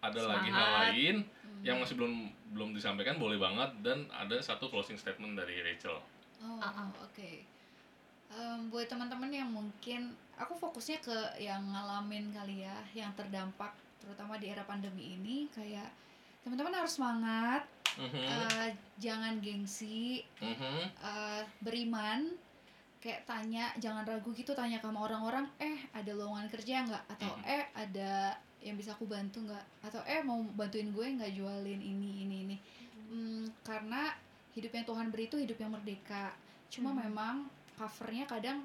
ada 0.00 0.20
lagi 0.26 0.48
hal 0.48 0.58
Semangat. 0.58 0.80
lain 0.90 1.16
Hmm. 1.40 1.62
yang 1.62 1.76
masih 1.76 1.92
belum 1.92 2.14
belum 2.50 2.72
disampaikan 2.72 3.16
boleh 3.16 3.36
banget 3.36 3.68
dan 3.80 4.08
ada 4.10 4.32
satu 4.38 4.66
closing 4.66 4.96
statement 4.96 5.34
dari 5.34 5.60
Rachel 5.60 5.98
Oh, 6.40 6.56
Uh-uh. 6.56 6.88
oke. 7.00 7.30
Em, 8.30 8.58
buat 8.68 8.86
teman-teman 8.86 9.28
yang 9.28 9.50
mungkin 9.50 10.08
aku 10.34 10.54
fokusnya 10.54 11.00
ke 11.00 11.12
yang 11.36 11.60
ngalamin 11.66 12.30
kali 12.30 12.62
ya, 12.62 12.72
yang 12.94 13.12
terdampak 13.12 13.74
terutama 13.98 14.38
di 14.38 14.48
era 14.48 14.62
pandemi 14.62 15.14
ini 15.14 15.50
kayak 15.50 15.90
teman-teman 16.40 16.72
harus 16.72 16.96
semangat, 16.96 17.66
Mhm, 18.00 18.16
eh, 18.16 18.68
jangan 18.96 19.36
gengsi, 19.44 20.24
mhm. 20.40 20.88
eh, 20.96 21.42
beriman, 21.60 22.32
kayak 23.00 23.28
tanya, 23.28 23.72
jangan 23.76 24.04
ragu 24.08 24.32
gitu 24.32 24.56
tanya 24.56 24.80
sama 24.80 25.04
orang-orang, 25.04 25.44
eh 25.60 25.76
ada 25.92 26.12
lowongan 26.16 26.48
kerja 26.48 26.84
nggak? 26.88 27.04
Atau 27.12 27.28
Mhm. 27.28 27.44
eh 27.44 27.64
ada 27.76 28.12
yang 28.60 28.76
bisa 28.76 28.96
aku 28.96 29.04
bantu 29.04 29.44
nggak? 29.44 29.64
Atau 29.84 30.00
eh 30.08 30.20
mau 30.24 30.40
bantuin 30.56 30.88
gue 30.92 31.06
nggak 31.16 31.32
jualin 31.36 31.80
ini 31.80 32.24
ini 32.24 32.36
ini? 32.48 32.56
Hmm, 33.08 33.44
karena 33.64 34.12
hidup 34.56 34.72
yang 34.72 34.86
Tuhan 34.88 35.06
beri 35.12 35.24
itu 35.28 35.36
hidup 35.40 35.58
yang 35.60 35.72
merdeka. 35.72 36.32
Cuma 36.72 36.92
Hmm. 36.92 37.00
memang 37.08 37.34
covernya 37.76 38.28
kadang 38.28 38.64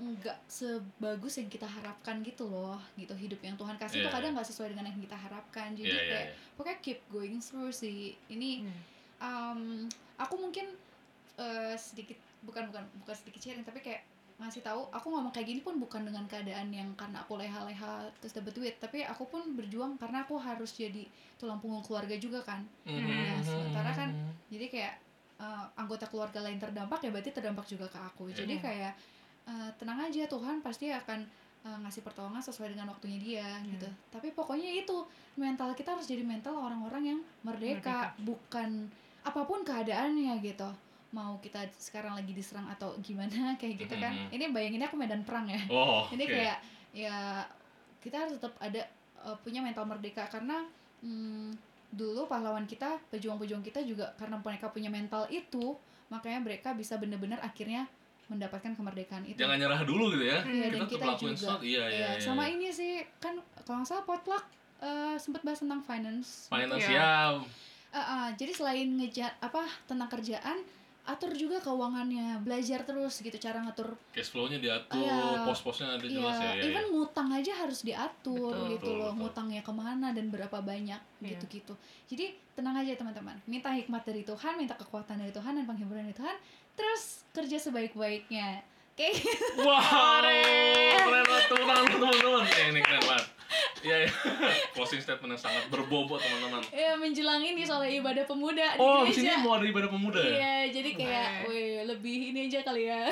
nggak 0.00 0.38
sebagus 0.46 1.36
yang 1.36 1.46
kita 1.46 1.64
harapkan 1.64 2.20
gitu 2.20 2.44
loh 2.44 2.80
gitu 2.94 3.12
hidup 3.12 3.36
yang 3.38 3.54
Tuhan 3.54 3.76
kasih 3.76 4.00
Iya, 4.00 4.04
tuh 4.04 4.12
kadang 4.12 4.30
iya. 4.30 4.36
nggak 4.36 4.48
sesuai 4.48 4.68
dengan 4.70 4.86
yang 4.86 4.96
kita 4.98 5.14
harapkan 5.14 5.68
jadi 5.72 5.84
Iya, 5.86 5.94
iya, 5.94 6.08
kayak 6.08 6.26
iya. 6.26 6.36
pokoknya 6.54 6.78
keep 6.80 7.00
going 7.06 7.38
through 7.38 7.68
sih 7.70 7.98
ini 8.26 8.62
Hmm. 8.62 8.80
um, 9.18 9.60
aku 10.16 10.34
mungkin 10.36 10.66
eh, 11.36 11.74
sedikit 11.74 12.16
bukan 12.40 12.68
bukan 12.68 12.80
bukan 12.98 13.14
sedikit 13.14 13.40
sharing 13.40 13.62
tapi 13.62 13.80
kayak 13.80 14.00
ngasih 14.36 14.60
tahu 14.60 14.88
aku 14.88 15.06
ngomong 15.06 15.28
kayak 15.28 15.44
gini 15.46 15.60
pun 15.60 15.76
bukan 15.76 16.00
dengan 16.00 16.24
keadaan 16.24 16.68
yang 16.70 16.88
karena 16.94 17.20
aku 17.20 17.36
leha-leha 17.36 18.08
terus 18.16 18.32
dapet 18.32 18.52
duit 18.52 18.74
tapi 18.76 19.04
aku 19.04 19.24
pun 19.26 19.52
berjuang 19.52 19.96
karena 19.96 20.24
aku 20.24 20.36
harus 20.36 20.72
jadi 20.72 21.04
tulang 21.36 21.60
punggung 21.60 21.82
keluarga 21.82 22.16
juga 22.16 22.40
kan 22.40 22.64
Mhm, 22.82 23.04
Nah, 23.04 23.36
sementara 23.38 23.92
kan 23.92 24.08
mhm. 24.08 24.32
jadi 24.48 24.66
kayak 24.66 24.94
eh, 25.36 25.64
anggota 25.74 26.04
keluarga 26.04 26.40
lain 26.40 26.56
terdampak 26.56 27.00
ya 27.00 27.10
berarti 27.10 27.30
terdampak 27.30 27.64
juga 27.66 27.84
ke 27.86 27.96
aku 27.98 28.28
jadi 28.30 28.54
Iya. 28.54 28.62
kayak 28.62 28.92
eh, 29.50 29.70
tenang 29.76 29.98
aja 29.98 30.30
Tuhan 30.30 30.62
pasti 30.62 30.94
akan 30.94 31.26
eh, 31.66 31.78
ngasih 31.82 32.06
pertolongan 32.06 32.38
sesuai 32.38 32.72
dengan 32.72 32.86
waktunya 32.94 33.18
dia 33.18 33.48
gitu. 33.66 33.88
Tapi 34.14 34.30
pokoknya 34.30 34.70
itu 34.70 35.02
mental 35.34 35.74
kita 35.74 35.98
harus 35.98 36.06
jadi 36.06 36.22
mental 36.22 36.54
orang-orang 36.54 37.16
yang 37.16 37.20
merdeka, 37.42 38.14
bukan 38.22 38.86
apa 39.26 39.40
pun 39.44 39.66
keadaannya 39.66 40.38
gitu. 40.40 40.70
Mau 41.10 41.42
kita 41.42 41.66
sekarang 41.74 42.14
lagi 42.14 42.30
diserang 42.30 42.70
atau 42.70 42.94
gimana 43.02 43.52
kayak 43.60 43.86
gitu 43.86 43.94
kan. 43.98 44.14
Mhm. 44.14 44.36
ini 44.38 44.44
bayanginnya 44.54 44.86
aku 44.86 44.96
medan 44.96 45.26
perang 45.26 45.50
ya. 45.50 45.60
Oh 45.68 46.06
ini 46.14 46.24
kayak 46.24 46.58
ya 46.94 47.44
kita 48.00 48.24
harus 48.24 48.38
tetap 48.38 48.54
ada 48.62 48.86
uh, 49.26 49.36
punya 49.42 49.60
mental 49.60 49.84
merdeka. 49.84 50.30
Karena 50.30 50.62
mm, 51.02 51.70
dulu 51.90 52.30
pahlawan 52.30 52.64
kita 52.70 53.02
pejuang-pejuang 53.10 53.66
kita 53.66 53.82
juga 53.82 54.14
karena 54.14 54.38
mereka 54.38 54.70
punya 54.70 54.86
mental 54.86 55.26
itu 55.26 55.74
makanya 56.06 56.38
mereka 56.42 56.70
bisa 56.74 56.94
benar-benar 56.98 57.42
akhirnya 57.42 57.86
mendapatkan 58.30 58.72
kemerdekaan 58.72 59.26
itu 59.26 59.36
Jangan 59.36 59.58
nyerah 59.58 59.82
dulu 59.82 60.14
gitu 60.14 60.24
ya. 60.24 60.38
Iya, 60.40 60.70
kita 60.70 60.70
dan 60.70 60.80
tetap 60.80 60.88
kita 60.88 61.04
lakuin 61.10 61.34
juga. 61.34 61.54
Iya, 61.58 61.60
iya, 61.60 61.84
Iya, 61.90 62.08
iya. 62.14 62.22
sama 62.22 62.44
ini 62.46 62.70
sih 62.70 62.92
kan 63.18 63.34
kalau 63.60 63.82
nggak 63.82 63.90
salah 63.90 64.04
potluck 64.06 64.44
eh, 64.80 65.16
sempat 65.18 65.42
bahas 65.42 65.58
tentang 65.58 65.82
finance 65.82 66.46
Finance 66.48 66.86
Iya. 66.86 66.94
ya. 66.96 67.10
Eh, 67.90 67.98
eh, 67.98 68.28
jadi 68.38 68.52
selain 68.54 68.88
ngejar 68.96 69.34
apa 69.38 69.66
tentang 69.84 70.06
kerjaan 70.08 70.62
atur 71.00 71.32
juga 71.32 71.58
keuangannya 71.58 72.38
belajar 72.40 72.84
terus 72.84 73.18
gitu 73.18 73.34
cara 73.34 73.64
ngatur 73.64 73.96
Cash 74.14 74.30
flow-nya 74.30 74.60
diatur, 74.60 75.00
Iya. 75.00 75.42
pos-posnya 75.42 75.96
ada 75.96 76.06
jelas 76.06 76.36
ya. 76.38 76.54
Iya, 76.54 76.60
ya, 76.60 76.64
even 76.70 76.86
ya. 76.86 76.92
ngutang 76.92 77.28
aja 77.32 77.52
harus 77.56 77.82
diatur 77.82 78.52
Betul, 78.54 78.70
gitu 78.70 78.84
betul, 78.86 78.94
loh, 78.94 79.10
betul. 79.10 79.18
ngutangnya 79.26 79.62
ke 79.64 79.72
mana 79.74 80.08
dan 80.12 80.26
berapa 80.30 80.58
banyak 80.62 81.00
Iya. 81.18 81.28
gitu-gitu. 81.34 81.74
Jadi 82.06 82.24
tenang 82.54 82.76
aja 82.78 82.92
teman-teman, 82.94 83.34
minta 83.44 83.72
hikmat 83.72 84.04
dari 84.04 84.22
Tuhan, 84.22 84.54
minta 84.54 84.76
kekuatan 84.76 85.16
dari 85.18 85.32
Tuhan 85.32 85.52
dan 85.56 85.64
penghiburan 85.64 86.04
dari 86.04 86.14
Tuhan, 86.14 86.36
terus 86.74 87.02
kerja 87.30 87.56
sebaik-baiknya. 87.58 88.62
Oke, 88.92 89.16
Wow, 89.56 89.80
Keren. 90.20 91.24
banget 91.24 91.42
teman-teman, 91.48 91.88
teman-teman. 91.88 92.42
Ya, 92.44 92.64
ini 92.68 92.80
keren 92.80 93.00
banget. 93.02 93.26
Iya, 93.80 93.96
iya. 94.04 94.10
Closing 94.70 95.00
statement 95.00 95.32
yang 95.32 95.40
sangat 95.40 95.64
berbobot 95.68 96.20
teman-teman. 96.20 96.60
ya 96.68 96.92
menjelang 96.94 97.40
ini 97.40 97.64
soal 97.64 97.80
ibadah 97.82 98.22
pemuda 98.22 98.76
Oh, 98.76 99.02
di 99.02 99.10
sini 99.10 99.32
mau 99.40 99.56
ada 99.56 99.64
ibadah 99.64 99.88
pemuda 99.88 100.20
ya? 100.20 100.32
Iya, 100.36 100.54
jadi 100.70 100.90
kayak, 100.94 101.28
Oke. 101.40 101.48
weh 101.48 101.80
lebih 101.82 102.16
ini 102.28 102.46
aja 102.46 102.60
kali 102.60 102.86
ya. 102.86 103.08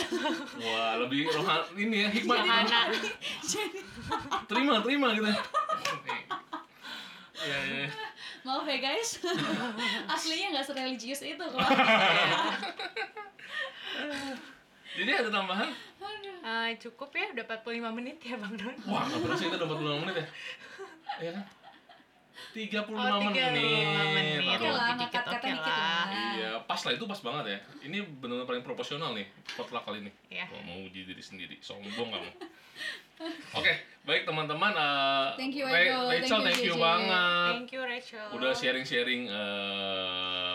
Wah, 0.61 1.01
lebih 1.01 1.25
rohani 1.27 1.73
ini 1.81 1.97
ya, 2.05 2.09
hikmah. 2.13 2.37
Sederhana. 2.37 2.81
Jadi, 3.49 3.81
Terima, 4.45 4.75
terima 4.79 5.09
gitu. 5.11 5.25
Iya, 7.39 7.59
iya. 7.65 7.87
maaf 8.43 8.65
ya 8.65 8.79
guys, 8.79 9.23
aslinya 10.13 10.47
nggak 10.53 10.67
sereligius 10.67 11.23
itu 11.23 11.39
kok. 11.41 11.61
Jadi 14.95 15.11
ada 15.13 15.31
tambahan? 15.31 15.71
Eh, 16.39 16.71
cukup 16.81 17.11
ya 17.13 17.29
udah 17.31 17.45
45 17.45 17.93
menit 17.93 18.17
ya 18.21 18.35
Bang 18.35 18.55
Don. 18.55 18.73
Wah, 18.87 19.05
nggak 19.05 19.21
berasa 19.21 19.43
kita 19.45 19.59
dapat 19.59 19.77
45 19.77 20.03
menit 20.03 20.17
ya? 20.17 20.27
Iya 21.19 21.31
kan? 21.35 21.45
35 22.49 22.89
Oh, 22.89 23.21
35 23.21 23.29
menit. 23.29 23.87
menit. 24.09 24.39
Oke 24.49 24.69
lah, 24.69 24.89
dikit, 24.97 25.11
kata 25.13 25.31
oke 25.37 25.45
dikit 25.45 25.69
lah. 25.69 26.07
Iya, 26.33 26.51
pas 26.65 26.81
lah 26.81 26.93
itu 26.95 27.05
pas 27.05 27.21
banget 27.21 27.45
ya. 27.47 27.59
Ini 27.85 27.99
benar-benar 28.17 28.47
paling 28.47 28.65
proporsional 28.65 29.11
nih 29.13 29.27
potluck 29.53 29.85
kali 29.85 30.01
ini. 30.01 30.13
Iya. 30.29 30.47
Wah, 30.49 30.63
mau 30.65 30.79
uji 30.81 31.05
diri 31.05 31.21
sendiri, 31.21 31.59
sombong 31.61 32.09
kamu. 32.09 32.31
Oke, 33.53 33.73
baik 34.07 34.23
teman-teman. 34.25 34.73
eh, 34.73 35.29
Thank 35.37 35.59
you. 35.59 35.67
Rachel, 35.67 36.07
Thank 36.09 36.25
you, 36.25 36.39
thank 36.41 36.63
you 36.65 36.75
banget. 36.79 37.53
Thank 37.53 37.71
you 37.75 37.83
Rachel. 37.83 38.27
Udah 38.33 38.51
sharing-sharing 38.55 39.23
eh, 39.29 40.55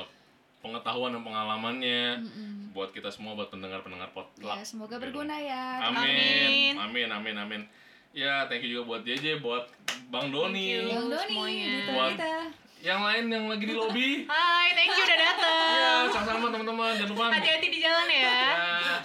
pengetahuan 0.64 1.12
dan 1.12 1.22
pengalamannya 1.22 2.24
Mm-mm. 2.24 2.72
buat 2.72 2.90
kita 2.90 3.12
semua, 3.12 3.36
buat 3.36 3.52
pendengar-pendengar 3.52 4.10
potluck. 4.10 4.56
Ya, 4.56 4.64
semoga 4.64 4.96
Gitu. 4.96 5.04
berguna 5.06 5.36
ya. 5.36 5.84
Amin. 5.86 6.74
Amin, 6.74 7.08
amin, 7.10 7.36
amin. 7.38 7.62
Ya, 8.10 8.48
thank 8.48 8.64
you 8.64 8.74
juga 8.74 8.84
buat 8.88 9.02
JJ, 9.04 9.38
buat 9.40 9.68
Bang 10.08 10.30
Doni. 10.30 10.80
Bang 10.82 11.12
Doni, 11.12 11.28
Semuanya. 11.28 11.74
Buat- 11.92 12.16
kita. 12.16 12.34
Yang 12.80 13.00
lain 13.02 13.24
yang 13.30 13.46
lagi 13.48 13.64
di 13.64 13.74
lobby. 13.74 14.10
Hai, 14.32 14.68
thank 14.74 14.92
you 14.92 15.04
udah 15.04 15.18
datang. 15.18 15.72
Ya, 15.74 15.92
sama-sama 16.10 16.48
teman-teman. 16.50 16.92
Jangan 16.94 17.12
lupa. 17.12 17.24
Hati-hati 17.30 17.68
di 17.70 17.80
jalan 17.80 18.08
ya. 18.08 18.22
Ya. 18.24 18.96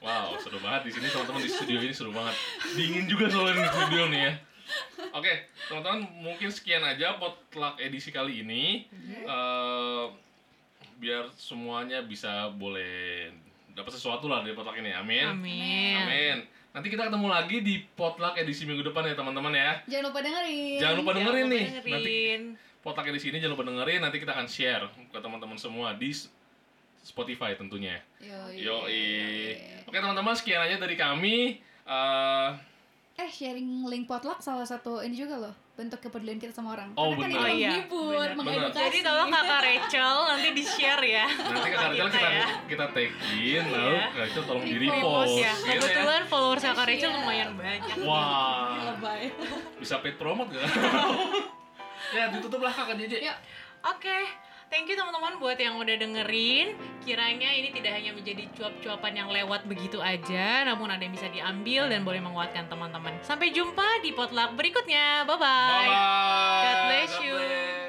Wow, 0.00 0.32
seru 0.36 0.56
banget 0.58 0.88
di 0.88 0.92
sini 0.94 1.06
teman-teman 1.06 1.40
di 1.40 1.50
studio 1.50 1.76
ini 1.78 1.92
seru 1.92 2.08
banget. 2.10 2.32
Dingin 2.72 3.04
juga 3.04 3.28
soalnya 3.28 3.56
di 3.58 3.70
studio 3.70 4.02
nih 4.06 4.20
ya. 4.22 4.32
Oke, 5.10 5.32
teman-teman 5.66 6.00
mungkin 6.14 6.48
sekian 6.48 6.80
aja 6.80 7.16
potluck 7.16 7.76
edisi 7.76 8.08
kali 8.08 8.40
ini. 8.40 8.84
Eh, 9.18 10.04
biar 11.00 11.32
semuanya 11.32 12.04
bisa 12.04 12.52
boleh 12.52 13.32
dapat 13.72 13.90
sesuatu 13.90 14.28
lah 14.28 14.44
dari 14.44 14.52
potluck 14.52 14.76
ini. 14.76 14.92
Amin. 14.92 15.24
Amin. 15.24 15.96
Amin. 15.96 16.36
Nanti 16.70 16.86
kita 16.86 17.08
ketemu 17.08 17.26
lagi 17.26 17.56
di 17.64 17.82
potluck 17.96 18.36
edisi 18.36 18.62
minggu 18.62 18.84
depan 18.84 19.02
ya 19.02 19.16
teman-teman 19.16 19.50
ya. 19.50 19.70
Jangan 19.88 20.04
lupa 20.06 20.20
dengerin. 20.20 20.78
Jangan 20.78 20.96
lupa 21.00 21.10
dengerin 21.16 21.34
Jangan 21.34 21.50
lupa 21.50 21.56
nih. 21.56 21.64
Nanti 21.66 21.88
dengerin. 21.88 22.42
potluck 22.80 23.06
edisi 23.08 23.26
ini 23.28 23.38
jangan 23.40 23.54
lupa 23.56 23.64
dengerin. 23.66 24.00
Nanti 24.04 24.16
kita 24.20 24.32
akan 24.36 24.46
share 24.46 24.84
ke 25.10 25.18
teman-teman 25.18 25.58
semua 25.58 25.96
di 25.96 26.12
Spotify 27.00 27.56
tentunya. 27.56 27.96
Yoi. 28.20 28.60
Yoi. 28.60 29.04
Oke 29.88 29.96
teman-teman 29.96 30.36
sekian 30.36 30.60
aja 30.60 30.76
dari 30.76 30.94
kami. 30.94 31.58
Eh, 31.82 32.50
Eh, 33.18 33.28
sharing 33.28 33.84
link 33.84 34.08
potluck 34.08 34.40
salah 34.40 34.64
satu 34.64 35.04
ini 35.04 35.12
juga 35.12 35.36
loh. 35.36 35.52
Bentuk 35.80 35.96
kepedulian 35.98 36.36
kita 36.36 36.52
sama 36.52 36.76
orang. 36.76 36.92
Oh, 36.92 37.16
Karena 37.16 37.24
kan 37.24 37.30
itu 37.30 37.40
Oh, 37.40 37.48
iya. 37.48 37.70
menghibur, 37.72 38.28
mengedukasi. 38.36 38.84
Jadi 38.84 38.98
tolong 39.00 39.30
kakak 39.32 39.60
Rachel 39.66 40.16
nanti 40.28 40.48
di 40.52 40.60
share 40.62 41.00
ya. 41.02 41.24
nanti 41.24 41.68
ke 41.72 41.76
Rachel 41.78 41.88
Kita 42.04 42.04
kita 42.12 42.28
ya. 42.30 42.46
kita 42.68 42.84
tagin 42.92 43.64
lalu 43.66 43.88
Iya. 43.90 44.04
Rachel 44.14 44.42
tolong 44.44 44.60
di 44.62 44.76
Repost 44.78 45.32
ya. 45.32 45.52
gitu 45.56 45.64
ya. 45.64 45.72
Kebetulan 45.80 46.22
followers 46.28 46.62
kakak 46.62 46.84
Rachel 46.84 47.08
Iya. 47.08 47.16
lumayan 47.16 47.48
banyak. 47.56 47.96
Wah, 48.04 48.92
bisa 49.74 49.94
paid 49.98 50.16
promote 50.16 50.52
gak? 50.52 50.68
ya 52.10 52.24
ditutup 52.28 52.60
lah 52.60 52.72
kakak 52.74 52.94
JJ. 52.98 53.14
Yuk. 53.22 53.36
Oke, 53.82 54.18
thank 54.70 54.86
you 54.86 54.96
teman-teman 54.96 55.36
buat 55.42 55.58
yang 55.58 55.76
udah 55.76 55.96
dengerin. 55.98 56.78
Kiranya 57.02 57.50
ini 57.52 57.74
tidak 57.74 57.98
hanya 57.98 58.14
menjadi 58.14 58.46
cuap-cuapan 58.54 59.12
yang 59.12 59.28
lewat 59.28 59.66
begitu 59.66 59.98
aja, 59.98 60.64
namun 60.64 60.88
ada 60.88 61.02
yang 61.02 61.12
bisa 61.12 61.28
diambil 61.28 61.90
dan 61.90 62.06
boleh 62.06 62.22
menguatkan 62.22 62.70
teman-teman. 62.70 63.18
Sampai 63.26 63.50
jumpa 63.50 64.00
di 64.00 64.14
potluck 64.14 64.54
berikutnya. 64.54 65.26
Bye-bye. 65.26 65.90
Bye. 65.90 66.62
God 66.64 66.78
bless 66.86 67.12
you. 67.20 67.79